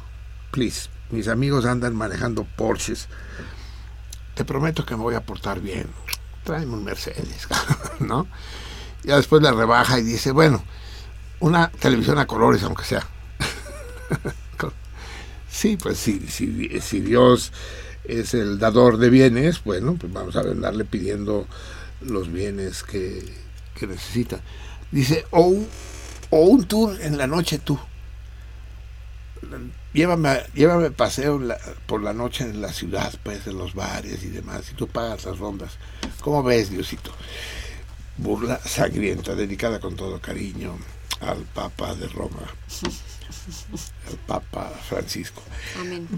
[0.50, 3.08] Please, mis amigos andan manejando Porsches.
[4.34, 5.88] Te prometo que me voy a portar bien.
[6.44, 7.48] Tráeme un Mercedes,
[8.00, 8.26] ¿no?
[9.04, 10.62] Ya después la rebaja y dice, bueno,
[11.40, 13.06] una televisión a colores, aunque sea.
[15.58, 17.52] sí, pues si, si, si Dios
[18.04, 21.46] es el dador de bienes, bueno, pues vamos a andarle pidiendo
[22.00, 23.24] los bienes que,
[23.74, 24.40] que necesita.
[24.92, 25.64] Dice, o,
[26.30, 27.78] o un tour en la noche tú.
[29.92, 31.40] Llévame, llévame paseo
[31.86, 35.24] por la noche en la ciudad, pues, en los bares y demás, y tú pagas
[35.24, 35.76] las rondas.
[36.20, 37.10] ¿Cómo ves, Diosito?
[38.16, 40.76] Burla sangrienta, dedicada con todo cariño
[41.20, 42.42] al Papa de Roma,
[44.08, 45.42] al Papa Francisco.
[45.80, 46.08] Amén.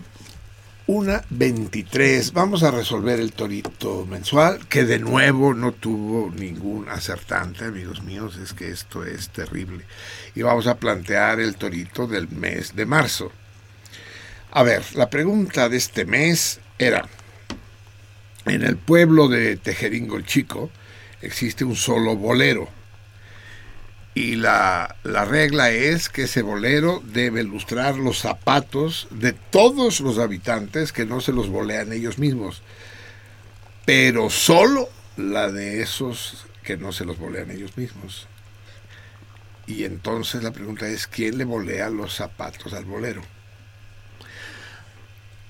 [0.87, 2.33] Una 23.
[2.33, 8.37] Vamos a resolver el torito mensual, que de nuevo no tuvo ningún acertante, amigos míos,
[8.43, 9.85] es que esto es terrible.
[10.35, 13.31] Y vamos a plantear el torito del mes de marzo.
[14.51, 17.09] A ver, la pregunta de este mes era,
[18.47, 20.71] en el pueblo de Tejeringo el Chico
[21.23, 22.69] existe un solo bolero
[24.15, 30.93] y la, regla es que ese bolero debe ilustrar los zapatos de todos los habitantes
[30.93, 32.63] que no se los bolean ellos mismos,
[33.85, 38.27] pero solo la de esos que no se los bolean ellos mismos.
[39.67, 43.23] Y entonces la pregunta es, ¿quién le bolea los zapatos al bolero?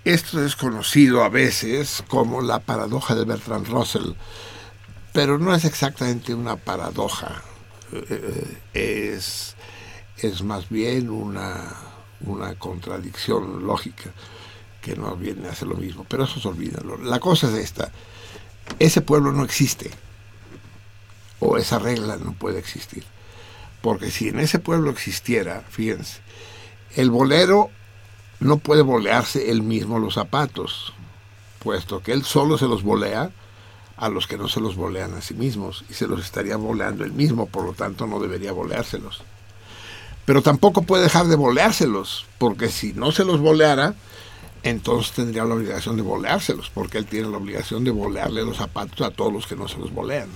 [0.05, 4.12] Esto es conocido a veces como la paradoja de Bertrand Russell,
[5.15, 7.43] pero no es exactamente una paradoja
[8.75, 9.57] es,
[10.19, 11.77] es más bien una,
[12.21, 14.11] una contradicción lógica
[14.81, 16.05] que no viene a hacer lo mismo.
[16.09, 16.81] Pero eso se olvida.
[17.03, 17.93] La cosa es esta.
[18.79, 19.91] Ese pueblo no existe.
[21.39, 23.05] O esa regla no puede existir.
[23.83, 26.21] Porque si en ese pueblo existiera, fíjense,
[26.97, 27.71] el bolero
[28.41, 30.93] no puede bolearse él mismo los zapatos,
[31.61, 33.31] puesto que él solo se los bolea
[34.01, 37.05] a los que no se los bolean a sí mismos y se los estaría boleando
[37.05, 39.22] él mismo, por lo tanto no debería boleárselos.
[40.24, 43.94] Pero tampoco puede dejar de boleárselos, porque si no se los boleara,
[44.62, 49.06] entonces tendría la obligación de boleárselos, porque él tiene la obligación de bolearle los zapatos
[49.06, 50.28] a todos los que no se los bolean.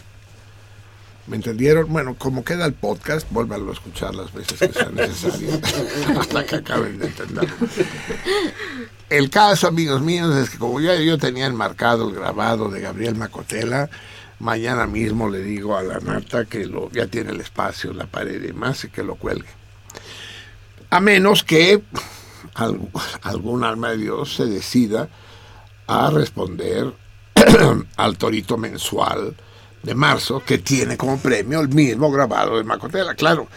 [1.26, 1.90] ¿Me entendieron?
[1.90, 5.58] Bueno, como queda el podcast, vuélvanlo a escuchar las veces que sea necesario,
[6.20, 7.54] hasta que acaben de entenderlo.
[9.08, 13.14] El caso, amigos míos, es que como ya yo tenía enmarcado el grabado de Gabriel
[13.14, 13.88] Macotela,
[14.38, 18.42] mañana mismo le digo a la nata que lo, ya tiene el espacio la pared
[18.44, 19.48] y más y que lo cuelgue.
[20.90, 21.82] A menos que
[23.22, 25.08] algún alma de Dios se decida
[25.86, 26.92] a responder
[27.96, 29.34] al torito mensual
[29.84, 33.14] de marzo, que tiene como premio el mismo grabado de Macotela.
[33.14, 33.48] Claro,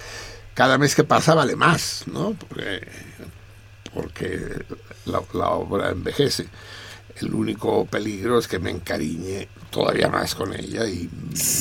[0.53, 2.35] cada mes que pasa vale más, ¿no?
[3.93, 4.65] Porque,
[5.05, 6.47] la, obra envejece.
[7.19, 11.09] El único peligro es que me encariñe todavía más con ella y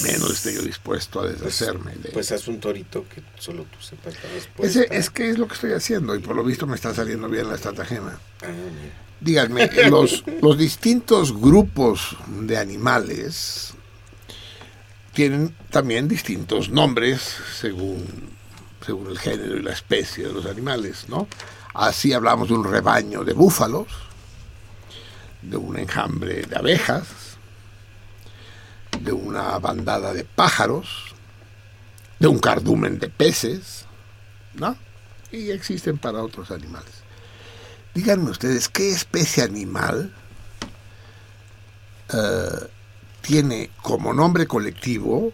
[0.02, 3.80] menos esté yo dispuesto a deshacerme pues, de Pues haz un torito que solo tú
[3.80, 4.14] sepas
[4.58, 7.26] Ese, Es que es lo que estoy haciendo y por lo visto me está saliendo
[7.30, 8.20] bien la estratagema.
[8.42, 8.48] Ah,
[9.18, 13.72] Díganme, los, los distintos grupos de animales
[15.16, 18.04] tienen también distintos nombres según,
[18.84, 21.26] según el género y la especie de los animales, ¿no?
[21.72, 23.86] Así hablamos de un rebaño de búfalos,
[25.40, 27.06] de un enjambre de abejas,
[29.00, 31.14] de una bandada de pájaros,
[32.18, 33.86] de un cardumen de peces,
[34.52, 34.76] ¿no?
[35.32, 36.92] Y existen para otros animales.
[37.94, 40.12] Díganme ustedes, ¿qué especie animal
[42.12, 42.68] eh,
[43.26, 45.32] tiene como nombre colectivo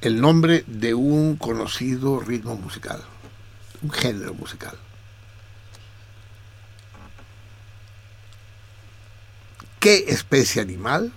[0.00, 3.02] el nombre de un conocido ritmo musical,
[3.82, 4.76] un género musical.
[9.78, 11.12] ¿Qué especie animal?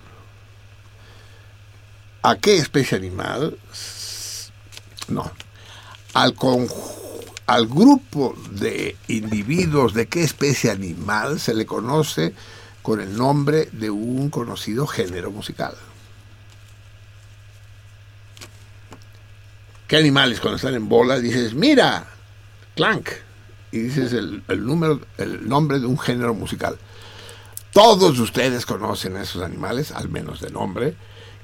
[2.22, 3.58] ¿A qué especie animal?
[5.08, 5.32] No.
[6.14, 6.36] Al,
[7.46, 12.34] al grupo de individuos de qué especie animal se le conoce
[12.90, 15.76] con el nombre de un conocido género musical.
[19.86, 22.08] ¿Qué animales cuando están en bola dices, mira,
[22.74, 23.10] clank?
[23.70, 26.78] Y dices el, número, el nombre de un género musical.
[27.72, 30.96] Todos ustedes conocen a esos animales, al menos de nombre,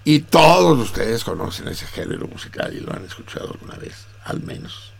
[0.03, 4.91] y todos ustedes conocen ese género musical y lo han escuchado alguna vez, al menos.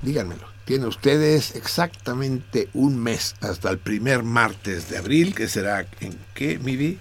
[0.00, 0.57] Díganmelo.
[0.68, 6.58] Tiene ustedes exactamente un mes hasta el primer martes de abril, que será en qué,
[6.58, 6.98] Miri?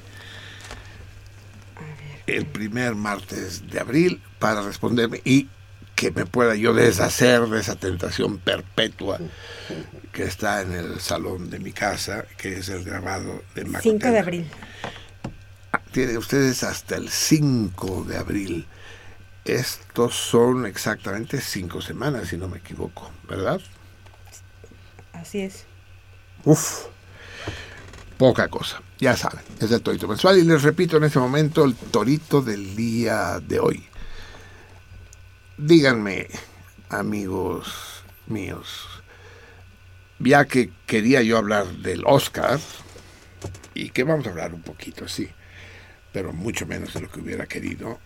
[2.27, 5.49] El primer martes de abril para responderme y
[5.95, 9.19] que me pueda yo deshacer de esa tentación perpetua
[10.13, 13.99] que está en el salón de mi casa, que es el grabado de Macotela.
[13.99, 14.47] 5 de abril.
[15.73, 18.65] Ah, tiene ustedes hasta el 5 de abril
[19.47, 23.59] estos son exactamente cinco semanas, si no me equivoco, ¿verdad?
[25.13, 25.65] Así es.
[26.43, 26.85] Uf,
[28.17, 28.81] poca cosa.
[28.99, 32.75] Ya saben, es el torito mensual y les repito en este momento el torito del
[32.75, 33.87] día de hoy.
[35.57, 36.27] Díganme,
[36.89, 38.87] amigos míos,
[40.19, 42.59] ya que quería yo hablar del Oscar,
[43.77, 45.29] y que vamos a hablar un poquito, sí,
[46.11, 47.99] pero mucho menos de lo que hubiera querido,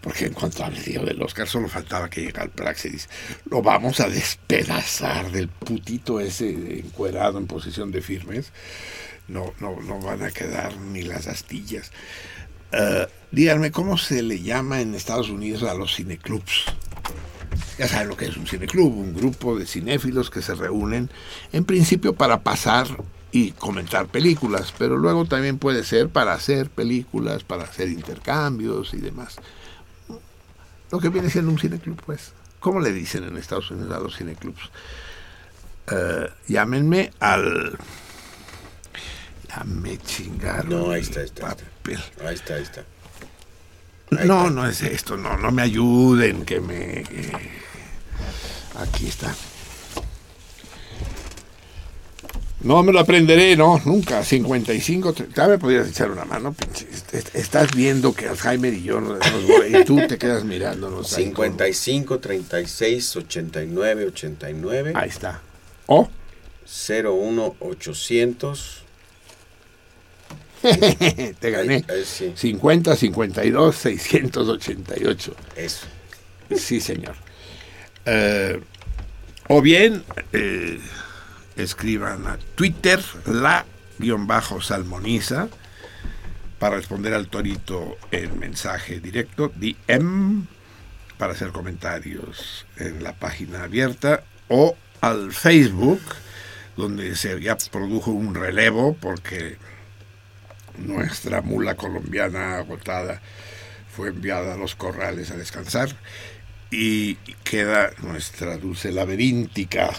[0.00, 3.08] porque en cuanto al día del Oscar solo faltaba que llegara el Praxis.
[3.50, 8.52] Lo vamos a despedazar del putito ese encuerado en posición de firmes.
[9.28, 11.90] No, no, no van a quedar ni las astillas.
[12.72, 16.64] Uh, díganme, ¿cómo se le llama en Estados Unidos a los cineclubs?
[17.78, 21.10] Ya saben lo que es un cineclub, un grupo de cinéfilos que se reúnen
[21.52, 22.86] en principio para pasar
[23.30, 28.98] y comentar películas, pero luego también puede ser para hacer películas, para hacer intercambios y
[28.98, 29.36] demás.
[30.92, 32.32] Lo que viene siendo un cineclub, pues.
[32.60, 34.70] ¿Cómo le dicen en Estados Unidos a los cineclubs?
[35.90, 37.78] Uh, llámenme al...
[39.48, 40.68] Ya me chingaron.
[40.68, 41.98] No, ahí está, está, papel.
[41.98, 42.28] está.
[42.28, 42.80] Ahí está, ahí está.
[44.18, 44.50] Ahí no, está.
[44.50, 47.00] no es esto, no, no me ayuden, que me...
[47.00, 47.32] Eh,
[48.78, 49.34] aquí está.
[52.64, 54.22] No me lo aprenderé, no, nunca.
[54.22, 56.86] 55, ya me podrías echar una mano, pinche.
[57.34, 59.18] Estás viendo que Alzheimer y yo nos,
[59.68, 61.08] y tú te quedas mirándonos.
[61.08, 64.92] 55, 36, 89, 89.
[64.94, 65.40] Ahí está.
[65.86, 66.08] O
[66.64, 68.84] 01, 800.
[71.40, 71.74] te gané.
[71.74, 72.32] Ahí, ahí sí.
[72.36, 75.34] 50, 52, 688.
[75.56, 75.86] Eso.
[76.56, 77.16] Sí, señor.
[78.06, 78.60] Uh,
[79.48, 80.04] o bien...
[80.32, 80.78] Eh,
[81.62, 85.48] escriban a Twitter la-salmoniza
[86.58, 90.46] para responder al torito en mensaje directo, DM,
[91.18, 96.02] para hacer comentarios en la página abierta o al Facebook,
[96.76, 99.56] donde se ya produjo un relevo porque
[100.78, 103.20] nuestra mula colombiana agotada
[103.94, 105.90] fue enviada a los corrales a descansar
[106.70, 109.90] y queda nuestra dulce laberíntica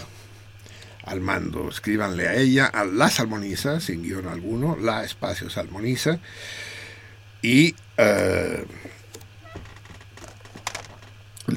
[1.04, 1.68] al mando.
[1.68, 6.18] Escríbanle a ella, a la salmoniza, sin guion alguno, la espacio salmoniza.
[7.42, 8.64] Y eh,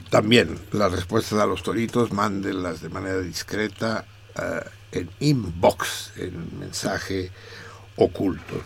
[0.09, 4.05] también las respuestas a los toritos, mándenlas de manera discreta
[4.35, 4.61] eh,
[4.91, 7.31] en inbox, en mensaje
[7.95, 8.63] oculto.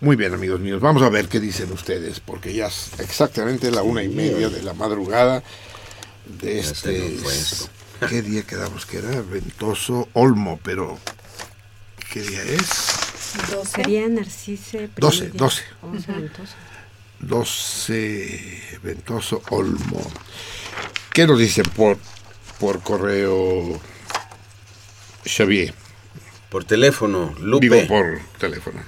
[0.00, 3.82] Muy bien, amigos míos, vamos a ver qué dicen ustedes, porque ya es exactamente la
[3.82, 5.42] una y media de la madrugada
[6.40, 7.16] de este
[8.06, 9.20] ¿Qué día quedamos que era?
[9.22, 10.98] Ventoso Olmo, pero
[12.12, 12.98] ¿qué día es?
[13.50, 13.70] 12.
[13.70, 14.88] Sería Narcise.
[14.96, 15.62] 12, 12.
[15.82, 16.54] 11 Ventoso.
[17.20, 20.10] 12 Ventoso Olmo.
[21.12, 21.98] ¿Qué nos dicen por,
[22.60, 23.80] por correo
[25.26, 25.74] Xavier?
[26.50, 27.68] Por teléfono, Lupe.
[27.68, 28.80] Digo por teléfono.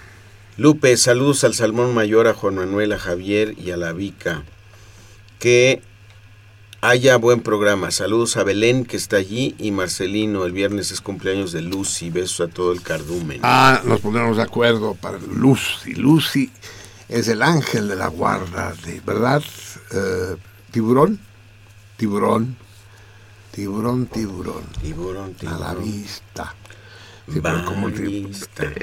[0.56, 4.44] Lupe, saludos al Salmón Mayor, a Juan Manuel, a Javier y a la Vica.
[5.38, 5.82] Que
[6.80, 7.90] haya buen programa.
[7.90, 10.44] Saludos a Belén, que está allí, y Marcelino.
[10.44, 12.10] El viernes es cumpleaños de Lucy.
[12.10, 13.40] Besos a todo el cardumen.
[13.42, 15.94] Ah, nos pondremos de acuerdo para Lucy.
[15.94, 16.50] Lucy
[17.08, 19.42] es el ángel de la guarda, de, ¿verdad?
[20.70, 21.20] ¿Tiburón?
[21.96, 22.56] Tiburón.
[23.52, 24.64] Tiburón, tiburón.
[24.80, 25.56] Tiburón, tiburón.
[25.56, 26.54] A la vista.
[27.32, 28.28] Sí, como eh,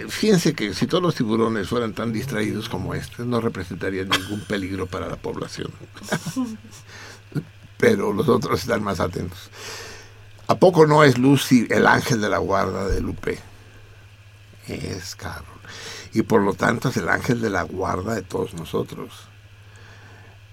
[0.08, 4.86] fíjense que si todos los tiburones fueran tan distraídos como este, no representarían ningún peligro
[4.86, 5.70] para la población.
[7.78, 9.50] pero los otros están más atentos.
[10.48, 13.40] ¿A poco no es Lucy el ángel de la guarda de Lupe?
[14.68, 15.46] Es Carol.
[16.14, 19.28] Y por lo tanto es el ángel de la guarda de todos nosotros.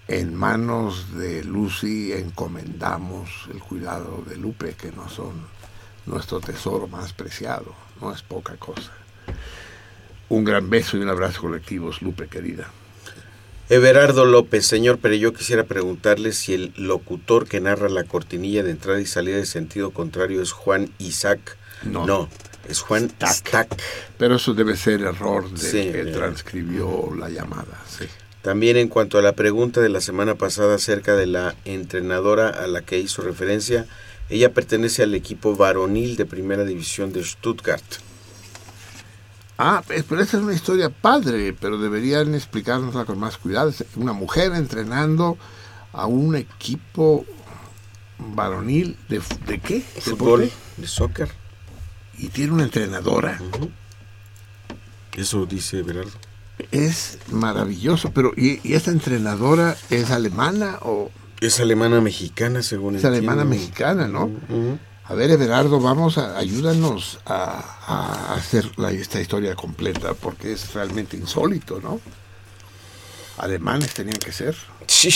[0.09, 5.46] En manos de Lucy encomendamos el cuidado de Lupe, que no son
[6.06, 7.74] nuestro tesoro más preciado.
[8.01, 8.92] No es poca cosa.
[10.28, 12.68] Un gran beso y un abrazo colectivos, Lupe querida.
[13.68, 18.70] Everardo López, señor, pero yo quisiera preguntarle si el locutor que narra la cortinilla de
[18.70, 21.56] entrada y salida de sentido contrario es Juan Isaac.
[21.84, 22.28] No, no
[22.68, 23.76] es Juan Stack.
[24.18, 27.80] Pero eso debe ser error de sí, que transcribió la llamada.
[27.88, 28.06] Sí.
[28.42, 32.66] También en cuanto a la pregunta de la semana pasada acerca de la entrenadora a
[32.66, 33.86] la que hizo referencia,
[34.28, 37.84] ella pertenece al equipo varonil de primera división de Stuttgart.
[39.56, 43.72] Ah, pero esa es una historia padre, pero deberían explicárnosla con más cuidado.
[43.97, 45.39] Una mujer entrenando
[45.93, 47.24] a un equipo
[48.18, 49.85] varonil de, de qué?
[49.94, 51.31] ¿De fútbol, de soccer.
[52.18, 53.39] Y tiene una entrenadora.
[53.40, 53.70] Uh -huh.
[55.16, 56.10] Eso dice Berardo.
[56.70, 61.10] Es maravilloso, pero ¿y, esta entrenadora es alemana o...?
[61.40, 64.31] Es alemana mexicana, según Es alemana mexicana, ¿no?
[65.06, 71.78] A ver, Everardo, vamos a ayúdanos a, hacer esta historia completa, porque es realmente insólito,
[71.78, 72.01] ¿no?
[73.36, 74.56] Alemanes tenían que ser.
[74.86, 75.10] Sí.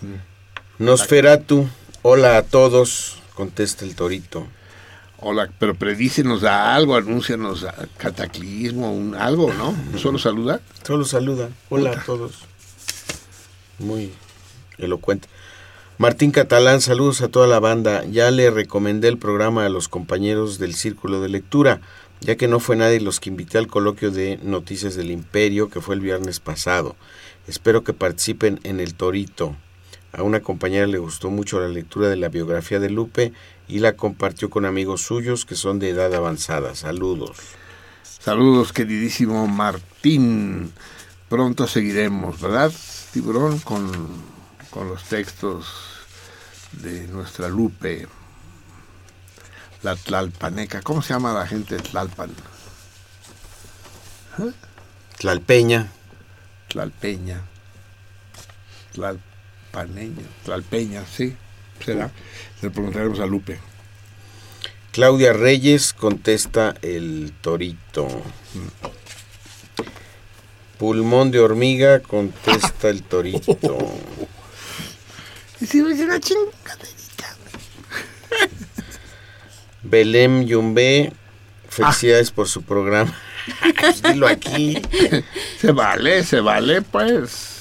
[0.00, 0.84] Mm.
[0.84, 1.68] Nosferatu,
[2.00, 4.46] hola a todos, contesta el torito.
[5.18, 9.76] Hola, pero predícenos a algo, anúncianos a cataclismo, un, algo, ¿no?
[9.98, 10.62] ¿Solo saluda?
[10.86, 11.50] Solo saluda.
[11.68, 12.32] Hola a todos.
[13.78, 14.10] Muy
[14.78, 15.28] elocuente.
[15.96, 18.04] Martín Catalán, saludos a toda la banda.
[18.06, 21.80] Ya le recomendé el programa a los compañeros del Círculo de Lectura,
[22.20, 25.80] ya que no fue nadie los que invité al coloquio de Noticias del Imperio, que
[25.80, 26.96] fue el viernes pasado.
[27.46, 29.54] Espero que participen en el Torito.
[30.12, 33.32] A una compañera le gustó mucho la lectura de la biografía de Lupe
[33.68, 36.74] y la compartió con amigos suyos que son de edad avanzada.
[36.74, 37.36] Saludos.
[38.02, 40.72] Saludos, queridísimo Martín.
[41.28, 42.72] Pronto seguiremos, ¿verdad,
[43.12, 43.60] Tiburón?
[43.60, 44.33] Con,
[44.74, 45.66] con los textos
[46.72, 48.08] de nuestra Lupe,
[49.84, 50.82] la Tlalpaneca.
[50.82, 52.30] ¿Cómo se llama la gente de Tlalpan?
[54.40, 54.50] ¿Eh?
[55.16, 55.92] Tlalpeña.
[56.66, 57.42] Tlalpeña.
[58.94, 60.26] Tlalpaneña.
[60.44, 61.36] Tlalpeña, sí
[61.84, 62.10] será.
[62.60, 63.60] Le preguntaremos a Lupe.
[64.90, 68.08] Claudia Reyes contesta el torito.
[70.78, 73.78] Pulmón de hormiga contesta el torito.
[79.82, 81.12] Belém Yumbe,
[81.68, 83.14] felicidades por su programa.
[83.78, 84.80] Pues dilo aquí.
[85.60, 87.54] Se vale, se vale, pues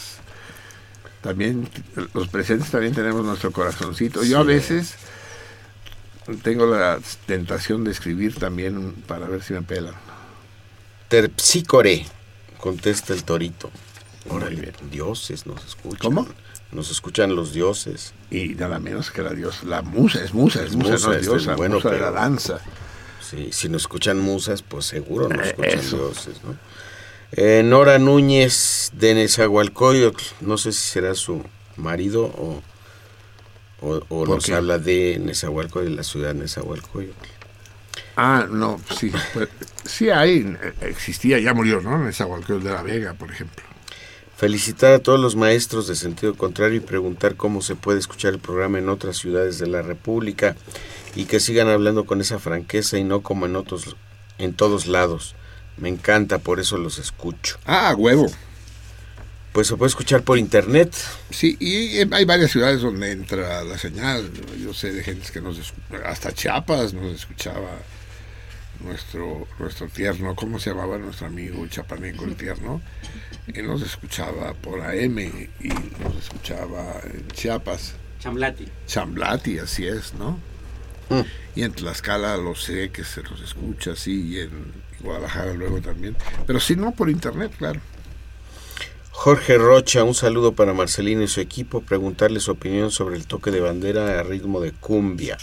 [1.23, 1.69] también
[2.13, 4.23] los presentes también tenemos nuestro corazoncito.
[4.23, 4.95] Yo a veces
[6.43, 9.95] tengo la tentación de escribir también para ver si me pelan.
[11.07, 12.05] Terpsícore,
[12.57, 13.71] contesta el torito.
[14.29, 15.99] Órale, dioses nos escuchan.
[15.99, 16.27] ¿Cómo?
[16.73, 18.13] Nos escuchan los dioses.
[18.31, 19.65] Y nada menos que la diosa.
[19.65, 22.59] La musa, es musa, es, musa, no es diosa, bueno, musa de la danza.
[23.21, 26.57] Sí, si nos escuchan musas, pues seguro nos eh, escuchan dioses, ¿no?
[27.31, 31.43] Eh, Nora Núñez de Nezahualcóyotl, no sé si será su
[31.77, 32.61] marido o,
[33.81, 37.27] o, nos habla de Nezahualcóyotl, de la ciudad de Nezahualcóyotl.
[38.15, 39.49] Ah, no, sí, pues,
[39.83, 41.97] sí hay, existía, ya murió, ¿no?
[41.97, 43.63] Nezahualcóyotl de la Vega, por ejemplo.
[44.43, 48.39] Felicitar a todos los maestros de sentido contrario y preguntar cómo se puede escuchar el
[48.41, 50.57] programa en otras ciudades de la República
[51.15, 53.95] y que sigan hablando con esa franqueza y no como en otros,
[54.39, 55.33] en todos lados.
[55.77, 57.57] Me encanta, por eso los escucho.
[57.65, 58.29] Ah, huevo.
[59.53, 60.93] Pues se puede escuchar por internet.
[61.29, 64.29] Sí, y hay varias ciudades donde entra la señal.
[64.61, 65.57] Yo sé de gente que nos
[66.05, 67.79] hasta Chiapas nos escuchaba
[68.81, 72.81] nuestro nuestro tierno, ¿cómo se llamaba nuestro amigo chapaneco el tierno?
[73.47, 75.69] Y nos escuchaba por AM y
[76.01, 77.95] nos escuchaba en Chiapas.
[78.19, 78.67] Chamblati.
[78.87, 80.39] Chamblati, así es, ¿no?
[81.09, 81.21] Mm.
[81.55, 86.15] Y en Tlaxcala lo sé que se nos escucha así y en Guadalajara luego también.
[86.47, 87.81] Pero si no, por internet, claro.
[89.11, 93.51] Jorge Rocha, un saludo para Marcelino y su equipo, preguntarle su opinión sobre el toque
[93.51, 95.37] de bandera a ritmo de cumbia.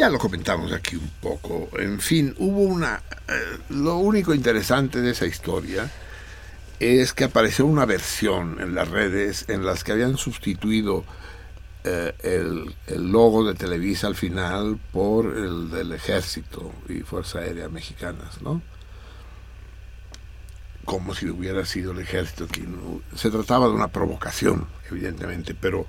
[0.00, 1.68] Ya lo comentamos aquí un poco.
[1.78, 3.02] En fin, hubo una...
[3.28, 5.90] Eh, lo único interesante de esa historia
[6.78, 11.04] es que apareció una versión en las redes en las que habían sustituido
[11.84, 18.40] eh, el, logo de Televisa al final por el del Ejército y Fuerza Aérea Mexicanas,
[18.40, 18.62] ¿no?
[20.86, 23.02] Como si hubiera sido el Ejército quien...
[23.14, 25.86] Se trataba de una provocación, evidentemente, pero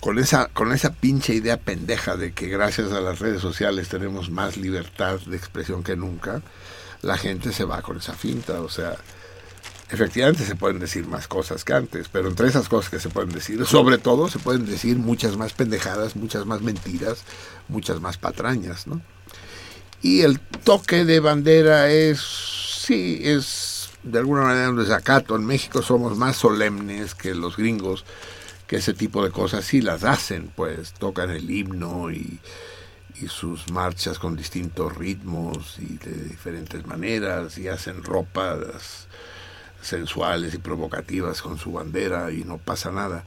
[0.00, 4.30] con esa, con esa pinche idea pendeja de que gracias a las redes sociales tenemos
[4.30, 6.42] más libertad de expresión que nunca,
[7.02, 8.96] la gente se va con esa finta, o sea
[9.92, 13.30] efectivamente se pueden decir más cosas que antes, pero entre esas cosas que se pueden
[13.30, 17.22] decir, sobre todo se pueden decir muchas más pendejadas, muchas más mentiras,
[17.68, 19.00] muchas más patrañas, ¿no?
[20.02, 25.36] Y el toque de bandera es, sí, es de alguna manera un desacato.
[25.36, 28.06] En México somos más solemnes que los gringos,
[28.70, 32.38] que ese tipo de cosas sí las hacen, pues tocan el himno y,
[33.26, 39.08] sus marchas con distintos ritmos y de diferentes maneras y hacen ropas
[39.82, 43.24] sensuales y provocativas con su bandera y no pasa nada.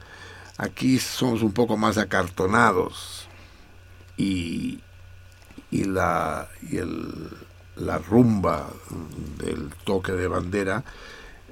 [0.56, 3.28] Aquí somos un poco más acartonados
[4.16, 4.80] y,
[5.70, 6.48] la
[8.08, 8.70] rumba
[9.36, 10.84] del toque de bandera,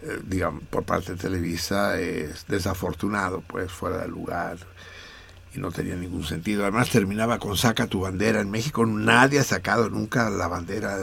[0.03, 4.59] eh, digamos, por parte de Televisa es desafortunado, pues fuera de lugar.
[5.55, 6.63] y no tenía ningún sentido.
[6.63, 8.41] Además terminaba con saca tu bandera.
[8.41, 10.97] En México nadie ha sacado nunca la bandera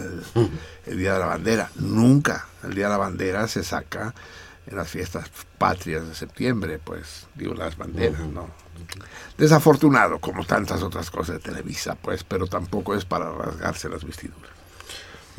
[0.86, 1.72] el, Día de la Bandera.
[1.76, 2.48] Nunca.
[2.64, 4.14] El Día de la Bandera se saca
[4.66, 8.50] en las fiestas patrias de septiembre, pues digo las banderas, ¿no?
[9.38, 14.59] Desafortunado, como tantas otras cosas de Televisa, pues, pero tampoco es para rasgarse las vestiduras.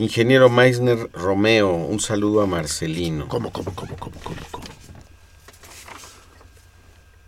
[0.00, 3.28] Ingeniero Meisner Romeo, un saludo a Marcelino.
[3.28, 4.66] ¿Cómo, cómo, cómo, cómo, cómo, cómo?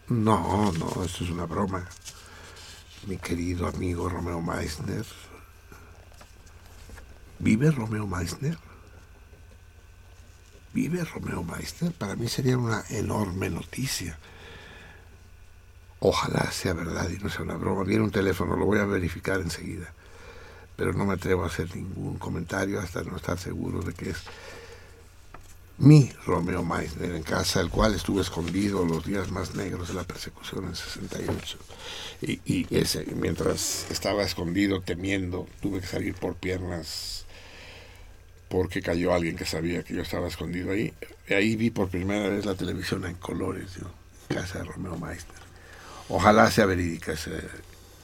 [0.09, 1.86] No, no, esto es una broma.
[3.07, 5.05] Mi querido amigo Romeo Meisner.
[7.40, 8.57] ¿Vive Romeo Meisner?
[10.73, 11.93] ¿Vive Romeo Meisner?
[11.93, 14.19] Para mí sería una enorme noticia.
[15.99, 17.85] Ojalá sea verdad y no sea una broma.
[17.85, 19.93] Viene un teléfono, lo voy a verificar enseguida.
[20.83, 24.17] Pero no me atrevo a hacer ningún comentario hasta no estar seguro de que es
[25.79, 30.03] mi Romeo Meisner en casa, el cual estuve escondido los días más negros de la
[30.03, 31.59] persecución en 68.
[32.23, 37.27] Y, ese, mientras estaba escondido, temiendo, tuve que salir por piernas
[38.49, 40.93] porque cayó alguien que sabía que yo estaba escondido ahí.
[41.29, 43.87] Y ahí vi por primera vez la televisión en colores, yo,
[44.35, 45.43] casa de Romeo Meisner.
[46.09, 47.41] Ojalá sea verídica ese,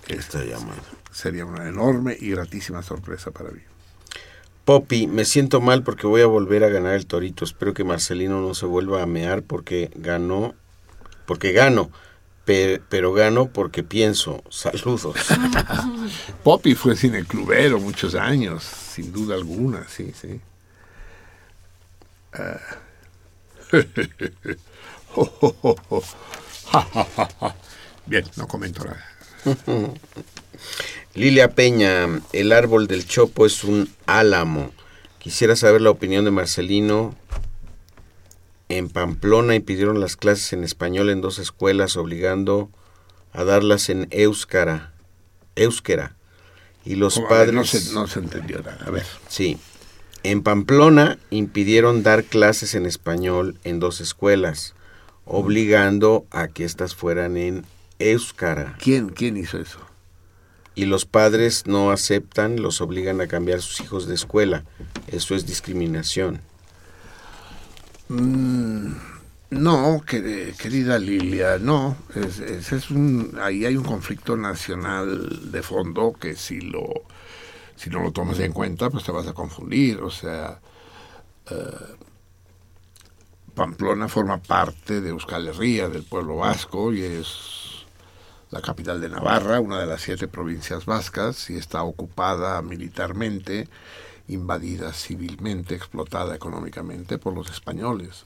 [0.07, 0.81] esta llamada.
[1.11, 3.61] Sería una enorme y gratísima sorpresa para mí.
[4.65, 7.45] Poppy, me siento mal porque voy a volver a ganar el torito.
[7.45, 10.55] Espero que Marcelino no se vuelva a mear porque ganó,
[11.27, 11.91] porque gano,
[12.45, 14.43] pero gano porque pienso.
[14.51, 15.17] Saludos.
[16.45, 20.41] Poppy fue cineclubero muchos años, sin duda alguna, sí, sí.
[22.35, 22.61] Ah.
[28.07, 29.05] Bien, no comento nada.
[31.19, 34.71] Lilia Peña, el árbol del chopo es un álamo.
[35.19, 37.13] Quisiera saber la opinión de Marcelino.
[38.69, 42.71] En Pamplona impidieron las clases en español en dos escuelas, obligando
[43.33, 44.93] a darlas en euskara.
[45.57, 46.15] Euskera.
[46.85, 47.53] Y los padres...
[47.53, 48.79] no, se, no se entendió nada.
[48.87, 49.05] A ver.
[49.27, 49.59] Sí.
[50.23, 54.77] En Pamplona impidieron dar clases en español en dos escuelas,
[55.25, 57.67] obligando a que éstas fueran en
[57.99, 58.77] euskara.
[58.79, 59.88] ¿Quién, quién hizo eso?
[60.79, 64.65] Y los padres no aceptan, los obligan a cambiar a sus hijos de escuela.
[65.09, 66.41] Eso es discriminación.
[68.09, 68.93] Mm,
[69.51, 71.97] no, querida Lilia, no.
[73.43, 76.87] Ahí hay un conflicto nacional de fondo que si lo
[77.75, 79.99] si no lo tomas en cuenta, pues te vas a confundir.
[79.99, 80.61] O sea,
[81.51, 81.97] eh,
[83.53, 87.68] Pamplona forma parte de Euskal Herria, del pueblo vasco, y es
[88.51, 93.69] la capital de Navarra, una de las siete provincias vascas, y está ocupada militarmente,
[94.29, 98.25] invadida civilmente, explotada económicamente por los españoles.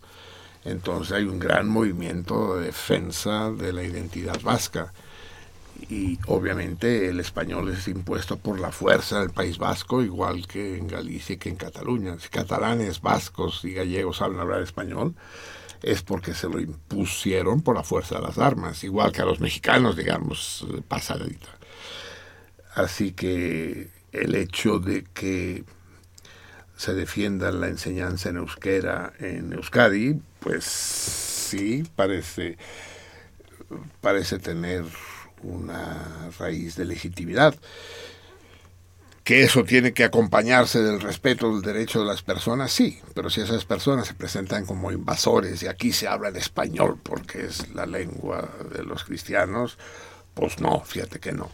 [0.65, 4.93] Entonces hay un gran movimiento de defensa de la identidad vasca.
[5.89, 10.86] Y obviamente el español es impuesto por la fuerza del País Vasco, igual que en
[10.86, 12.16] Galicia y que en Cataluña.
[12.20, 15.15] Si catalanes, vascos y gallegos saben hablar español,
[15.83, 19.41] es porque se lo impusieron por la fuerza de las armas, igual que a los
[19.41, 21.49] mexicanos, digamos, pasadita.
[22.75, 25.65] Así que el hecho de que
[26.77, 32.57] se defienda la enseñanza en euskera en Euskadi, pues sí, parece,
[34.01, 34.85] parece tener
[35.43, 37.55] una raíz de legitimidad
[39.24, 43.40] que eso tiene que acompañarse del respeto del derecho de las personas, sí, pero si
[43.40, 47.86] esas personas se presentan como invasores y aquí se habla en español porque es la
[47.86, 49.78] lengua de los cristianos,
[50.35, 51.51] pues no, fíjate que no.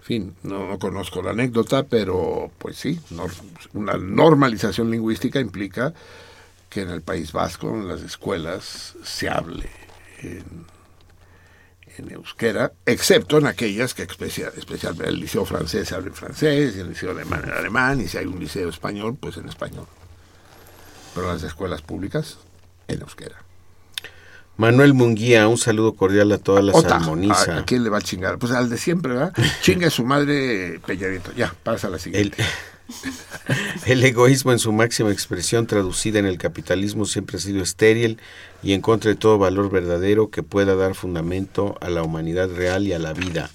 [0.00, 2.98] En fin, no, conozco la anécdota, pero pues sí,
[3.74, 5.94] una normalización lingüística implica
[6.68, 9.70] que en el País Vasco, en las escuelas, se hable
[10.18, 10.66] en
[12.00, 16.76] en euskera, excepto en aquellas que especial, especialmente el liceo francés se habla en francés,
[16.76, 19.86] y el liceo alemán en alemán, y si hay un liceo español, pues en español.
[21.14, 22.38] Pero las escuelas públicas,
[22.88, 23.36] en euskera.
[24.56, 27.48] Manuel Munguía, un saludo cordial a todas las armonisas.
[27.48, 28.38] ¿A, quién le va a chingar?
[28.38, 29.32] Pues al de siempre, ¿verdad?
[29.62, 31.32] Chinga a su madre Peñarito.
[31.32, 32.44] Ya, pasa a la siguiente.
[33.86, 38.18] El, egoísmo en su máxima expresión traducida en el capitalismo siempre ha sido estéril
[38.62, 42.86] y en contra de todo valor verdadero que pueda dar fundamento a la humanidad real
[42.86, 43.50] y a la vida.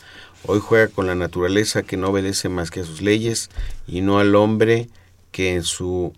[0.47, 3.49] Hoy juega con la naturaleza que no obedece más que a sus leyes
[3.87, 4.89] y no al hombre
[5.31, 6.13] que en su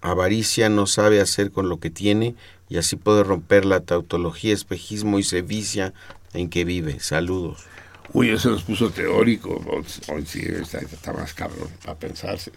[0.00, 2.34] avaricia no sabe hacer con lo que tiene
[2.68, 5.94] y así puede romper la tautología, espejismo y sevicia
[6.32, 7.00] en que vive.
[7.00, 7.64] Saludos.
[8.12, 9.60] Uy, eso nos puso teórico.
[10.08, 12.52] Hoy sí está, más cabrón para pensarse.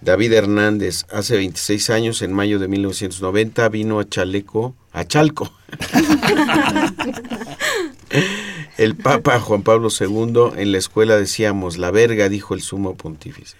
[0.00, 5.52] David Hernández, hace 26 años, en mayo de 1990, vino a Chaleco a Chalco.
[8.78, 13.56] el Papa Juan Pablo II en la escuela decíamos, la verga, dijo el sumo pontífice.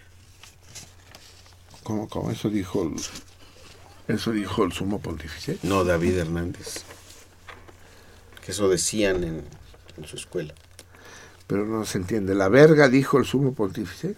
[1.82, 5.58] ¿Cómo, cómo eso dijo el, eso dijo el sumo pontífice?
[5.64, 6.84] No, David Hernández.
[8.44, 9.42] Que eso decían en,
[9.96, 10.54] en su escuela.
[11.48, 12.34] Pero no se entiende.
[12.34, 14.14] ¿La verga dijo el sumo pontífice?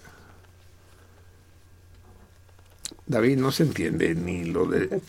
[3.10, 5.00] David, no se entiende ni lo de...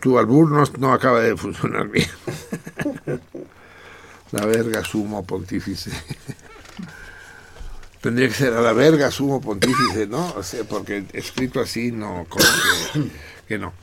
[0.00, 2.08] Tu albur no, no acaba de funcionar bien.
[4.32, 5.90] La verga sumo pontífice.
[8.00, 10.32] Tendría que ser a la verga sumo pontífice, ¿no?
[10.34, 12.46] O sea, porque escrito así no, como
[12.92, 13.10] que,
[13.48, 13.74] que no.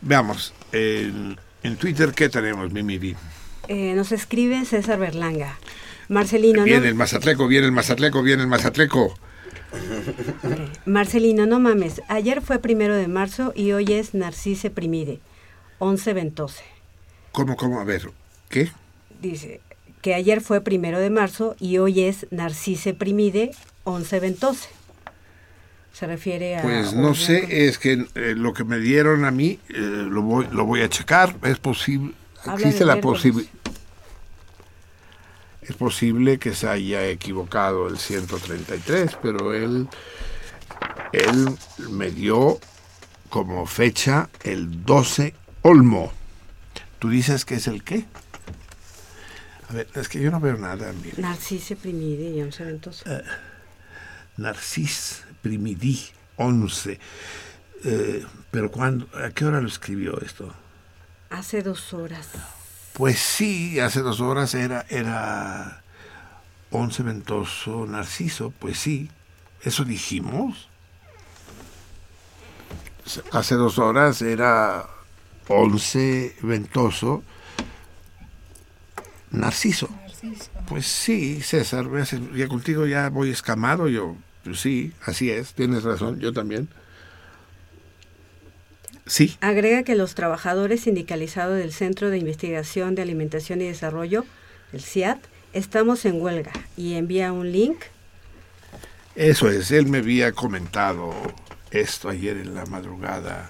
[0.00, 3.14] Veamos, en, en Twitter, ¿qué tenemos, Mimiri?
[3.68, 5.58] Eh, nos escribe César Berlanga.
[6.08, 9.14] Marcelino, Viene no, el Mazatleco, viene el Mazatleco, viene el Mazatleco.
[10.86, 12.02] Marcelino, no mames.
[12.08, 15.20] Ayer fue primero de marzo y hoy es Narcise Primide,
[15.78, 16.64] 11 Ventose.
[17.32, 17.80] ¿Cómo, cómo?
[17.80, 18.10] A ver,
[18.48, 18.70] ¿qué?
[19.20, 19.60] Dice
[20.02, 23.50] que ayer fue primero de marzo y hoy es Narcise Primide,
[23.84, 24.68] 11 Ventose.
[25.92, 26.62] Se refiere a...
[26.62, 30.46] Pues no sé, es que eh, lo que me dieron a mí, eh, lo, voy,
[30.52, 32.12] lo voy a checar, es posible,
[32.54, 33.50] existe la posibilidad...
[35.68, 39.88] Es posible que se haya equivocado el 133, pero él,
[41.12, 41.58] él
[41.90, 42.60] me dio
[43.30, 46.12] como fecha el 12 Olmo.
[47.00, 48.04] ¿Tú dices que es el qué?
[49.68, 50.92] A ver, es que yo no veo nada.
[51.02, 51.16] mira.
[51.18, 53.22] Narcise Primide y 11 Ventose.
[54.36, 56.00] Narcis Primidí
[56.36, 57.00] 11.
[57.84, 60.52] Eh, pero cuando, ¿a qué hora lo escribió esto?
[61.30, 62.28] Hace dos horas.
[62.96, 65.82] Pues sí, hace dos horas era, era
[66.70, 69.10] 11 ventoso Narciso, pues sí,
[69.60, 70.70] eso dijimos.
[73.32, 74.86] Hace dos horas era
[75.48, 77.22] 11 ventoso
[79.30, 79.90] Narciso.
[80.66, 81.86] Pues sí, César,
[82.34, 86.70] ya contigo ya voy escamado, yo, pues sí, así es, tienes razón, yo también.
[89.06, 94.24] Sí, Agrega que los trabajadores sindicalizados del Centro de Investigación de Alimentación y Desarrollo,
[94.72, 95.18] el CIAT,
[95.52, 97.78] estamos en huelga y envía un link.
[99.14, 101.14] Eso es, él me había comentado
[101.70, 103.48] esto ayer en la madrugada.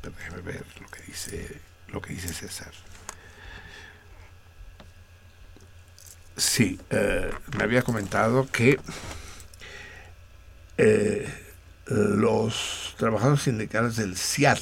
[0.00, 2.72] Pero déjame ver lo que dice, lo que dice César.
[6.36, 8.78] Sí, eh, me había comentado que
[10.78, 11.26] eh,
[11.86, 14.60] los trabajadores sindicales del CIAT,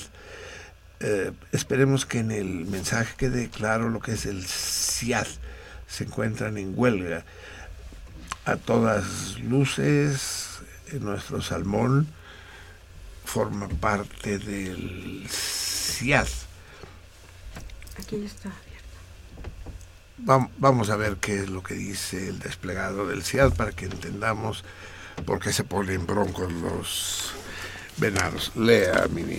[1.00, 5.26] eh, esperemos que en el mensaje quede claro lo que es el CIAT,
[5.86, 7.24] se encuentran en huelga.
[8.46, 10.58] A todas luces,
[11.00, 12.08] nuestro salmón
[13.24, 16.28] forma parte del CIAT.
[17.98, 18.50] Aquí ya está.
[20.24, 23.86] Vam- Vamos a ver qué es lo que dice el desplegado del CIAD para que
[23.86, 24.64] entendamos
[25.26, 27.32] por qué se ponen broncos los
[27.96, 28.52] venados.
[28.56, 29.38] Lea, Mini.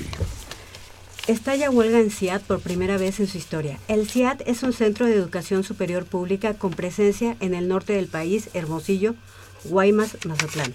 [1.27, 3.79] Estalla huelga en CIAT por primera vez en su historia.
[3.87, 8.07] El CIAT es un centro de educación superior pública con presencia en el norte del
[8.07, 9.15] país, Hermosillo,
[9.63, 10.71] Guaymas, Mazatlán.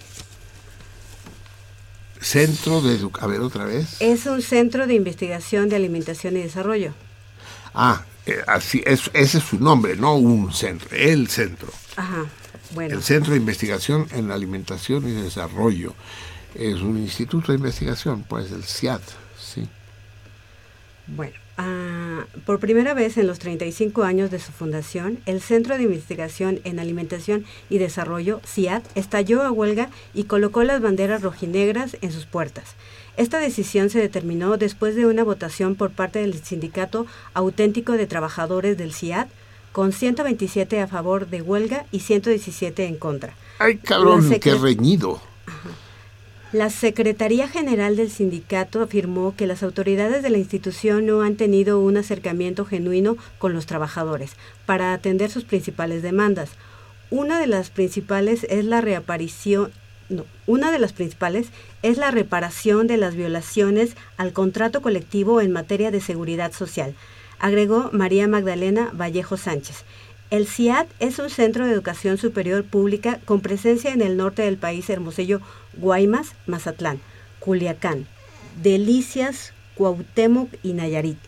[2.21, 3.31] Centro de Educación.
[3.31, 3.97] A ver, otra vez.
[4.01, 6.95] Es un centro de investigación de alimentación y desarrollo.
[7.73, 11.69] Ah, eh, así es, ese es su nombre, no un centro, el centro.
[11.95, 12.27] Ajá,
[12.75, 12.97] bueno.
[12.97, 15.95] El Centro de Investigación en Alimentación y Desarrollo.
[16.57, 19.03] Es un instituto de investigación, pues, el CIAT.
[21.17, 25.85] Bueno, ah, por primera vez en los 35 años de su fundación, el Centro de
[25.85, 32.13] Investigación en Alimentación y Desarrollo, CIAT, estalló a huelga y colocó las banderas rojinegras en
[32.13, 32.77] sus puertas.
[33.17, 38.79] Esta decisión se determinó después de una votación por parte del Sindicato Auténtico de Trabajadores
[38.79, 39.29] del CIAT,
[39.73, 43.35] con 127 a favor de huelga y 117 en contra.
[43.59, 45.21] Ay, cabrón, qué reñido.
[46.53, 51.79] La Secretaría General del sindicato afirmó que las autoridades de la institución no han tenido
[51.79, 54.33] un acercamiento genuino con los trabajadores
[54.67, 56.51] para atender sus principales demandas.
[57.09, 59.71] Una de las principales es la reaparición
[60.09, 61.51] no, una de las principales
[61.85, 66.97] es la reparación de las violaciones al contrato colectivo en materia de seguridad social,
[67.39, 69.85] agregó María Magdalena Vallejo Sánchez.
[70.31, 74.59] El CIAT es un centro de educación superior pública con presencia en el norte del
[74.59, 75.41] país, Hermosillo,
[75.77, 77.01] Guaymas, Mazatlán,
[77.41, 78.07] Culiacán,
[78.63, 81.19] Delicias, Cuauhtémoc y Nayarit.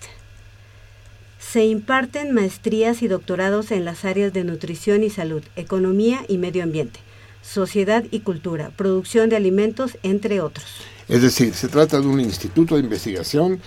[1.40, 6.62] Se imparten maestrías y doctorados en las áreas de nutrición y salud, economía y medio
[6.62, 7.00] ambiente,
[7.42, 10.66] sociedad y cultura, producción de alimentos, entre otros.
[11.08, 13.60] Es decir, se trata de un instituto de investigación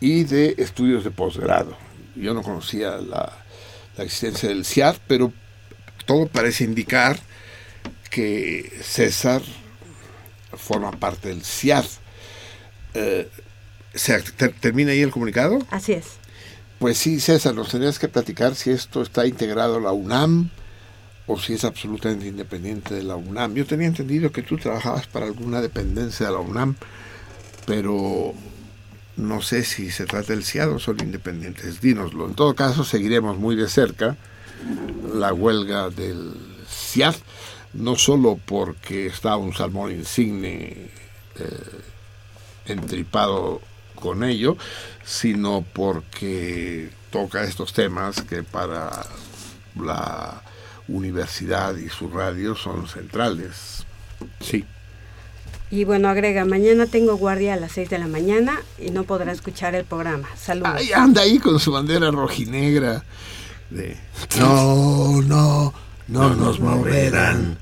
[0.00, 1.76] y de estudios de posgrado.
[2.14, 3.45] Yo no conocía la,
[4.02, 5.32] existencia del CIAD, pero
[6.04, 7.18] todo parece indicar
[8.10, 9.42] que César
[10.52, 11.84] forma parte del CIAD.
[12.94, 13.28] Eh,
[13.94, 14.20] ¿se,
[14.60, 15.58] ¿Termina ahí el comunicado?
[15.70, 16.04] Así es.
[16.78, 20.50] Pues sí, César, nos tendrías que platicar si esto está integrado a la UNAM
[21.26, 23.54] o si es absolutamente independiente de la UNAM.
[23.54, 26.76] Yo tenía entendido que tú trabajabas para alguna dependencia de la UNAM,
[27.66, 28.34] pero
[29.16, 31.80] no sé si se trata del CIAD o son independientes.
[31.80, 32.26] Dínoslo.
[32.26, 34.16] En todo caso, seguiremos muy de cerca
[35.14, 36.34] la huelga del
[36.68, 37.14] CIAD,
[37.74, 40.90] no solo porque está un salmón insigne
[41.38, 41.80] eh,
[42.66, 43.60] entripado
[43.94, 44.56] con ello,
[45.04, 49.06] sino porque toca estos temas que para
[49.80, 50.42] la
[50.88, 53.86] universidad y su radio son centrales.
[54.40, 54.64] Sí.
[55.70, 59.32] Y bueno, agrega, mañana tengo guardia a las 6 de la mañana y no podrá
[59.32, 60.28] escuchar el programa.
[60.36, 60.74] Saludos.
[60.76, 63.04] Ay, anda ahí con su bandera rojinegra.
[63.70, 63.96] De,
[64.38, 65.74] no, no,
[66.06, 67.58] no, nos moverán.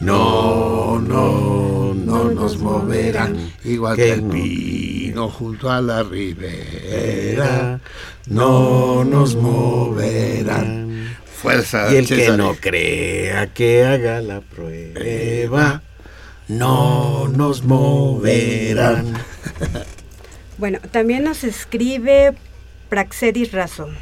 [0.00, 3.52] No, no, no nos moverán.
[3.64, 7.80] Igual que, el pino junto a la ribera.
[8.28, 11.16] No nos moverán.
[11.26, 11.92] Fuerza.
[11.92, 15.82] Y el que no crea que haga la prueba
[16.58, 19.14] no nos moverán.
[20.58, 22.34] Bueno, también nos escribe
[22.88, 23.96] Praxedis Razón.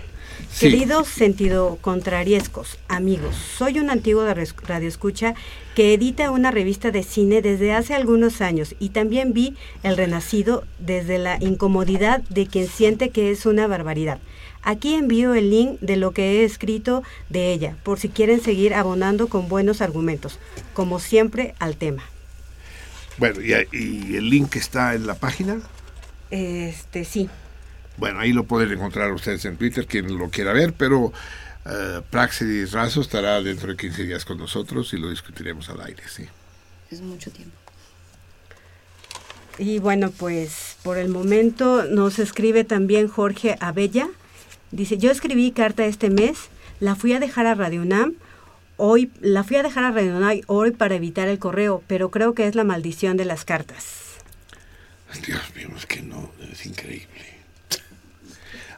[0.59, 4.27] Queridos sentido contrariescos, amigos, soy un antiguo
[4.67, 5.35] radioescucha
[5.75, 10.65] que edita una revista de cine desde hace algunos años y también vi El Renacido
[10.79, 14.19] desde la incomodidad de quien siente que es una barbaridad.
[14.63, 18.75] Aquí envío el link de lo que he escrito de ella, por si quieren seguir
[18.75, 20.39] abonando con buenos argumentos,
[20.75, 22.03] como siempre al tema.
[23.21, 23.53] Bueno, ¿y,
[24.17, 25.61] el link está en la página?
[26.31, 27.29] Este, sí.
[27.99, 31.13] Bueno, ahí lo pueden encontrar ustedes en Twitter, quien lo quiera ver, pero uh,
[32.09, 36.25] Praxis Razo estará dentro de 15 días con nosotros y lo discutiremos al aire, sí.
[36.91, 37.55] Es mucho tiempo.
[39.59, 44.09] Y bueno, pues por el momento nos escribe también Jorge Abella.
[44.71, 46.49] Dice, yo escribí carta este mes,
[46.81, 48.15] la fui a dejar a Radio UNAM
[48.81, 52.47] hoy, la fui a dejar a Redonay hoy para evitar el correo, pero creo que
[52.47, 54.17] es la maldición de las cartas.
[55.27, 57.07] Dios mío, es que no, es increíble.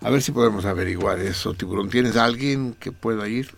[0.00, 1.88] A ver si podemos averiguar eso, Tiburón.
[1.88, 3.54] ¿Tienes a alguien que pueda ir?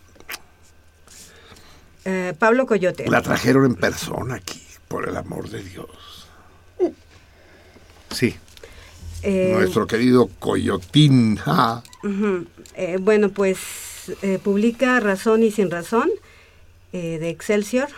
[2.05, 3.09] Eh, Pablo Coyote.
[3.09, 6.29] La trajeron en persona aquí, por el amor de Dios.
[8.11, 8.37] Sí.
[9.23, 11.41] Eh, Nuestro querido Coyotín.
[12.77, 13.59] Eh, bueno, pues
[14.43, 16.11] publica Razón y Sin Razón
[16.95, 17.89] eh, de Excelsior.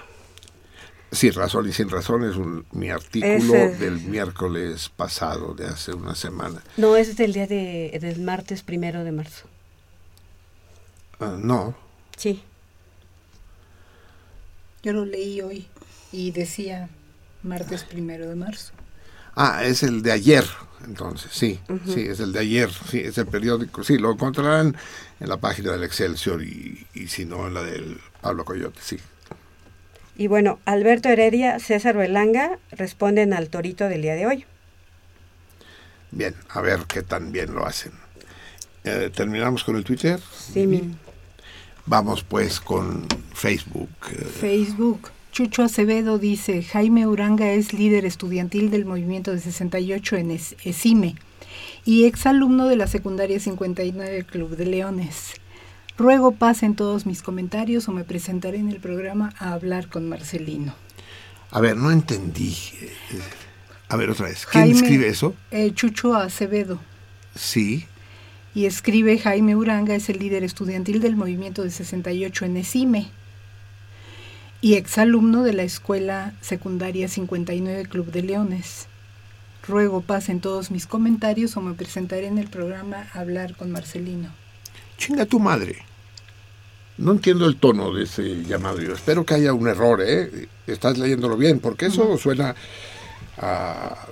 [1.13, 6.15] Sí, Razón y Sin Razón es un, mi artículo del miércoles pasado, de hace una
[6.15, 6.63] semana.
[6.79, 9.47] No, es del día de, del martes primero de marzo.
[11.21, 11.77] Ah, no.
[12.17, 12.43] Sí.
[14.83, 15.69] Yo lo leí hoy
[16.11, 16.89] y decía
[17.43, 18.73] martes primero de marzo.
[19.35, 20.45] Ah, es el de ayer,
[20.87, 24.75] entonces, sí, sí, es el de ayer, sí, es el periódico, sí, lo encontrarán
[25.21, 28.99] en la página del Excelsior y, y si no en la del Pablo Coyote, sí.
[30.19, 34.45] Y bueno, Alberto Heredia, César Belanga responden al torito del día de hoy.
[36.11, 37.93] Bien, a ver qué tan bien lo hacen.
[38.83, 40.19] Eh, ¿Terminamos con el Twitter?
[40.19, 40.91] Sí.
[41.85, 43.91] Vamos pues con Facebook.
[44.41, 45.13] Facebook.
[45.31, 51.15] Chucho Acevedo dice, Jaime Uranga es líder estudiantil del movimiento de 68 en ESIME
[51.85, 55.35] y exalumno de la secundaria 59 Club de Leones.
[55.99, 60.75] Ruego pasen todos mis comentarios o me presentaré en el programa a hablar con Marcelino.
[61.51, 62.55] A ver, no entendí.
[63.89, 64.45] A ver, otra vez.
[64.45, 65.35] ¿Quién escribe eso?
[65.51, 66.81] Eh, Chucho Acevedo.
[67.35, 67.87] Sí.
[68.55, 73.11] Y escribe Jaime Uranga, es el líder estudiantil del movimiento de 68 en ESIME
[74.61, 78.89] y exalumno de la Escuela Secundaria 59 Club de Leones.
[79.67, 84.31] Ruego pasen todos mis comentarios o me presentaré en el programa a hablar con Marcelino.
[84.97, 85.85] Chinga tu madre.
[86.99, 88.81] No entiendo el tono de ese llamado.
[88.81, 90.49] Yo espero que haya un error, ¿eh?
[90.67, 92.55] Estás leyéndolo bien, porque eso suena
[93.37, 94.07] a,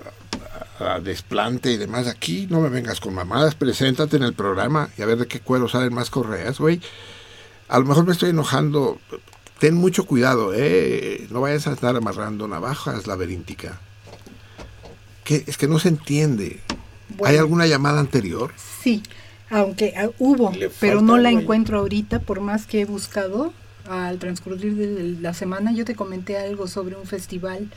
[1.03, 2.07] desplante y demás.
[2.07, 5.41] Aquí no me vengas con mamadas, preséntate en el programa y a ver de qué
[5.41, 6.81] cuero salen más correas, güey.
[7.69, 8.99] A lo mejor me estoy enojando.
[9.59, 11.27] Ten mucho cuidado, ¿eh?
[11.31, 13.81] No vayas a estar amarrando navajas laberíntica.
[15.23, 15.45] ¿Qué?
[15.47, 16.61] Es que no se entiende.
[17.25, 18.53] ¿Hay alguna llamada anterior?
[18.83, 19.03] Sí
[19.51, 23.53] aunque ah, hubo, pero no la encuentro ahorita, por más que he buscado
[23.89, 25.73] al transcurrir de la semana.
[25.73, 27.69] Yo te comenté algo sobre un festival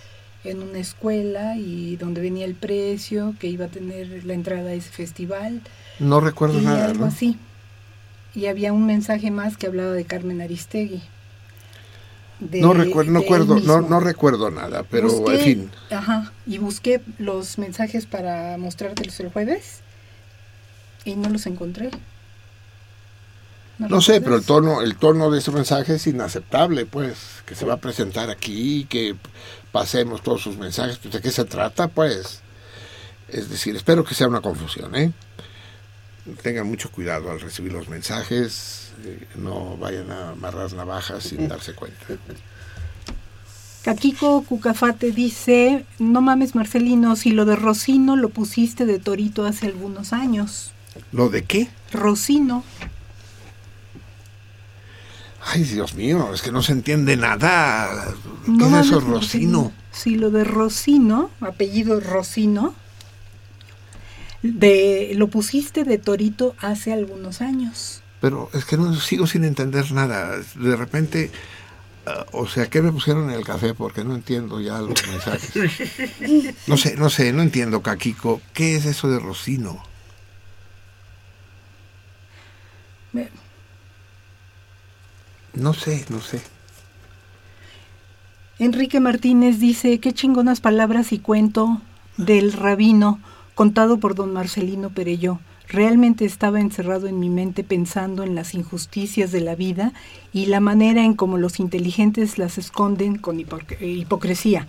[0.43, 4.73] en una escuela y donde venía el precio, que iba a tener la entrada a
[4.73, 5.61] ese festival.
[5.99, 6.85] No recuerdo y nada.
[6.85, 7.37] Algo así.
[8.33, 11.01] Y había un mensaje más que hablaba de Carmen Aristegui.
[12.39, 15.71] no recuerdo, no, recuerdo, no, no, recuerdo nada, pero en fin.
[15.89, 19.81] Ajá, y busqué los mensajes para mostrártelos el jueves
[21.11, 21.91] y no los encontré.
[23.79, 27.63] No, sé, pero el tono, el tono de ese mensaje es inaceptable, pues, que se
[27.63, 29.15] va a presentar aquí, que
[29.71, 32.41] pasemos todos sus mensajes, pues, ¿de qué se trata, pues?
[33.27, 35.11] Es decir, espero que sea una confusión, ¿eh?
[36.41, 41.73] Tengan mucho cuidado al recibir los mensajes, eh, no vayan a amarrar navajas sin darse
[41.73, 42.05] cuenta.
[43.83, 49.67] Kakiko Cucafate dice, no mames Marcelino, si lo de Rocino lo pusiste de Torito hace
[49.67, 50.73] algunos años.
[51.11, 51.69] ¿Lo de qué?
[51.91, 52.63] Rocino.
[55.49, 58.13] Ay, Dios mío, es que no se entiende nada.
[58.45, 59.71] ¿Qué es eso, Rocino?
[59.91, 62.75] Sí, lo de Rocino, apellido Rocino,
[64.43, 68.01] de, lo pusiste de Torito hace algunos años.
[68.19, 70.37] Pero es que no sigo sin entender nada.
[70.55, 71.31] De repente,
[72.05, 73.73] uh, o sea, ¿qué me pusieron en el café?
[73.73, 75.53] Porque no entiendo ya los mensajes.
[76.67, 78.41] No sé, no sé, no entiendo, Kakiko.
[78.53, 79.81] ¿Qué es eso de Rocino?
[83.17, 83.29] Me,
[85.55, 86.39] no sé, no sé.
[88.59, 91.81] Enrique Martínez dice, qué chingonas palabras y cuento
[92.17, 93.19] del rabino
[93.55, 95.39] contado por don Marcelino Perello.
[95.67, 99.93] Realmente estaba encerrado en mi mente pensando en las injusticias de la vida
[100.31, 104.67] y la manera en cómo los inteligentes las esconden con hipocresía.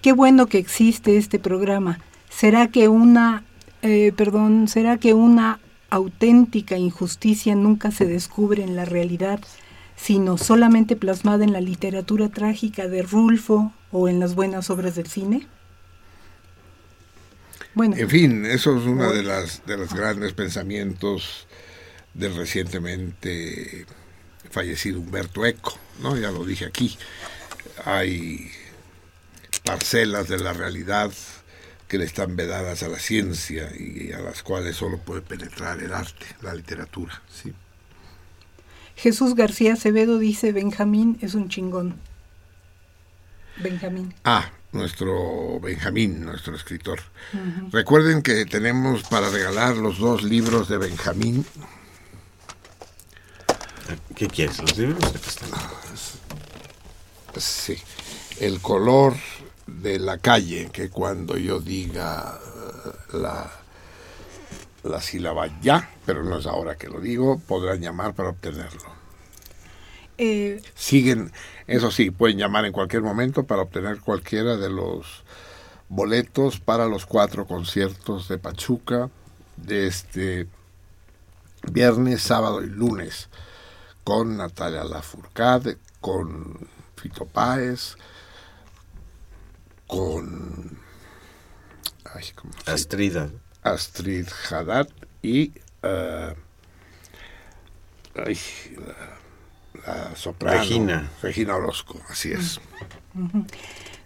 [0.00, 1.98] Qué bueno que existe este programa.
[2.30, 3.42] ¿Será que una,
[3.82, 5.58] eh, perdón, será que una
[5.94, 9.40] auténtica injusticia nunca se descubre en la realidad?
[9.96, 15.06] sino solamente plasmada en la literatura trágica de Rulfo o en las buenas obras del
[15.06, 15.46] cine?
[17.74, 21.46] Bueno, en fin, eso es uno de las de los grandes pensamientos
[22.12, 23.86] del recientemente
[24.50, 26.16] fallecido Humberto Eco, ¿no?
[26.16, 26.96] Ya lo dije aquí.
[27.84, 28.50] Hay
[29.64, 31.10] parcelas de la realidad
[31.88, 35.92] que le están vedadas a la ciencia y a las cuales solo puede penetrar el
[35.92, 37.52] arte, la literatura, sí.
[38.96, 41.96] Jesús García Acevedo dice, Benjamín es un chingón.
[43.56, 44.14] Benjamín.
[44.24, 47.00] Ah, nuestro Benjamín, nuestro escritor.
[47.70, 51.44] Recuerden que tenemos para regalar los dos libros de Benjamín.
[54.14, 54.60] ¿Qué quieres?
[54.60, 54.98] ¿Los libros?
[57.36, 57.76] Sí.
[58.40, 59.14] El color
[59.84, 62.40] de la calle, que cuando yo diga
[63.12, 63.64] uh, la
[64.84, 68.82] la sílaba ya, pero no es ahora que lo digo, podrán llamar para obtenerlo.
[70.18, 71.32] Eh, Siguen,
[71.66, 75.24] eso sí, pueden llamar en cualquier momento para obtener cualquiera de los
[75.88, 79.10] boletos para los cuatro conciertos de Pachuca
[79.56, 80.46] de este
[81.72, 83.28] viernes, sábado y lunes
[84.04, 87.96] con Natalia Lafourcade, con Fito Páez,
[89.94, 90.78] con
[92.14, 92.24] ay,
[92.66, 93.30] Astrida.
[93.62, 94.88] Astrid Haddad
[95.22, 95.48] y
[95.82, 96.34] uh,
[98.14, 98.38] ay,
[98.76, 101.10] la, la, soprano Regina.
[101.22, 102.60] Regina Orozco, así es.
[103.14, 103.46] Uh -huh.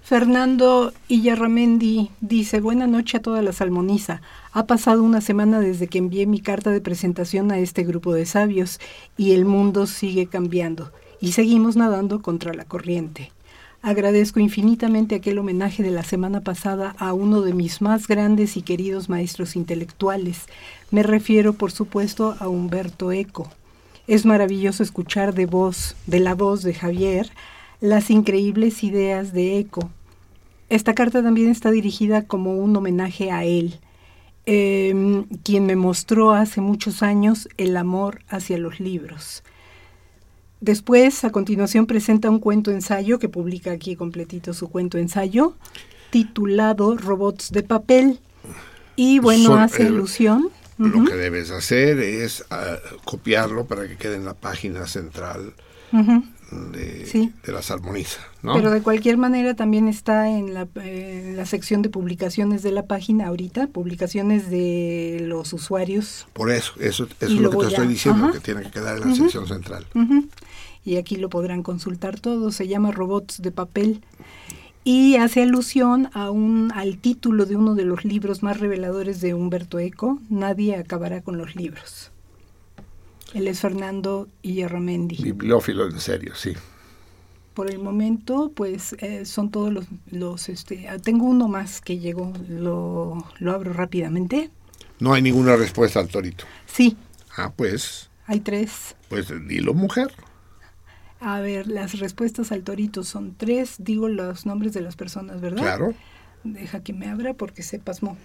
[0.08, 4.22] Fernando Illarramendi dice, buena noche a toda la salmoniza.
[4.52, 8.24] Ha pasado una semana desde que envié mi carta de presentación a este grupo de
[8.24, 8.80] sabios
[9.18, 13.32] y el mundo sigue cambiando y seguimos nadando contra la corriente.
[13.80, 18.62] Agradezco infinitamente aquel homenaje de la semana pasada a uno de mis más grandes y
[18.62, 20.46] queridos maestros intelectuales.
[20.90, 23.48] Me refiero, por supuesto, a Humberto Eco.
[24.08, 27.30] Es maravilloso escuchar de voz, de la voz de Javier,
[27.80, 29.90] las increíbles ideas de Eco.
[30.70, 33.78] Esta carta también está dirigida como un homenaje a él,
[34.44, 39.44] eh, quien me mostró hace muchos años el amor hacia los libros.
[40.60, 45.54] Después, a continuación, presenta un cuento ensayo que publica aquí completito su cuento ensayo,
[46.10, 48.18] titulado Robots de papel.
[48.96, 50.50] Y bueno, Son, hace eh, ilusión.
[50.78, 51.08] Lo uh -huh.
[51.08, 55.54] que debes hacer es uh, copiarlo para que quede en la página central
[55.92, 56.24] uh -huh.
[56.72, 57.32] de, sí.
[57.44, 58.20] de, la salmoniza.
[58.42, 58.54] ¿no?
[58.54, 62.72] Pero de cualquier manera también está en la, eh, en la, sección de publicaciones de
[62.72, 66.26] la página ahorita, publicaciones de los usuarios.
[66.32, 68.32] Por eso, eso, eso es lo que te estoy diciendo, -huh.
[68.32, 69.86] que tiene que quedar en la sección central
[70.84, 74.02] y aquí lo podrán consultar todo, se llama Robots de papel
[74.84, 79.34] y hace alusión a un, al título de uno de los libros más reveladores de
[79.34, 82.10] Humberto Eco, Nadie acabará con los libros.
[83.34, 85.22] Él es Fernando Illarramendi.
[85.22, 86.54] Bibliófilo en serio, sí.
[87.52, 91.98] por el momento, pues eh, son todos los, los este, ah, tengo uno más que
[91.98, 94.50] llegó, lo, lo abro rápidamente.
[95.00, 96.44] No hay ninguna respuesta al torito.
[96.66, 96.96] Sí.
[97.36, 98.08] Ah, pues.
[98.26, 98.96] Hay tres.
[99.10, 100.12] Pues dilo, mujer.
[101.20, 103.76] A ver, las respuestas al torito son tres.
[103.78, 105.62] Digo los nombres de las personas, ¿verdad?
[105.62, 105.94] Claro.
[106.44, 108.16] Deja que me abra porque se pasmó.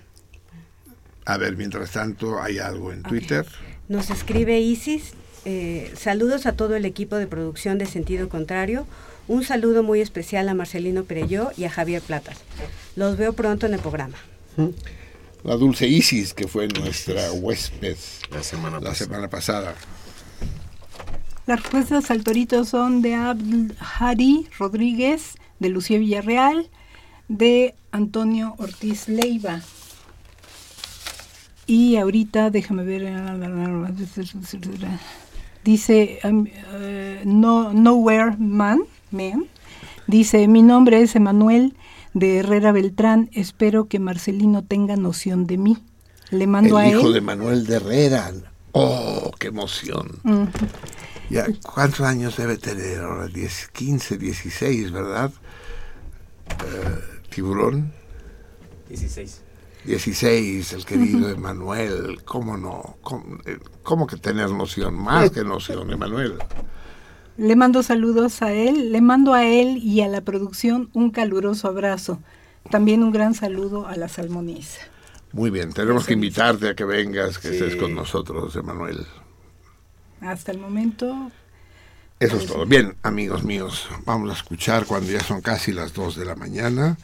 [1.26, 3.46] A ver, mientras tanto, hay algo en Twitter.
[3.88, 5.14] Nos escribe Isis.
[5.46, 8.86] Eh, saludos a todo el equipo de producción de Sentido Contrario.
[9.28, 12.38] Un saludo muy especial a Marcelino Perelló y a Javier Platas.
[12.96, 14.18] Los veo pronto en el programa.
[15.44, 17.98] La dulce Isis, que fue nuestra huésped
[18.32, 19.76] la semana, la semana pasada.
[21.46, 26.70] Las respuestas al torito son de Abdul Hari Rodríguez, de Lucía Villarreal,
[27.28, 29.62] de Antonio Ortiz Leiva.
[31.68, 33.14] Y ahorita, déjame ver,
[35.66, 36.48] dice um, uh,
[37.26, 39.46] no, Nowhere Man, man,
[40.08, 41.76] dice, mi nombre es Emanuel
[42.14, 45.78] de Herrera Beltrán, espero que Marcelino tenga noción de mí.
[46.32, 48.32] Le mando El a hijo de Manuel de Herrera.
[48.72, 50.20] Oh, qué emoción.
[51.30, 53.28] Ya, ¿Cuántos años debe tener ahora?
[53.28, 55.32] 10, 15, 16, ¿verdad?
[56.50, 57.92] Eh, tiburón.
[58.90, 59.42] 16.
[59.86, 62.24] 16, el querido Emanuel.
[62.24, 62.98] ¿Cómo no?
[63.46, 64.96] Eh, ¿Cómo, que tener noción?
[64.96, 66.36] Más que noción, Emanuel.
[67.36, 71.68] Le mando saludos a él, le mando a él y a la producción un caluroso
[71.68, 72.20] abrazo.
[72.70, 74.80] También un gran saludo a la salmoniza.
[75.34, 79.06] Muy bien, tenemos que invitarte a que vengas, que estés con nosotros, Emanuel.
[80.26, 81.32] Hasta el momento.
[82.20, 82.66] Eso es todo.
[82.66, 86.98] Bien, amigos míos, vamos a escuchar cuando ya son casi las 2 de la mañana.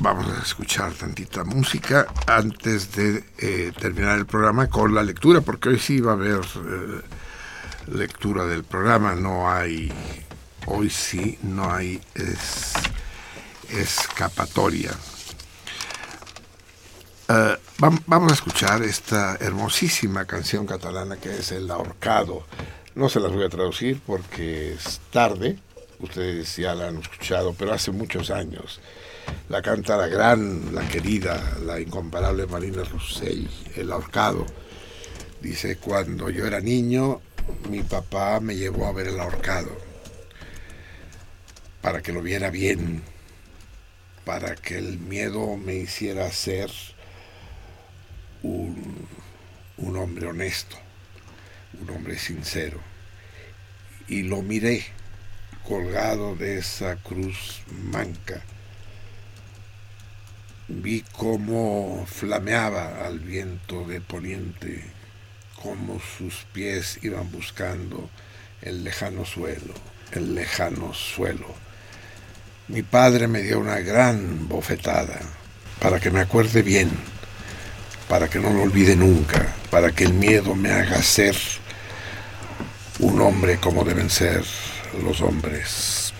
[0.00, 5.68] Vamos a escuchar tantita música antes de eh, terminar el programa con la lectura, porque
[5.68, 7.02] hoy sí va a haber eh,
[7.92, 9.14] lectura del programa.
[9.14, 9.92] No hay,
[10.66, 12.00] hoy sí, no hay
[13.70, 14.90] escapatoria.
[17.28, 22.44] Eh, vamos a escuchar esta hermosísima canción catalana que es El ahorcado.
[22.94, 25.58] No se las voy a traducir porque es tarde,
[26.00, 28.80] ustedes ya la han escuchado, pero hace muchos años.
[29.48, 34.44] La canta la gran, la querida, la incomparable Marina Rossell, El ahorcado.
[35.40, 37.20] Dice, cuando yo era niño,
[37.70, 39.70] mi papá me llevó a ver el ahorcado,
[41.80, 43.02] para que lo viera bien,
[44.24, 46.70] para que el miedo me hiciera ser
[48.42, 50.76] un, hombre honesto,
[51.80, 52.80] un hombre sincero.
[54.08, 54.84] Y lo miré
[55.66, 58.42] colgado de esa cruz manca.
[60.68, 64.84] Vi cómo flameaba al viento de poniente,
[65.62, 68.10] cómo sus pies iban buscando
[68.62, 69.74] el lejano suelo,
[70.12, 71.54] el lejano suelo.
[72.68, 75.20] Mi padre me dio una gran bofetada
[75.80, 76.90] para que me acuerde bien,
[78.12, 81.34] para que no lo olvide nunca, para que el miedo me haga ser
[82.98, 84.44] un hombre como deben ser
[85.02, 86.12] los hombres.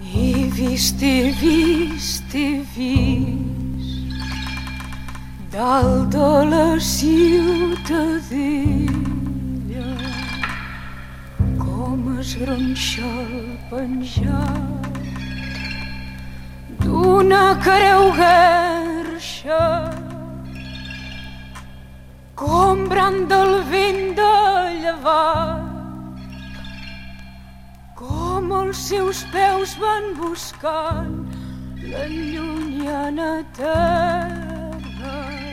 [0.00, 3.55] He vist, he vist, he vist
[5.56, 8.20] dalt de la ciutadella
[11.64, 14.98] com es gronxa el penjat
[16.82, 19.62] d'una creu guerxa
[22.42, 24.36] com brand del vent de
[24.82, 25.64] llevant
[28.02, 31.16] com els seus peus van buscant
[31.88, 35.45] la llunyana terra.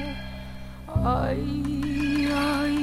[1.04, 2.80] Ai, ai,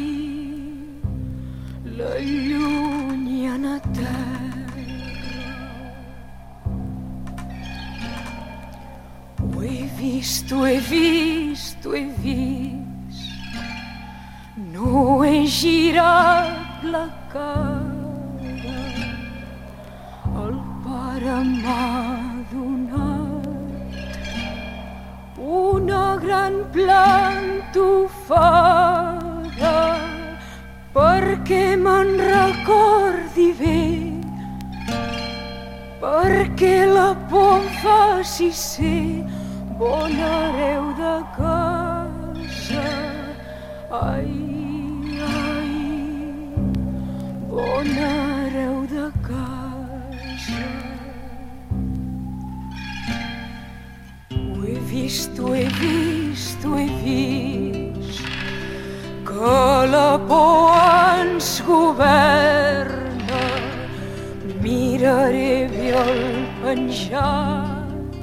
[1.97, 4.85] la llunyana terra.
[9.41, 13.41] Ho he vist, ho he vist, ho he vist,
[14.57, 18.01] no he girat la cara
[20.45, 22.30] el pare m'ha
[26.47, 27.87] en planto
[28.27, 29.81] fora
[30.95, 33.83] perquè me'n recordi bé
[36.01, 39.25] perquè la por faci ser
[39.81, 42.89] bon hereu de casa.
[43.91, 44.33] Ai,
[45.29, 45.73] ai,
[47.49, 50.65] bon hereu de casa.
[54.31, 56.30] Ho he vist, ho he vist,
[56.63, 58.23] tu he vist
[59.25, 60.73] que la por
[61.21, 63.43] ens governa.
[64.61, 66.21] Miraré viol
[66.63, 68.15] penjat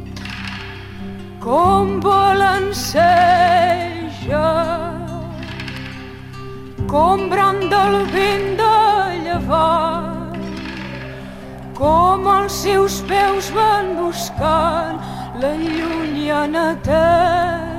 [1.41, 3.07] com balanceja
[6.87, 8.77] com bram del vent de
[9.25, 10.31] llevar,
[11.73, 15.01] com els seus peus van buscant
[15.41, 17.76] la llunyana terra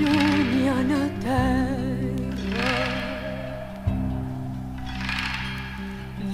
[0.00, 2.74] llunyana terra.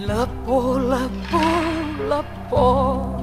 [0.06, 3.20] La por, la por, la por,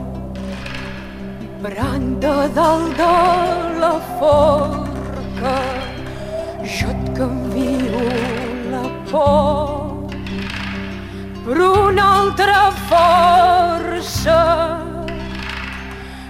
[1.62, 5.58] branda dalt de la forca,
[6.64, 8.02] jo et canvio
[8.72, 9.86] la por
[11.46, 14.42] per una altra força.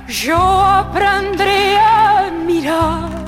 [0.07, 3.24] Jo aprendré a mirar,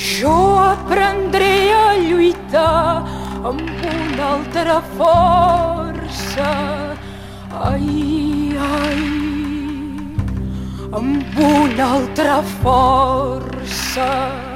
[0.00, 3.04] jo aprendré a lluitar
[3.44, 6.52] amb una altra força.
[7.68, 9.02] Ai, ai,
[11.00, 14.49] amb una altra força.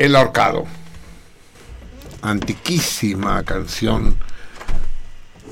[0.00, 0.64] El ahorcado.
[2.22, 4.16] Antiquísima canción,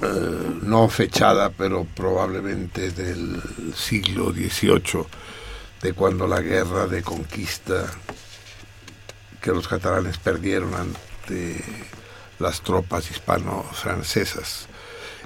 [0.01, 3.43] eh, no fechada, pero probablemente del
[3.77, 5.05] siglo XVIII,
[5.83, 7.85] de cuando la guerra de conquista
[9.43, 11.63] que los catalanes perdieron ante
[12.39, 14.67] las tropas hispano-francesas,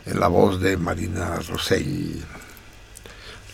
[0.05, 2.25] en la voz de Marina Rosell,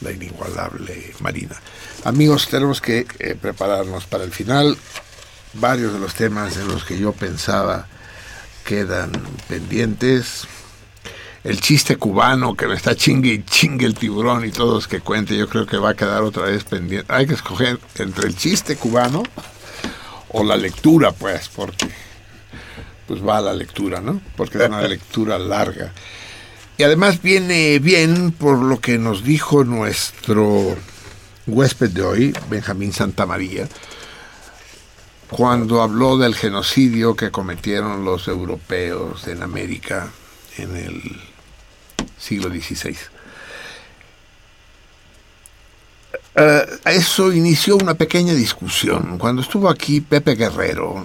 [0.01, 1.61] la inigualable Marina.
[2.05, 4.79] Amigos, tenemos que eh, prepararnos para el final
[5.55, 7.87] varios de los temas en los que yo pensaba
[8.65, 9.13] quedan
[9.49, 10.47] pendientes.
[11.45, 15.37] El chiste cubano que me está chingue y chingue el tiburón y todos que cuente,
[15.37, 17.11] yo creo que va a quedar otra vez pendiente.
[17.13, 19.23] Hay que escoger entre el chiste cubano
[20.31, 21.89] o la lectura, pues, porque
[23.07, 24.21] pues va a la lectura, ¿no?
[24.37, 25.93] Porque es una lectura larga.
[26.77, 30.77] Y además viene bien por lo que nos dijo nuestro
[31.47, 33.67] huésped de hoy, Benjamín Santamaría,
[35.31, 40.11] cuando habló del genocidio que cometieron los europeos en América
[40.57, 41.03] en el
[42.19, 42.97] siglo XVI.
[46.35, 49.19] Eh, eso inició una pequeña discusión.
[49.19, 51.05] Cuando estuvo aquí Pepe Guerrero,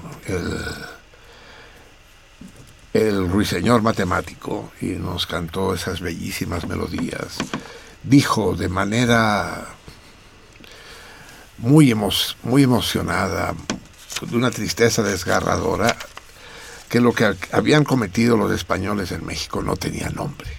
[2.93, 7.37] el, ruiseñor matemático, y nos cantó esas bellísimas melodías,
[8.03, 9.65] dijo de manera
[11.57, 11.95] muy,
[12.43, 13.55] muy emocionada,
[14.21, 15.95] de una tristeza desgarradora
[16.89, 20.49] que lo que habían cometido los españoles en México no tenía nombre,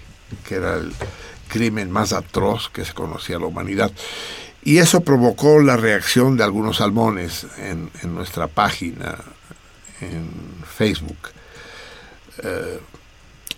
[0.47, 0.93] que era el
[1.47, 3.91] crimen más atroz que se conocía a la humanidad.
[4.63, 9.15] Y eso provocó la reacción de algunos salmones en, nuestra página,
[10.01, 10.29] en
[10.65, 11.29] Facebook.
[12.43, 12.79] Eh,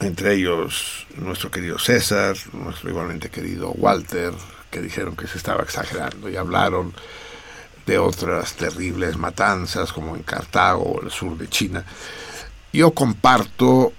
[0.02, 4.34] entre ellos nuestro querido César, nuestro igualmente querido Walter,
[4.70, 6.94] que dijeron que se estaba exagerando y hablaron
[7.88, 11.84] de otras terribles matanzas como en Cartago o el sur de China.
[12.74, 13.94] Yo comparto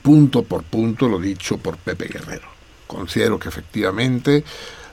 [0.00, 2.48] punto por punto lo dicho por Pepe Guerrero.
[2.86, 4.44] Considero que efectivamente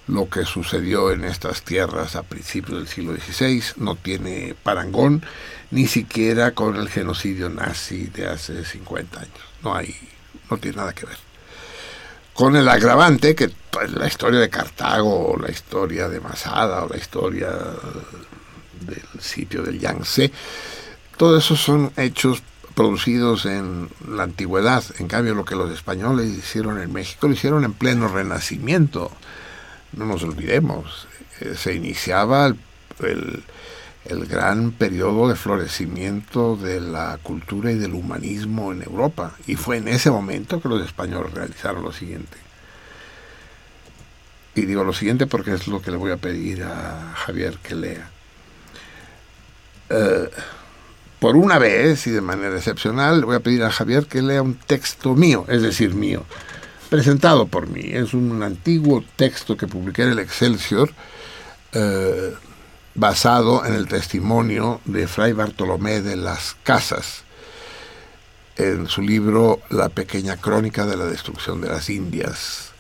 [0.08, 5.24] lo que sucedió en estas tierras a principios del siglo XVI no tiene parangón
[5.72, 9.46] ni siquiera con el genocidio nazi de hace 50 años.
[9.64, 9.96] No hay,
[10.50, 11.25] no tiene nada que ver
[12.36, 16.90] con el agravante que pues, la historia de Cartago, o la historia de Masada, o
[16.90, 17.50] la historia
[18.82, 20.32] del sitio del Yangtze,
[21.18, 22.44] todo eso son hechos
[22.76, 24.84] producidos en la antigüedad.
[25.00, 29.12] En cambio, lo que los españoles hicieron en México lo hicieron en pleno renacimiento.
[29.94, 31.08] No nos olvidemos,
[31.40, 32.58] eh, se iniciaba el
[33.00, 33.44] el
[34.08, 39.36] gran periodo de florecimiento de la cultura y del humanismo en Europa.
[39.48, 42.38] Y fue en ese momento que los españoles realizaron lo siguiente.
[44.58, 47.76] y digo lo siguiente porque es lo que le voy a pedir a Javier que
[47.76, 48.10] lea.
[49.90, 50.30] Eh,
[51.20, 54.42] por una vez y de manera excepcional, le voy a pedir a Javier que lea
[54.42, 56.24] un texto mío, es decir, mío,
[56.90, 57.82] presentado por mí.
[57.84, 60.92] Es un antiguo texto que publiqué en el Excelsior,
[61.74, 62.34] eh,
[62.96, 67.24] basado en el testimonio de Fray Bartolomé de las Casas,
[68.56, 72.72] en su libro La pequeña crónica de la destrucción de las Indias,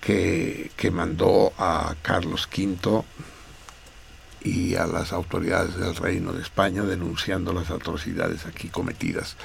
[0.00, 3.04] que, que mandó a Carlos V
[4.42, 9.36] y a las autoridades del Reino de España denunciando las atrocidades aquí cometidas.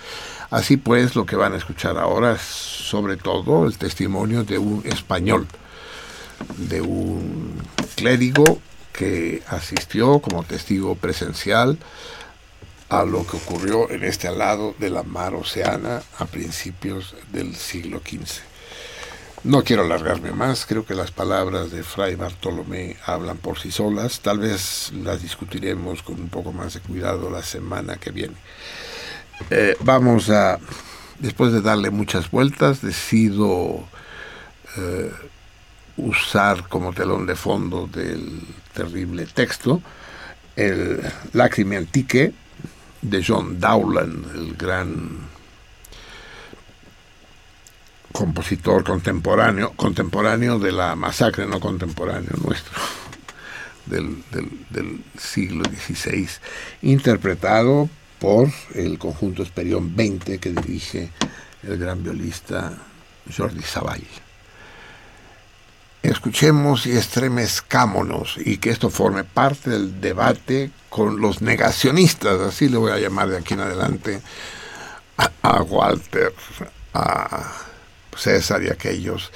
[0.50, 4.82] Así pues, lo que van a escuchar ahora es sobre todo el testimonio de un
[4.86, 5.48] español,
[6.58, 7.53] de un
[7.95, 8.61] clérigo
[9.00, 11.78] que asistió como testigo presencial
[12.90, 18.02] a lo que ocurrió en este lado de la mar Oceana a principios del siglo
[18.02, 18.42] XV.
[19.45, 24.19] No quiero alargarme más, creo que las palabras de Fray Bartolomé hablan por sí solas,
[24.19, 28.36] tal vez las discutiremos con un poco más de cuidado la semana que viene.
[29.50, 30.60] Eh, vamos a,
[31.19, 33.88] después de darle muchas vueltas, decido
[34.76, 35.10] eh,
[35.95, 38.42] usar como telón de fondo del
[38.74, 39.82] terrible texto
[40.60, 41.02] el
[41.34, 42.34] Lacrime Antique
[43.02, 45.30] de John Dowland, el gran
[48.12, 52.74] compositor contemporáneo, contemporáneo de la masacre, no contemporáneo nuestro,
[53.86, 54.22] del,
[54.70, 56.28] del, siglo XVI,
[56.82, 57.90] interpretado
[58.20, 61.10] por el conjunto Esperión 20 que dirige
[61.64, 62.78] el gran violista
[63.36, 64.28] Jordi Savall.
[66.02, 72.78] Escuchemos y estremezcámonos y que esto forme parte del debate con los negacionistas, así le
[72.78, 74.22] voy a llamar de aquí en adelante,
[75.42, 76.34] a Walter,
[76.94, 77.52] a
[78.16, 79.32] César y aquellos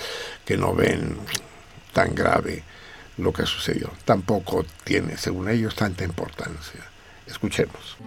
[0.45, 1.17] que no ven
[1.91, 2.63] tan grave
[3.17, 3.91] lo que sucedió.
[4.05, 6.81] Tampoco tiene, según ellos, tanta importancia.
[7.27, 7.97] Escuchemos.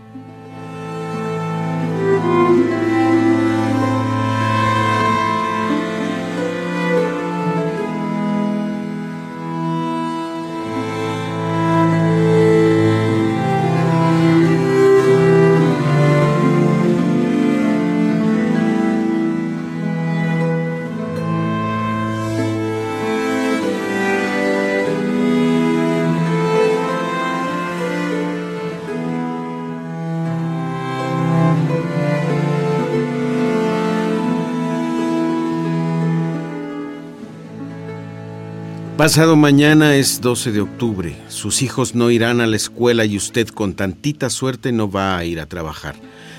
[39.07, 41.17] Pasado mañana es 12 de octubre.
[41.29, 45.25] Sus hijos no irán a la escuela y usted con tantita suerte no va a
[45.25, 45.95] ir a trabajar.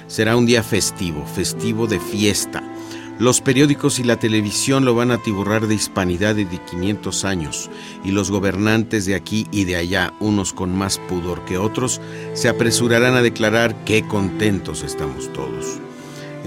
[0.08, 2.62] Será un día festivo, festivo de fiesta.
[3.20, 7.70] Los periódicos y la televisión lo van a tiburrar de hispanidad de 500 años
[8.04, 12.02] y los gobernantes de aquí y de allá, unos con más pudor que otros,
[12.34, 15.80] se apresurarán a declarar qué contentos estamos todos.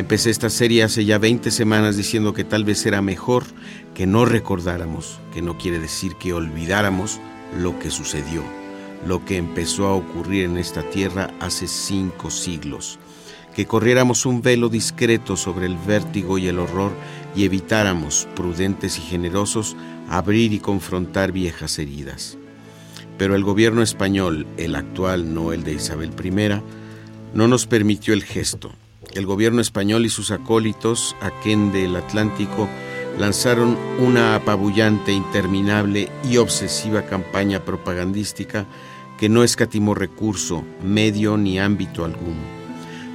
[0.00, 3.44] Empecé esta serie hace ya 20 semanas diciendo que tal vez era mejor
[3.92, 7.20] que no recordáramos, que no quiere decir que olvidáramos
[7.58, 8.42] lo que sucedió,
[9.06, 12.98] lo que empezó a ocurrir en esta tierra hace cinco siglos,
[13.54, 16.92] que corriéramos un velo discreto sobre el vértigo y el horror
[17.36, 19.76] y evitáramos, prudentes y generosos,
[20.08, 22.38] abrir y confrontar viejas heridas.
[23.18, 26.62] Pero el gobierno español, el actual, no el de Isabel I,
[27.34, 28.72] no nos permitió el gesto
[29.14, 32.68] el gobierno español y sus acólitos, aquén del Atlántico,
[33.18, 38.66] lanzaron una apabullante, interminable y obsesiva campaña propagandística
[39.18, 42.40] que no escatimó recurso, medio ni ámbito alguno.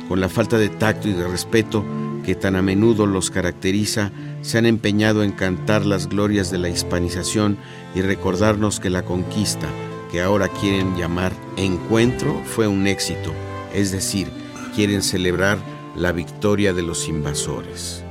[0.08, 1.84] Con la falta de tacto y de respeto
[2.24, 6.70] que tan a menudo los caracteriza, se han empeñado en cantar las glorias de la
[6.70, 7.58] hispanización
[7.94, 9.68] y recordarnos que la conquista,
[10.12, 13.32] que ahora quieren llamar encuentro, fue un éxito,
[13.74, 14.28] es decir,
[14.76, 15.60] quieren celebrar
[15.96, 18.04] la victoria de los invasores.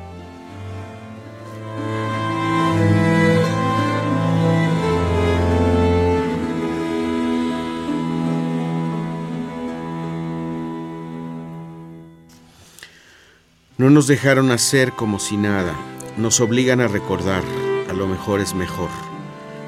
[13.76, 15.74] No nos dejaron hacer como si nada,
[16.16, 17.42] nos obligan a recordar,
[17.90, 18.88] a lo mejor es mejor.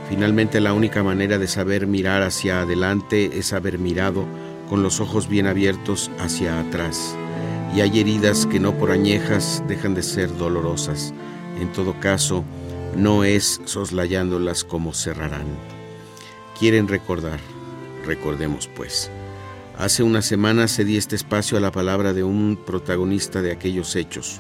[0.09, 4.25] Finalmente la única manera de saber mirar hacia adelante es haber mirado
[4.71, 7.17] con los ojos bien abiertos hacia atrás
[7.75, 11.13] y hay heridas que no por añejas dejan de ser dolorosas.
[11.61, 12.45] En todo caso,
[12.97, 15.47] no es soslayándolas como cerrarán.
[16.59, 17.41] Quieren recordar,
[18.05, 19.11] recordemos pues.
[19.77, 24.39] Hace una semana cedí este espacio a la palabra de un protagonista de aquellos hechos,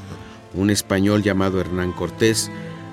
[0.55, 2.51] un español llamado Hernán Cortés,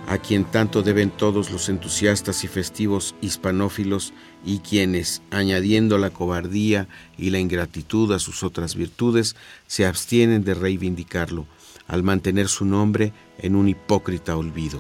[0.08, 4.14] a quien tanto deben todos los entusiastas y festivos hispanófilos
[4.46, 9.36] y quienes, añadiendo la cobardía y la ingratitud a sus otras virtudes,
[9.68, 11.46] se abstienen de reivindicarlo,
[11.88, 14.80] al mantener su nombre en un hipócrita olvido.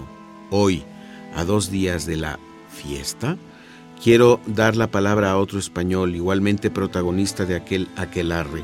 [0.50, 0.84] Hoy,
[1.35, 3.38] a dos días de la fiesta,
[4.03, 8.64] quiero dar la palabra a otro español igualmente protagonista de aquel aquelarre,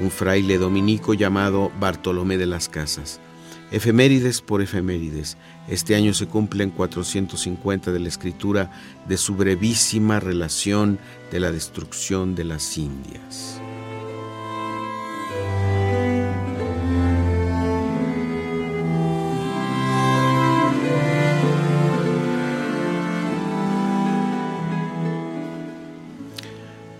[0.00, 3.20] un fraile dominico llamado Bartolomé de las Casas.
[3.70, 5.36] Efemérides por efemérides.
[5.70, 8.72] Este año se cumplen 450 de la escritura
[9.06, 10.98] de su brevísima relación
[11.30, 13.60] de la destrucción de las Indias.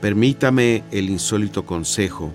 [0.01, 2.33] Permítame el insólito consejo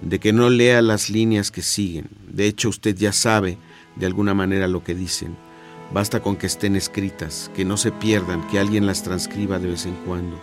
[0.00, 2.08] de que no lea las líneas que siguen.
[2.26, 3.58] De hecho, usted ya sabe
[3.94, 5.45] de alguna manera lo que dicen.
[5.92, 9.86] Basta con que estén escritas, que no se pierdan, que alguien las transcriba de vez
[9.86, 10.38] en cuando.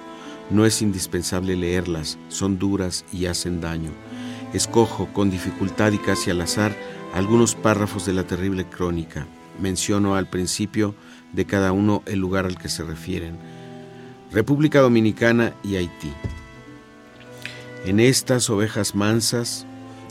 [0.50, 3.92] No es indispensable leerlas, son duras y hacen daño.
[4.54, 6.76] Escojo con dificultad y casi al azar
[7.14, 9.28] algunos párrafos de la terrible crónica.
[9.60, 10.96] Menciono al principio
[11.32, 13.38] de cada uno el lugar al que se refieren.
[14.32, 16.12] República Dominicana y Haití.
[17.86, 19.66] En estas ovejas mansas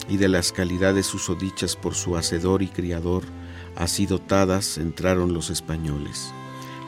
[0.08, 3.24] y de las calidades susodichas por su hacedor y criador,
[3.76, 6.32] así dotadas entraron los españoles.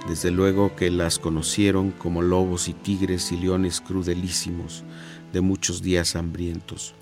[0.08, 4.84] Desde luego que las conocieron como lobos y tigres y leones crudelísimos
[5.32, 6.94] de muchos días hambrientos.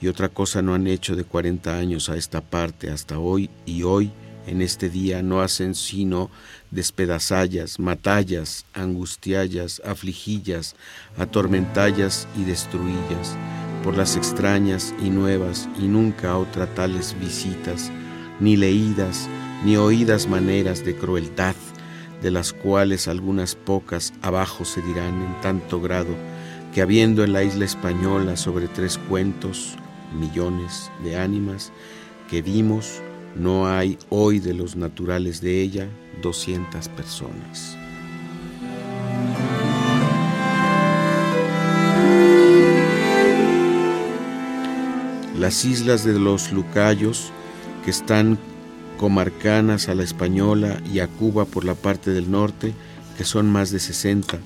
[0.00, 3.82] Y otra cosa no han hecho de cuarenta años a esta parte hasta hoy y
[3.82, 4.10] hoy
[4.46, 6.30] en este día no hacen sino
[6.70, 10.74] despedazallas, matallas, angustiallas, afligillas,
[11.16, 13.36] atormentallas y destruillas,
[13.84, 17.90] por las extrañas y nuevas y nunca otra tales visitas,
[18.42, 19.28] ni leídas
[19.64, 21.54] ni oídas maneras de crueldad,
[22.20, 26.16] de las cuales algunas pocas abajo se dirán en tanto grado
[26.74, 29.76] que habiendo en la isla española sobre tres cuentos,
[30.18, 31.72] millones de ánimas,
[32.28, 33.00] que vimos,
[33.36, 35.88] no hay hoy de los naturales de ella
[36.22, 37.76] 200 personas.
[45.38, 47.32] Las islas de los Lucayos,
[47.84, 48.38] que están
[48.98, 52.72] comarcanas a la española y a Cuba por la parte del norte,
[53.16, 54.38] que son más de 60,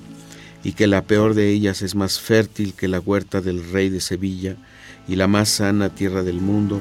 [0.63, 4.01] y que la peor de ellas es más fértil que la huerta del rey de
[4.01, 4.55] Sevilla
[5.07, 6.79] y la más sana tierra del mundo,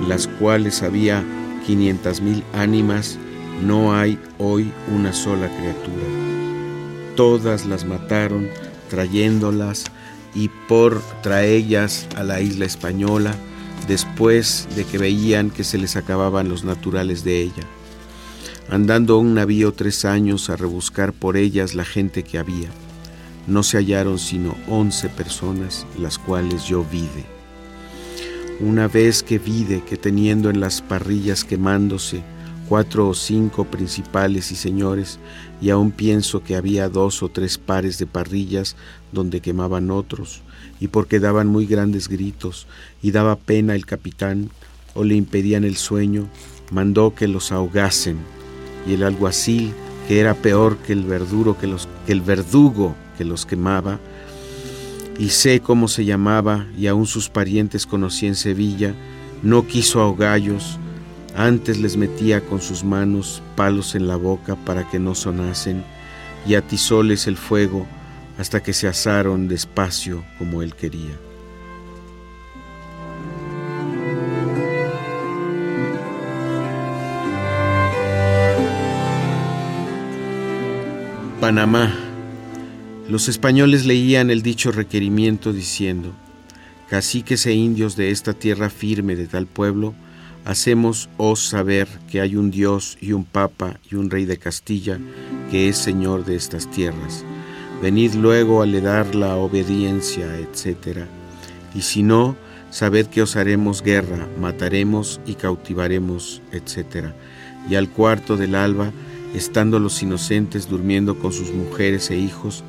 [0.00, 1.24] en las cuales había
[1.66, 3.18] 500 mil ánimas,
[3.64, 6.06] no hay hoy una sola criatura.
[7.14, 8.48] Todas las mataron
[8.88, 9.84] trayéndolas
[10.34, 13.34] y por traellas a la isla española
[13.88, 17.64] después de que veían que se les acababan los naturales de ella.
[18.70, 22.68] Andando un navío tres años a rebuscar por ellas la gente que había.
[23.46, 27.24] No se hallaron sino once personas, las cuales yo vide.
[28.60, 32.22] Una vez que vide que teniendo en las parrillas quemándose
[32.68, 35.18] cuatro o cinco principales y señores,
[35.62, 38.76] y aún pienso que había dos o tres pares de parrillas
[39.12, 40.42] donde quemaban otros,
[40.80, 42.66] y porque daban muy grandes gritos,
[43.02, 44.50] y daba pena el capitán,
[44.94, 46.28] o le impedían el sueño,
[46.70, 48.18] mandó que los ahogasen,
[48.86, 49.72] y el alguacil,
[50.06, 51.04] que era peor que el
[51.60, 54.00] que los que el verdugo que los quemaba,
[55.18, 58.94] y sé cómo se llamaba y aún sus parientes conocí en Sevilla,
[59.42, 60.78] no quiso ahogallos,
[61.36, 65.84] antes les metía con sus manos palos en la boca para que no sonasen
[66.46, 67.86] y atizóles el fuego
[68.38, 71.18] hasta que se asaron despacio como él quería.
[81.40, 81.94] Panamá
[83.08, 86.12] los españoles leían el dicho requerimiento diciendo,
[86.90, 89.94] Caciques e indios de esta tierra firme de tal pueblo,
[90.44, 94.98] hacemos os saber que hay un Dios y un Papa y un Rey de Castilla
[95.50, 97.24] que es Señor de estas tierras.
[97.80, 101.06] Venid luego a le dar la obediencia, etc.
[101.74, 102.34] Y si no,
[102.70, 107.12] sabed que os haremos guerra, mataremos y cautivaremos, etc.
[107.70, 108.90] Y al cuarto del alba,
[109.32, 112.64] estando los inocentes durmiendo con sus mujeres e hijos,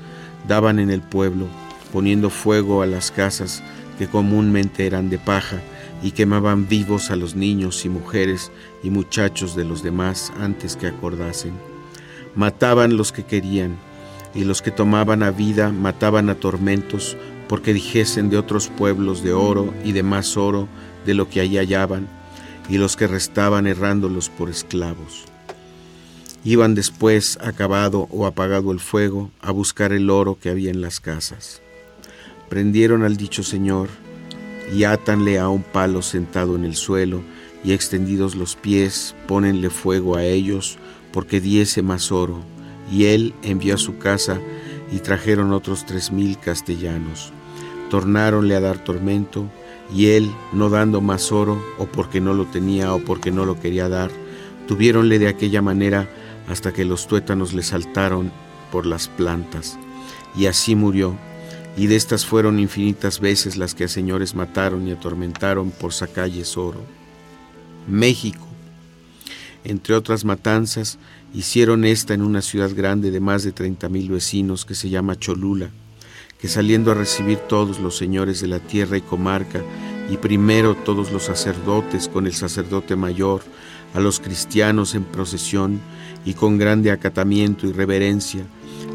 [0.48, 1.48] daban en el pueblo,
[1.92, 3.64] poniendo fuego a las casas
[3.98, 5.60] que comúnmente eran de paja,
[6.04, 8.52] y quemaban vivos a los niños y mujeres
[8.84, 11.54] y muchachos de los demás antes que acordasen.
[12.36, 13.76] Mataban los que querían,
[14.33, 17.17] y los que tomaban a vida mataban a tormentos,
[17.48, 20.67] porque dijesen de otros pueblos de oro y de más oro
[21.06, 22.08] de lo que allí hallaban,
[22.69, 25.25] y los que restaban errándolos por esclavos.
[26.43, 30.99] Iban después, acabado o apagado el fuego, a buscar el oro que había en las
[30.99, 31.61] casas.
[32.48, 33.90] Prendieron al dicho señor
[34.74, 37.22] y átanle a un palo sentado en el suelo
[37.64, 40.77] y extendidos los pies, pónenle fuego a ellos,
[41.11, 42.40] porque diese más oro.
[42.92, 44.40] Y él envió a su casa
[44.92, 47.32] y trajeron otros tres mil castellanos.
[47.90, 49.50] Tornáronle a dar tormento,
[49.93, 53.59] y él, no dando más oro, o porque no lo tenía o porque no lo
[53.59, 54.11] quería dar,
[54.68, 56.08] tuviéronle de aquella manera
[56.48, 58.32] hasta que los tuétanos le saltaron
[58.72, 59.77] por las plantas.
[60.35, 61.16] Y así murió.
[61.77, 66.58] Y de estas fueron infinitas veces las que a señores mataron y atormentaron por sacalles
[66.58, 66.82] oro.
[67.88, 68.45] México.
[69.64, 71.00] Entre otras matanzas,
[71.33, 75.17] hicieron esta en una ciudad grande de más de treinta mil vecinos que se llama
[75.17, 75.69] Cholula,
[76.40, 79.61] que saliendo a recibir todos los señores de la tierra y comarca,
[80.09, 83.41] y primero todos los sacerdotes con el sacerdote mayor,
[83.93, 85.80] a los cristianos en procesión
[86.25, 88.43] y con grande acatamiento y reverencia,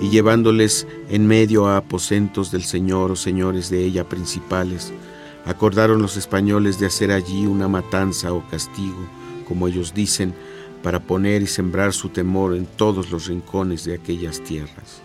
[0.00, 4.92] y llevándoles en medio a aposentos del Señor o señores de ella principales,
[5.44, 9.06] acordaron los españoles de hacer allí una matanza o castigo,
[9.46, 10.34] como ellos dicen,
[10.84, 15.00] para poner y sembrar su temor en todos los rincones de aquellas tierras.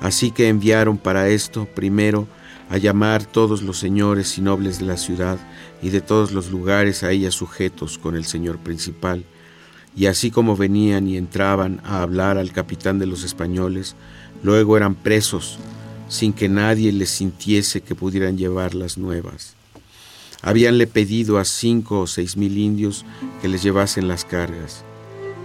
[0.00, 2.28] Así que enviaron para esto primero
[2.68, 5.38] a llamar todos los señores y nobles de la ciudad
[5.80, 9.24] y de todos los lugares a ella sujetos con el señor principal,
[9.96, 13.96] y así como venían y entraban a hablar al capitán de los españoles,
[14.42, 15.58] luego eran presos,
[16.08, 19.56] sin que nadie les sintiese que pudieran llevar las nuevas.
[20.42, 23.04] Habíanle pedido a cinco o seis mil indios
[23.42, 24.84] que les llevasen las cargas.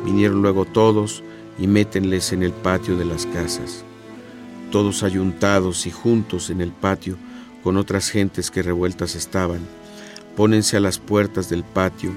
[0.06, 1.24] Vinieron luego todos
[1.60, 3.84] y métenles en el patio de las casas.
[4.72, 7.18] Todos ayuntados y juntos en el patio
[7.64, 9.60] con otras gentes que revueltas estaban,
[10.36, 12.12] pónense a las puertas del patio,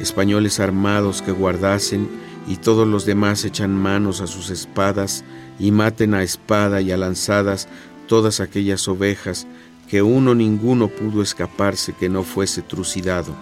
[0.00, 2.08] españoles armados que guardasen
[2.48, 5.24] y todos los demás echan manos a sus espadas
[5.58, 7.68] y maten a espada y a lanzadas
[8.08, 9.46] todas aquellas ovejas
[9.88, 13.34] que uno ninguno pudo escaparse que no fuese trucidado.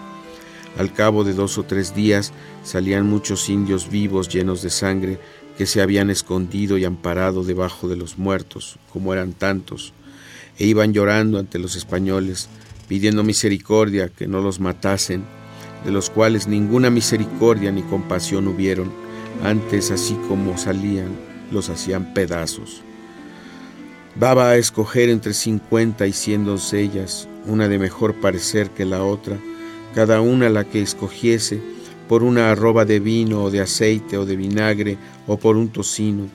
[0.77, 2.31] Al cabo de dos o tres días
[2.63, 5.19] salían muchos indios vivos llenos de sangre
[5.57, 9.93] que se habían escondido y amparado debajo de los muertos, como eran tantos,
[10.59, 12.47] e iban llorando ante los españoles,
[12.87, 15.25] pidiendo misericordia que no los matasen,
[15.83, 18.91] de los cuales ninguna misericordia ni compasión hubieron,
[19.43, 21.09] antes así como salían,
[21.51, 22.83] los hacían pedazos.
[24.19, 29.37] Daba a escoger entre cincuenta y cien doncellas, una de mejor parecer que la otra,
[29.93, 31.61] cada una la que escogiese,
[32.09, 34.97] por una arroba de vino o de aceite o de vinagre
[35.27, 36.29] o por un tocino,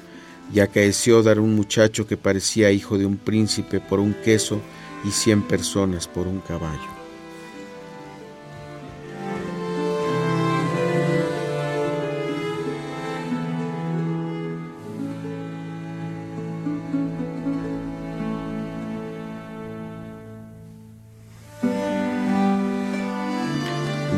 [0.55, 4.61] y acaeció dar un muchacho que parecía hijo de un príncipe por un queso
[5.05, 7.02] y cien personas por un caballo.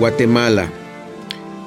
[0.04, 0.70] Guatemala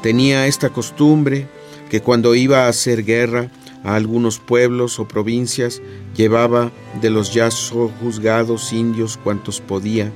[0.04, 1.48] tenía esta costumbre
[1.90, 3.50] que cuando iba a hacer guerra
[3.84, 5.82] a algunos pueblos o provincias,
[6.16, 7.50] llevaba de los ya
[8.00, 10.12] juzgados indios cuantos podía,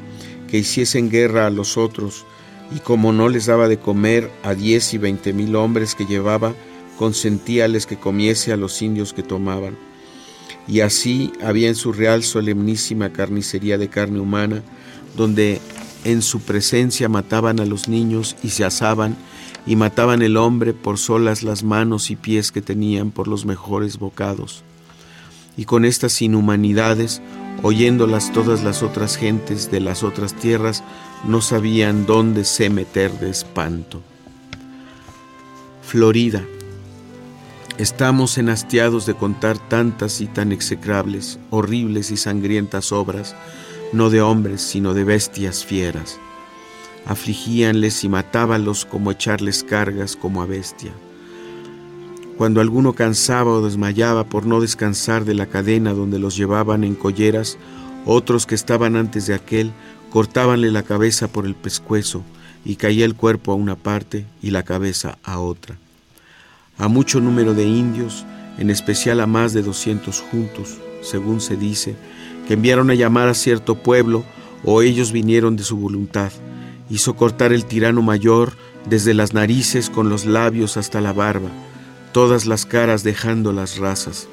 [0.47, 2.27] que hiciesen guerra a los otros,
[2.75, 6.53] y como no les daba de comer a diez y veinte mil hombres que llevaba,
[6.99, 9.75] consentíales que comiese a los indios que tomaban.
[10.67, 14.61] Y así había en su real solemnísima carnicería de carne humana,
[15.17, 15.59] donde
[16.03, 19.15] en su presencia mataban a los niños y se asaban
[19.65, 23.99] y mataban el hombre por solas las manos y pies que tenían por los mejores
[23.99, 24.63] bocados.
[25.57, 27.21] Y con estas inhumanidades,
[27.61, 30.83] oyéndolas todas las otras gentes de las otras tierras,
[31.25, 34.01] no sabían dónde se meter de espanto.
[35.83, 36.43] Florida.
[37.77, 43.35] Estamos enhastiados de contar tantas y tan execrables, horribles y sangrientas obras,
[43.93, 46.19] no de hombres, sino de bestias fieras
[47.05, 50.91] afligíanles y matábanlos como echarles cargas como a bestia.
[52.37, 56.95] Cuando alguno cansaba o desmayaba por no descansar de la cadena donde los llevaban en
[56.95, 57.57] colleras,
[58.05, 59.71] otros que estaban antes de aquel
[60.09, 62.23] cortábanle la cabeza por el pescuezo
[62.65, 65.77] y caía el cuerpo a una parte y la cabeza a otra.
[66.77, 68.25] A mucho número de indios,
[68.57, 71.95] en especial a más de doscientos juntos, según se dice,
[72.53, 74.23] enviaron a llamar a cierto pueblo
[74.63, 76.31] o ellos vinieron de su voluntad,
[76.89, 78.53] hizo cortar el tirano mayor
[78.89, 81.49] desde las narices con los labios hasta la barba,
[82.11, 84.27] todas las caras dejando las razas,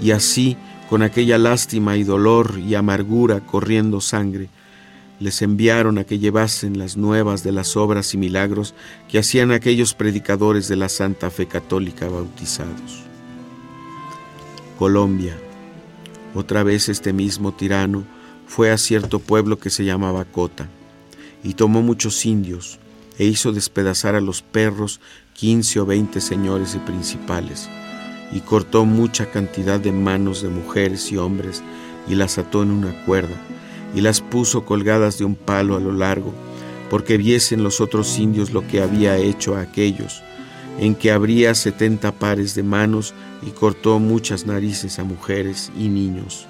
[0.00, 0.56] y así,
[0.88, 4.48] con aquella lástima y dolor y amargura corriendo sangre,
[5.18, 8.74] les enviaron a que llevasen las nuevas de las obras y milagros
[9.08, 13.02] que hacían aquellos predicadores de la Santa Fe Católica bautizados.
[14.78, 15.45] Colombia.
[16.36, 18.04] Otra vez este mismo tirano
[18.46, 20.68] fue a cierto pueblo que se llamaba Cota,
[21.42, 22.78] y tomó muchos indios,
[23.18, 25.00] e hizo despedazar a los perros
[25.32, 27.70] quince o veinte señores y principales,
[28.32, 31.62] y cortó mucha cantidad de manos de mujeres y hombres,
[32.06, 33.36] y las ató en una cuerda,
[33.94, 36.34] y las puso colgadas de un palo a lo largo,
[36.90, 40.22] porque viesen los otros indios lo que había hecho a aquellos,
[40.78, 43.14] en que habría setenta pares de manos,
[43.46, 46.46] y cortó muchas narices a mujeres y niños.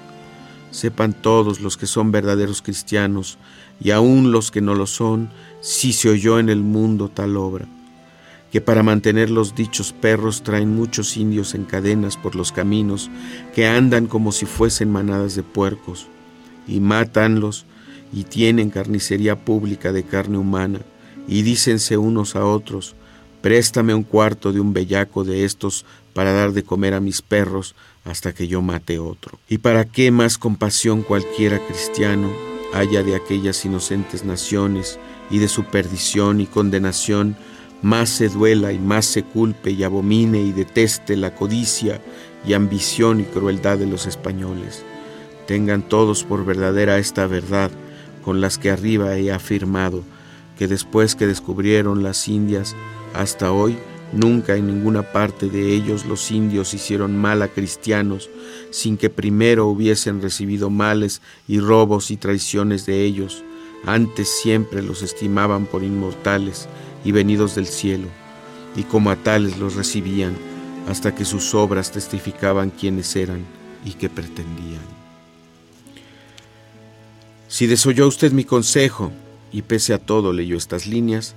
[0.71, 3.37] Sepan todos los que son verdaderos cristianos,
[3.79, 5.29] y aun los que no lo son,
[5.61, 7.65] si se oyó en el mundo tal obra,
[8.51, 13.09] que para mantener los dichos perros traen muchos indios en cadenas por los caminos,
[13.53, 16.07] que andan como si fuesen manadas de puercos,
[16.67, 17.65] y mátanlos,
[18.13, 20.79] y tienen carnicería pública de carne humana,
[21.27, 22.95] y dícense unos a otros,
[23.47, 27.75] préstame un cuarto de un bellaco de estos para dar de comer a mis perros
[28.03, 29.39] hasta que yo mate otro.
[29.47, 32.29] ¿Y para qué más compasión cualquiera cristiano
[32.73, 37.37] haya de aquellas inocentes naciones y de su perdición y condenación,
[37.81, 42.01] más se duela y más se culpe y abomine y deteste la codicia
[42.45, 44.83] y ambición y crueldad de los españoles.
[45.45, 47.71] Tengan todos por verdadera esta verdad
[48.25, 50.03] con las que arriba he afirmado,
[50.57, 52.75] que después que descubrieron las Indias,
[53.17, 53.77] hasta hoy,
[54.13, 58.29] Nunca en ninguna parte de ellos los indios hicieron mal a cristianos
[58.71, 63.43] sin que primero hubiesen recibido males y robos y traiciones de ellos.
[63.85, 66.67] Antes siempre los estimaban por inmortales
[67.03, 68.07] y venidos del cielo,
[68.75, 70.35] y como a tales los recibían,
[70.87, 73.45] hasta que sus obras testificaban quiénes eran
[73.85, 74.81] y qué pretendían.
[77.49, 79.11] Si desoyó usted mi consejo,
[79.51, 81.35] y pese a todo leyó estas líneas,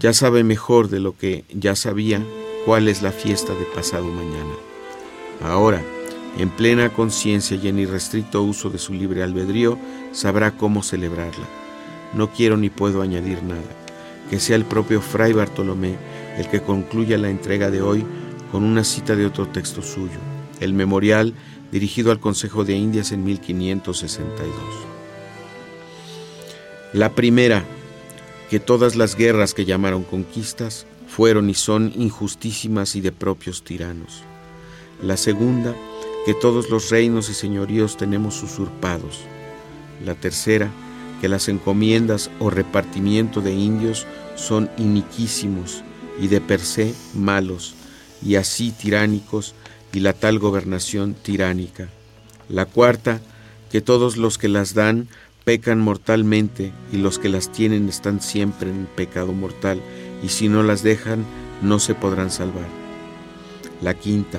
[0.00, 2.24] ya sabe mejor de lo que ya sabía
[2.64, 4.54] cuál es la fiesta de pasado mañana.
[5.42, 5.82] Ahora,
[6.38, 9.78] en plena conciencia y en irrestricto uso de su libre albedrío,
[10.12, 11.46] sabrá cómo celebrarla.
[12.14, 13.60] No quiero ni puedo añadir nada.
[14.30, 15.96] Que sea el propio Fray Bartolomé
[16.38, 18.04] el que concluya la entrega de hoy
[18.50, 20.18] con una cita de otro texto suyo,
[20.60, 21.34] el memorial
[21.70, 24.54] dirigido al Consejo de Indias en 1562.
[26.92, 27.64] La primera,
[28.50, 34.24] que todas las guerras que llamaron conquistas fueron y son injustísimas y de propios tiranos.
[35.00, 35.72] La segunda,
[36.26, 39.20] que todos los reinos y señoríos tenemos usurpados.
[40.04, 40.68] La tercera,
[41.20, 44.04] que las encomiendas o repartimiento de indios
[44.34, 45.84] son iniquísimos
[46.20, 47.74] y de per se malos,
[48.20, 49.54] y así tiránicos,
[49.92, 51.88] y la tal gobernación tiránica.
[52.48, 53.20] La cuarta,
[53.70, 55.08] que todos los que las dan
[55.44, 59.80] pecan mortalmente y los que las tienen están siempre en pecado mortal
[60.22, 61.24] y si no las dejan
[61.62, 62.68] no se podrán salvar.
[63.82, 64.38] La quinta,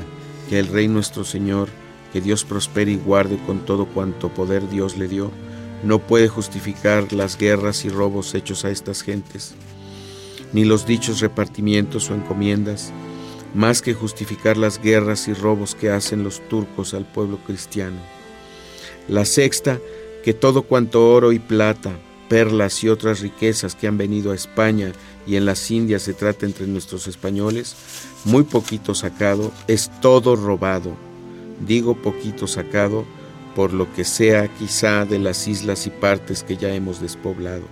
[0.49, 1.69] que el Rey nuestro Señor,
[2.13, 5.31] que Dios prospere y guarde con todo cuanto poder Dios le dio,
[5.83, 9.53] no puede justificar las guerras y robos hechos a estas gentes,
[10.53, 12.91] ni los dichos repartimientos o encomiendas,
[13.53, 17.97] más que justificar las guerras y robos que hacen los turcos al pueblo cristiano.
[19.07, 19.79] La sexta,
[20.23, 21.91] que todo cuanto oro y plata,
[22.29, 24.93] perlas y otras riquezas que han venido a España
[25.27, 27.75] y en las Indias se trata entre nuestros españoles,
[28.25, 30.95] muy poquito sacado, es todo robado.
[31.65, 33.05] Digo poquito sacado
[33.55, 37.63] por lo que sea quizá de las islas y partes que ya hemos despoblado.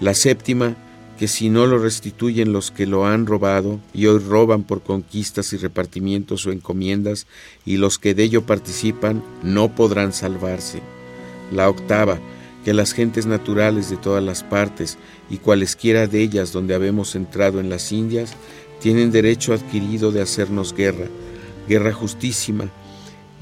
[0.00, 0.76] La séptima,
[1.18, 5.52] que si no lo restituyen los que lo han robado y hoy roban por conquistas
[5.52, 7.26] y repartimientos o encomiendas,
[7.64, 10.80] y los que de ello participan, no podrán salvarse.
[11.52, 12.18] La octava,
[12.64, 14.98] que las gentes naturales de todas las partes
[15.30, 18.34] y cualesquiera de ellas donde habemos entrado en las Indias,
[18.80, 21.06] tienen derecho adquirido de hacernos guerra,
[21.68, 22.70] guerra justísima,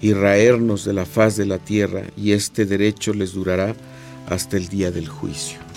[0.03, 3.75] y raernos de la faz de la tierra, y este derecho les durará
[4.29, 5.70] hasta el día del juicio.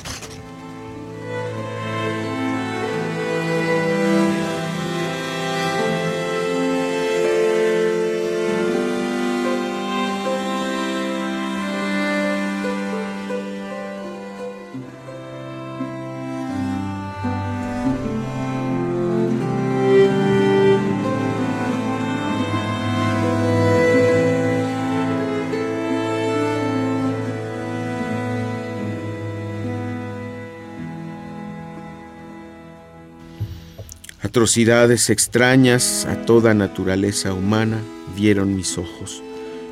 [34.43, 37.79] Atrocidades extrañas a toda naturaleza humana
[38.13, 39.23] vieron mis ojos,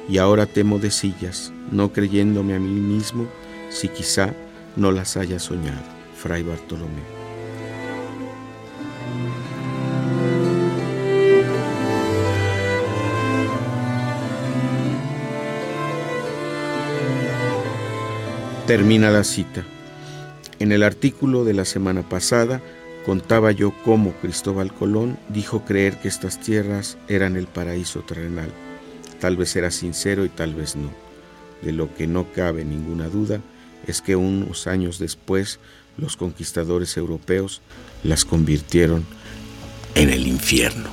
[0.08, 3.27] y ahora temo de sillas, no creyéndome a mí mismo
[3.69, 4.33] si quizá
[4.77, 5.83] no las haya soñado.
[6.16, 7.01] Fray Bartolomé.
[18.67, 19.66] Termina la cita.
[20.59, 22.61] En el artículo de la semana pasada
[23.05, 28.51] contaba yo cómo Cristóbal Colón dijo creer que estas tierras eran el paraíso terrenal.
[29.19, 30.91] Tal vez era sincero y tal vez no.
[31.61, 33.41] De lo que no cabe ninguna duda
[33.88, 35.59] es que unos años después
[35.97, 37.61] los conquistadores europeos
[38.03, 39.05] las convirtieron
[39.95, 40.89] en el infierno.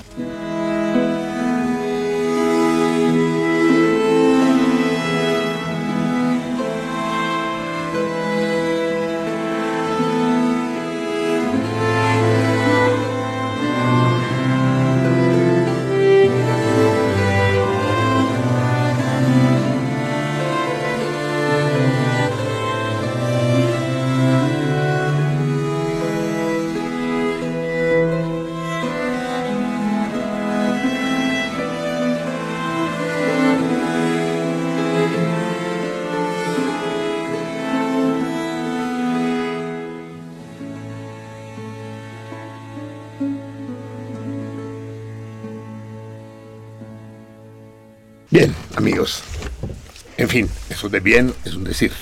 [51.00, 51.92] Bien es un decir.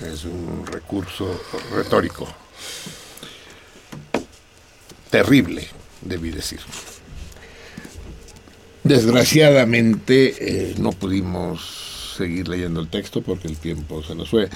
[0.00, 1.40] Es un recurso
[1.74, 2.26] retórico.
[5.10, 5.66] Terrible,
[6.02, 6.60] debí decir.
[8.84, 14.48] Desgraciadamente eh, no pudimos seguir leyendo el texto porque el tiempo se nos fue.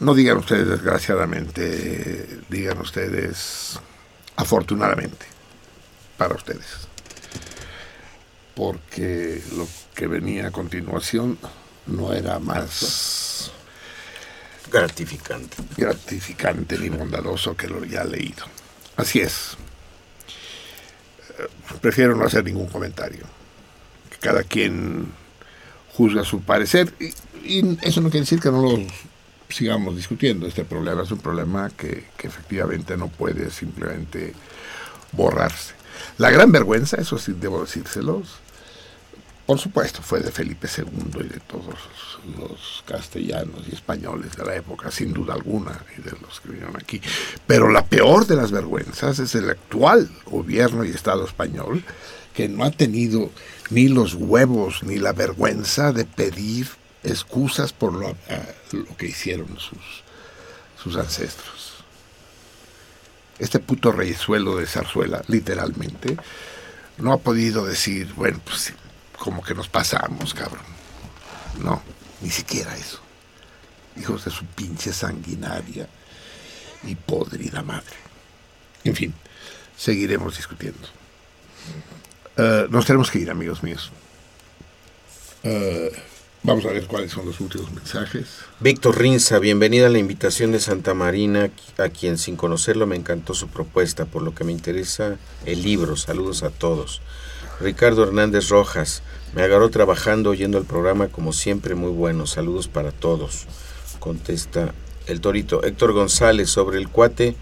[0.00, 3.78] No digan ustedes desgraciadamente, digan ustedes
[4.36, 5.26] afortunadamente
[6.16, 6.88] para ustedes.
[8.54, 11.38] Porque lo que venía a continuación
[11.86, 13.50] no era más
[14.70, 15.56] gratificante.
[15.76, 18.44] Gratificante ni bondadoso que lo ya leído.
[18.96, 19.56] Así es.
[21.38, 21.48] Eh,
[21.80, 23.24] prefiero no hacer ningún comentario.
[24.10, 25.12] Que cada quien
[25.92, 26.92] juzga su parecer.
[26.98, 27.14] Y,
[27.44, 28.78] y, eso no quiere decir que no lo
[29.48, 30.46] sigamos discutiendo.
[30.46, 34.34] Este problema es un problema que, que efectivamente no puede simplemente
[35.12, 35.74] borrarse.
[36.18, 38.40] La gran vergüenza, eso sí debo decírselos,
[39.46, 41.74] por supuesto, fue de Felipe II y de todos
[42.38, 46.76] los castellanos y españoles de la época, sin duda alguna, y de los que vinieron
[46.76, 47.00] aquí.
[47.46, 51.84] Pero la peor de las vergüenzas es el actual gobierno y Estado español,
[52.32, 53.30] que no ha tenido
[53.68, 56.68] ni los huevos ni la vergüenza de pedir
[57.02, 58.16] excusas por lo,
[58.72, 60.02] lo que hicieron sus,
[60.82, 61.74] sus ancestros.
[63.38, 66.16] Este puto reyesuelo de zarzuela, literalmente,
[66.98, 68.72] no ha podido decir, bueno, pues
[69.18, 70.64] como que nos pasamos, cabrón.
[71.62, 71.82] No,
[72.20, 73.00] ni siquiera eso.
[73.96, 75.88] Hijos de su pinche sanguinaria
[76.82, 77.96] y podrida madre.
[78.82, 79.14] En fin,
[79.76, 80.88] seguiremos discutiendo.
[82.36, 83.92] Uh, nos tenemos que ir, amigos míos.
[85.44, 85.94] Uh,
[86.42, 88.26] vamos a ver cuáles son los últimos mensajes.
[88.58, 93.34] Víctor Rinza, bienvenida a la invitación de Santa Marina, a quien sin conocerlo me encantó
[93.34, 95.96] su propuesta, por lo que me interesa el libro.
[95.96, 97.00] Saludos a todos.
[97.60, 99.02] Ricardo Hernández Rojas,
[99.34, 102.26] me agarró trabajando oyendo el programa como siempre muy bueno.
[102.26, 103.46] Saludos para todos.
[104.00, 104.74] Contesta
[105.06, 105.62] el torito.
[105.64, 107.36] Héctor González sobre el cuate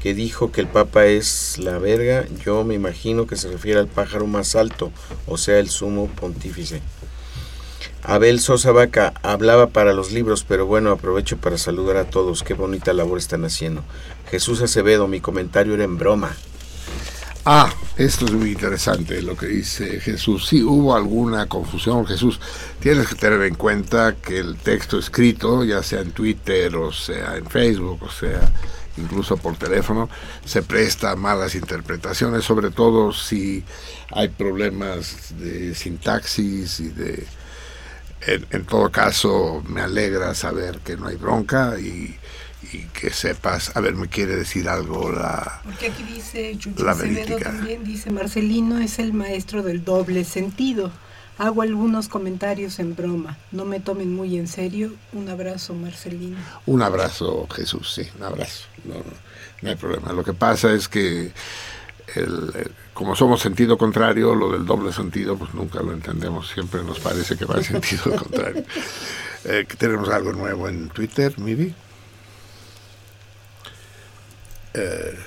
[0.00, 2.24] que dijo que el Papa es la verga.
[2.44, 4.90] Yo me imagino que se refiere al pájaro más alto,
[5.26, 6.80] o sea, el sumo pontífice.
[8.02, 12.42] Abel Sosa Vaca hablaba para los libros, pero bueno, aprovecho para saludar a todos.
[12.42, 13.84] Qué bonita labor están haciendo.
[14.30, 16.34] Jesús Acevedo, mi comentario era en broma.
[17.46, 20.46] Ah, esto es muy interesante lo que dice Jesús.
[20.46, 22.38] Sí, hubo alguna confusión, Jesús.
[22.80, 27.36] Tienes que tener en cuenta que el texto escrito, ya sea en Twitter o sea
[27.36, 28.52] en Facebook, o sea
[28.98, 30.10] incluso por teléfono,
[30.44, 33.64] se presta a malas interpretaciones, sobre todo si
[34.10, 37.26] hay problemas de sintaxis y de...
[38.26, 42.19] En, en todo caso, me alegra saber que no hay bronca y
[42.72, 47.38] y que sepas, a ver, me quiere decir algo la Porque aquí dice Chucho Acevedo
[47.38, 50.92] también, dice Marcelino es el maestro del doble sentido.
[51.38, 54.92] Hago algunos comentarios en broma, no me tomen muy en serio.
[55.12, 56.36] Un abrazo, Marcelino.
[56.66, 58.66] Un abrazo, Jesús, sí, un abrazo.
[58.84, 58.96] No,
[59.62, 60.12] no hay problema.
[60.12, 61.32] Lo que pasa es que
[62.14, 66.50] el, el, como somos sentido contrario, lo del doble sentido, pues nunca lo entendemos.
[66.50, 68.62] Siempre nos parece que va en sentido contrario.
[69.46, 71.74] Eh, tenemos algo nuevo en Twitter, Miri.
[74.74, 75.18] Eh,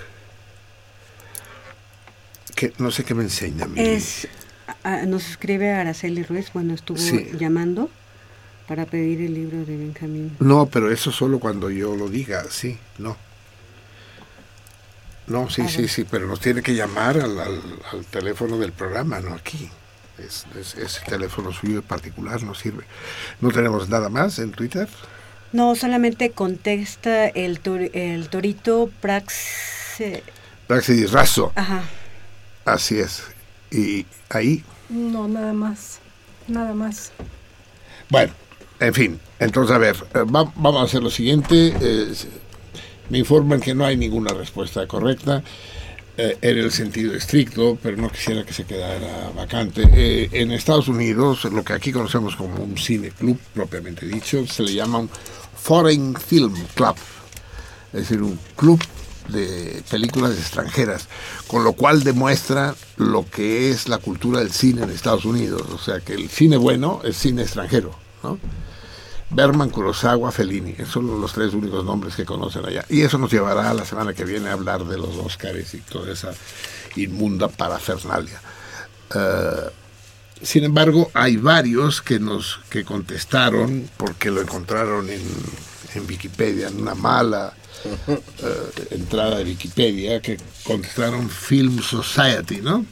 [2.56, 3.68] que no sé qué me enseña.
[3.76, 4.28] Es,
[4.84, 7.32] a, nos escribe Araceli Ruiz, bueno, estuvo sí.
[7.38, 7.90] llamando
[8.68, 10.36] para pedir el libro de Benjamín.
[10.40, 13.18] No, pero eso solo cuando yo lo diga, sí, no.
[15.28, 19.34] No, sí, sí, sí, pero nos tiene que llamar al, al, teléfono del programa, no
[19.34, 19.70] aquí.
[20.18, 20.46] Es,
[20.78, 22.84] ese teléfono suyo en particular no sirve.
[23.40, 24.88] ¿No tenemos nada más en Twitter?
[25.54, 27.60] No, solamente contesta el,
[27.94, 30.02] el torito Prax...
[30.68, 31.52] Praxidis Razo.
[31.56, 31.84] Ajá.
[32.66, 33.24] Así es.
[33.72, 34.64] Y ahí...
[34.90, 36.00] No, nada más.
[36.48, 37.12] Nada más.
[38.10, 38.34] Bueno,
[38.80, 39.20] en fin.
[39.40, 41.74] Entonces, a ver, eh, vamos a hacer lo siguiente.
[41.80, 42.14] Eh,
[43.10, 45.44] me informan que no hay ninguna respuesta correcta
[46.18, 49.84] eh, en el sentido estricto, pero no quisiera que se quedara vacante.
[49.94, 54.64] Eh, en Estados Unidos, lo que aquí conocemos como un cine club, propiamente dicho, se
[54.64, 55.10] le llama un
[55.64, 56.96] Foreign Film Club,
[57.94, 58.84] es decir, un club
[59.30, 61.08] de películas extranjeras,
[61.48, 65.78] con lo cual demuestra lo que es la cultura del cine en Estados Unidos, o
[65.78, 68.38] sea que el cine bueno es cine extranjero, ¿no?
[69.30, 70.76] Berman, Kurosawa, Fellini.
[70.86, 72.86] Son los tres únicos nombres que conocen allá.
[72.88, 76.12] Y eso nos llevará la semana que viene a hablar de los Oscars y toda
[76.12, 76.34] esa
[76.98, 78.40] inmunda parafernalia.
[79.16, 79.72] Uh,
[80.44, 85.22] sin embargo, hay varios que nos que contestaron porque lo encontraron en,
[85.96, 87.54] en Wikipedia, en una mala
[87.86, 92.86] uh, entrada de Wikipedia, que contestaron Film Society, ¿no?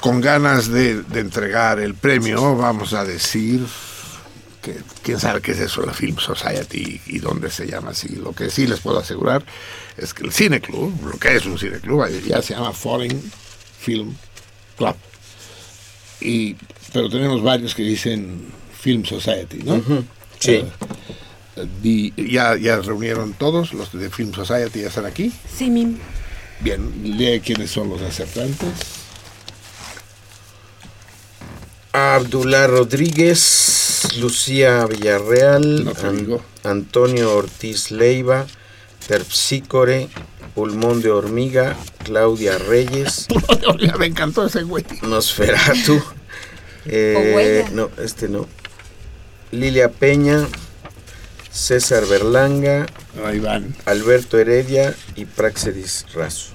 [0.00, 3.66] Con ganas de, de entregar el premio, vamos a decir
[5.02, 8.16] quién sabe qué es eso, la Film Society y dónde se llama así.
[8.16, 9.44] Lo que sí les puedo asegurar
[9.96, 13.20] es que el Cine Club, lo que es un Cine Club, ya se llama Foreign
[13.80, 14.14] Film
[14.76, 14.96] Club.
[16.24, 16.56] Y,
[16.92, 18.46] pero tenemos varios que dicen
[18.80, 19.82] Film Society, ¿no?
[20.38, 20.64] Sí.
[21.84, 24.80] Eh, ya, ¿Ya reunieron todos los de Film Society?
[24.80, 25.32] ¿Ya están aquí?
[25.56, 25.98] Sí, Mim.
[26.60, 28.68] Bien, lee quiénes son los acertantes.
[31.92, 35.92] Abdullah Rodríguez, Lucía Villarreal,
[36.64, 38.46] Antonio Ortiz Leiva,
[39.06, 40.08] Terpsícore,
[40.54, 43.26] Pulmón de Hormiga, Claudia Reyes.
[43.98, 44.84] me encantó ese güey.
[45.02, 46.02] Nosferatu.
[46.86, 48.46] Eh, no, este no.
[49.50, 50.46] Lilia Peña,
[51.50, 52.84] César Berlanga,
[53.86, 56.52] Alberto Heredia y Praxedis Razo.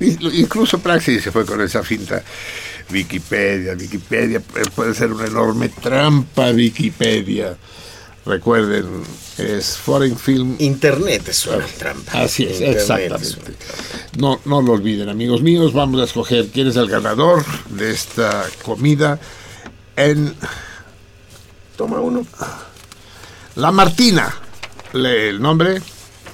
[0.00, 2.22] Incluso Praxedis se fue con esa finta.
[2.90, 7.56] Wikipedia, Wikipedia eh, puede ser una enorme trampa Wikipedia.
[8.26, 9.02] Recuerden,
[9.38, 10.56] es Foreign Film.
[10.58, 12.12] Internet es una trampa.
[12.20, 13.54] Así es, exactamente.
[14.18, 15.72] No, no lo olviden, amigos míos.
[15.72, 19.18] Vamos a escoger quién es el ganador de esta comida
[19.96, 20.34] en.
[21.76, 22.26] Toma uno.
[23.56, 24.34] La Martina.
[24.92, 25.80] Lee el nombre.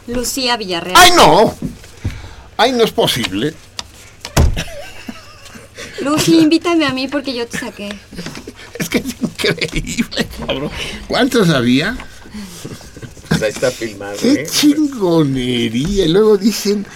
[0.09, 0.97] Lucía Villarreal.
[0.97, 1.55] ¡Ay, no!
[2.57, 3.55] ¡Ay, no es posible!
[6.01, 7.89] Lucy, invítame a mí porque yo te saqué.
[8.79, 9.03] Es que
[9.51, 10.71] increíble, cabrón.
[11.07, 11.97] ¿Cuántos había?
[13.29, 14.17] Pues ahí está filmado.
[14.19, 14.47] ¡Qué ¿eh?
[14.47, 16.05] chingonería!
[16.05, 16.87] Y luego dicen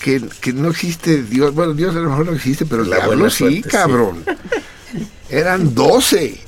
[0.00, 1.54] que, que, no existe Dios.
[1.54, 4.24] Bueno, Dios a lo mejor no existe, pero el diablo sí, cabrón.
[5.28, 6.40] Eran doce.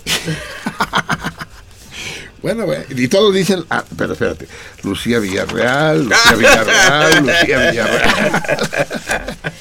[2.42, 4.48] Bueno, y todos dicen, ah, pero espérate,
[4.82, 8.52] Lucía Villarreal, Lucía Villarreal, Lucía Villarreal.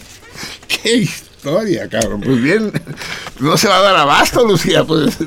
[0.82, 0.96] ¿Qué
[1.42, 2.20] historia, cabrón.
[2.20, 2.72] Pues bien,
[3.40, 4.84] no se va a dar abasto, Lucía.
[4.84, 5.18] Pues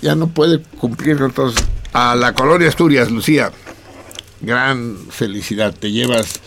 [0.00, 1.54] ya no puede cumplir con todos.
[1.92, 3.52] A la colonia Asturias, Lucía.
[4.40, 5.72] Gran felicidad.
[5.72, 6.40] Te llevas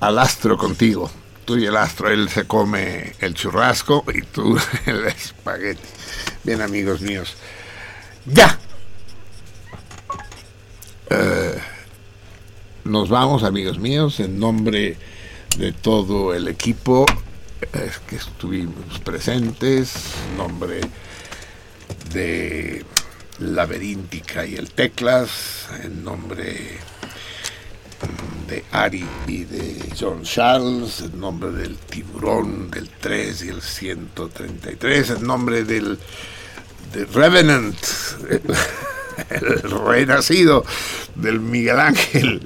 [0.00, 1.10] al astro contigo.
[1.44, 5.80] Tú y el astro, él se come el churrasco y tú el espagueti.
[6.44, 7.34] Bien, amigos míos.
[8.24, 8.58] Ya.
[11.10, 11.58] Eh,
[12.84, 14.96] nos vamos, amigos míos, en nombre
[15.58, 17.06] de todo el equipo
[17.72, 19.94] es que estuvimos presentes,
[20.36, 20.80] nombre
[22.12, 22.84] de
[23.38, 26.78] Laberíntica y el Teclas, en nombre
[28.48, 35.10] de Ari y de John Charles, en nombre del Tiburón del 3 y el 133,
[35.10, 35.98] en nombre del
[36.92, 37.76] de Revenant,
[39.30, 40.64] el renacido
[41.14, 42.42] del Miguel Ángel,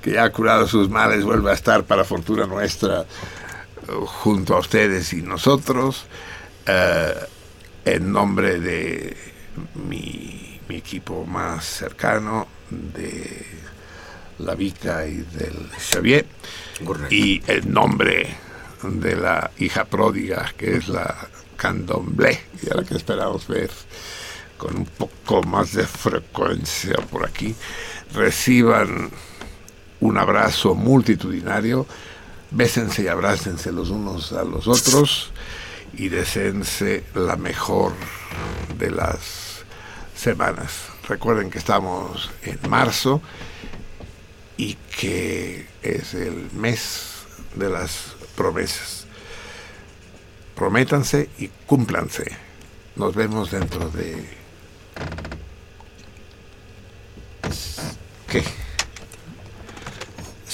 [0.00, 3.06] que ya ha curado sus males, vuelve a estar para fortuna nuestra
[3.88, 6.06] junto a ustedes y nosotros,
[6.66, 7.14] eh,
[7.84, 9.16] en nombre de
[9.88, 13.46] mi, equipo más cercano, de
[14.40, 16.26] la Vica y del Xavier,
[17.08, 18.28] y en nombre
[18.82, 23.70] de la hija pródiga, que es la Candomblé, y a la que esperamos ver
[24.58, 27.54] con un poco más de frecuencia por aquí,
[28.12, 29.10] reciban
[30.00, 31.86] un abrazo multitudinario
[32.50, 35.32] bésense y abrácense los unos a los otros
[35.94, 37.92] y deseense la mejor
[38.78, 39.64] de las
[40.14, 40.72] semanas.
[41.08, 43.22] Recuerden que estamos en marzo
[44.56, 49.06] y que es el mes de las promesas.
[50.54, 52.24] Prométanse y cúmplanse.
[52.96, 54.26] Nos vemos dentro de...
[58.28, 58.42] ¿Qué?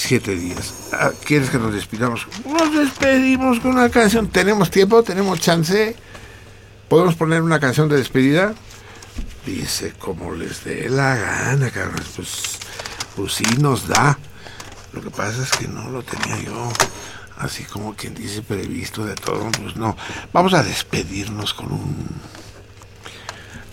[0.05, 0.89] Siete días.
[0.91, 2.27] Ah, ¿Quieres que nos despidamos?
[2.45, 4.27] Nos despedimos con una canción.
[4.27, 5.01] ¿Tenemos tiempo?
[5.01, 5.95] ¿Tenemos chance?
[6.89, 8.53] ¿Podemos poner una canción de despedida?
[9.45, 12.03] Dice, como les dé la gana, cabrón.
[12.17, 12.59] Pues,
[13.15, 14.19] pues sí nos da.
[14.91, 16.69] Lo que pasa es que no lo tenía yo
[17.37, 19.49] así como quien dice previsto de todo.
[19.51, 19.95] Pues no.
[20.33, 22.07] Vamos a despedirnos con un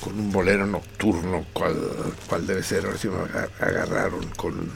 [0.01, 1.77] con un bolero nocturno, cual,
[2.29, 4.71] cual debe ser, ahora sí me agarraron con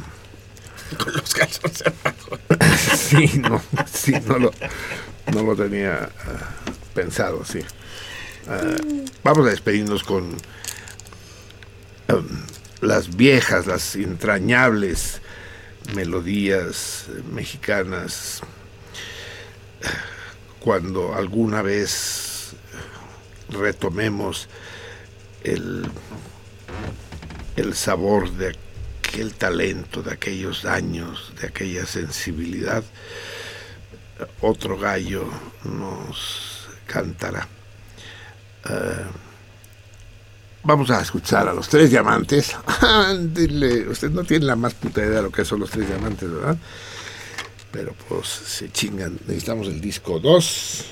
[1.02, 2.38] con los calzones abajo.
[2.96, 4.52] sí, no, sí, no lo,
[5.32, 7.60] no lo tenía uh, pensado, sí.
[8.46, 10.36] Uh, vamos a despedirnos con
[12.08, 12.28] um,
[12.80, 15.20] las viejas, las entrañables
[15.94, 18.40] melodías mexicanas.
[20.60, 22.54] Cuando alguna vez
[23.50, 24.48] retomemos
[25.42, 25.86] el,
[27.56, 28.56] el sabor de
[29.15, 32.83] aquel talento, de aquellos años, de aquella sensibilidad,
[34.41, 35.28] otro gallo
[35.62, 37.47] nos cantará.
[38.68, 39.07] Uh,
[40.65, 42.57] vamos a escuchar a los tres diamantes.
[43.33, 46.28] Dile, usted no tiene la más puta idea de lo que son los tres diamantes,
[46.28, 46.57] ¿verdad?
[47.70, 49.17] Pero pues se chingan.
[49.28, 50.84] Necesitamos el disco 2.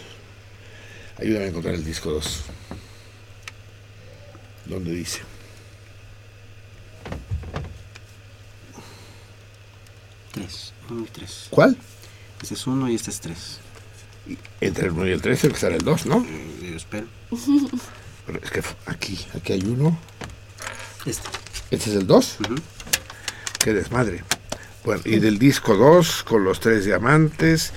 [1.19, 2.43] Ayúdame a encontrar el disco 2.
[4.67, 5.32] ¿Dónde dice?
[10.43, 11.47] Tres, uno y tres.
[11.51, 11.77] ¿Cuál?
[12.43, 13.59] Este es uno y este es tres.
[14.61, 16.25] Entre el 1 y el 3 tiene que estar el 2, ¿no?
[16.29, 17.07] Eh, yo espero.
[18.27, 19.99] Pero es que aquí, aquí hay uno.
[21.05, 21.29] Este.
[21.71, 22.39] ¿Este es el 2?
[23.59, 24.23] Qué desmadre.
[24.85, 27.73] Bueno, y del disco 2, con los tres diamantes,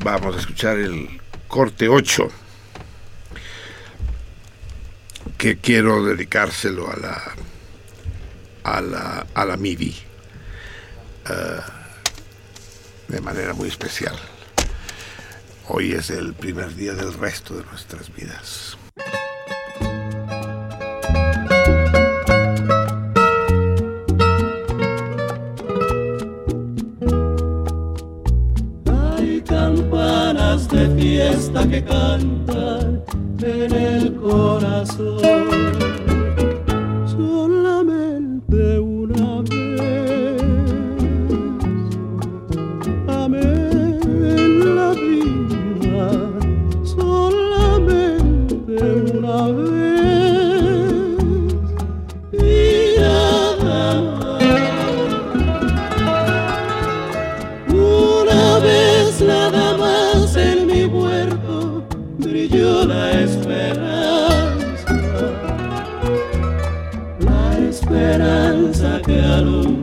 [0.00, 2.28] vamos a escuchar el corte 8,
[5.38, 7.34] que quiero dedicárselo a la
[8.64, 9.94] a la, a la MIDI.
[11.28, 11.73] Uh,
[13.08, 14.16] de manera muy especial.
[15.68, 18.76] Hoy es el primer día del resto de nuestras vidas.
[28.86, 33.02] Hay campanas de fiesta que cantan
[33.42, 35.93] en el corazón.
[69.06, 69.73] Esperanza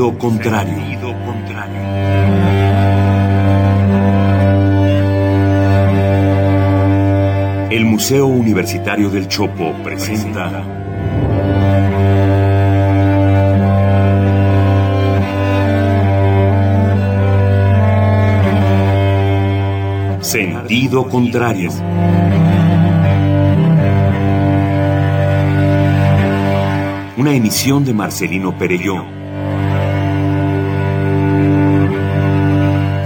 [0.00, 0.78] Sentido contrario.
[7.70, 10.64] El Museo Universitario del Chopo presenta
[20.22, 21.70] Sentido contrario.
[27.18, 29.19] Una emisión de Marcelino Perelló.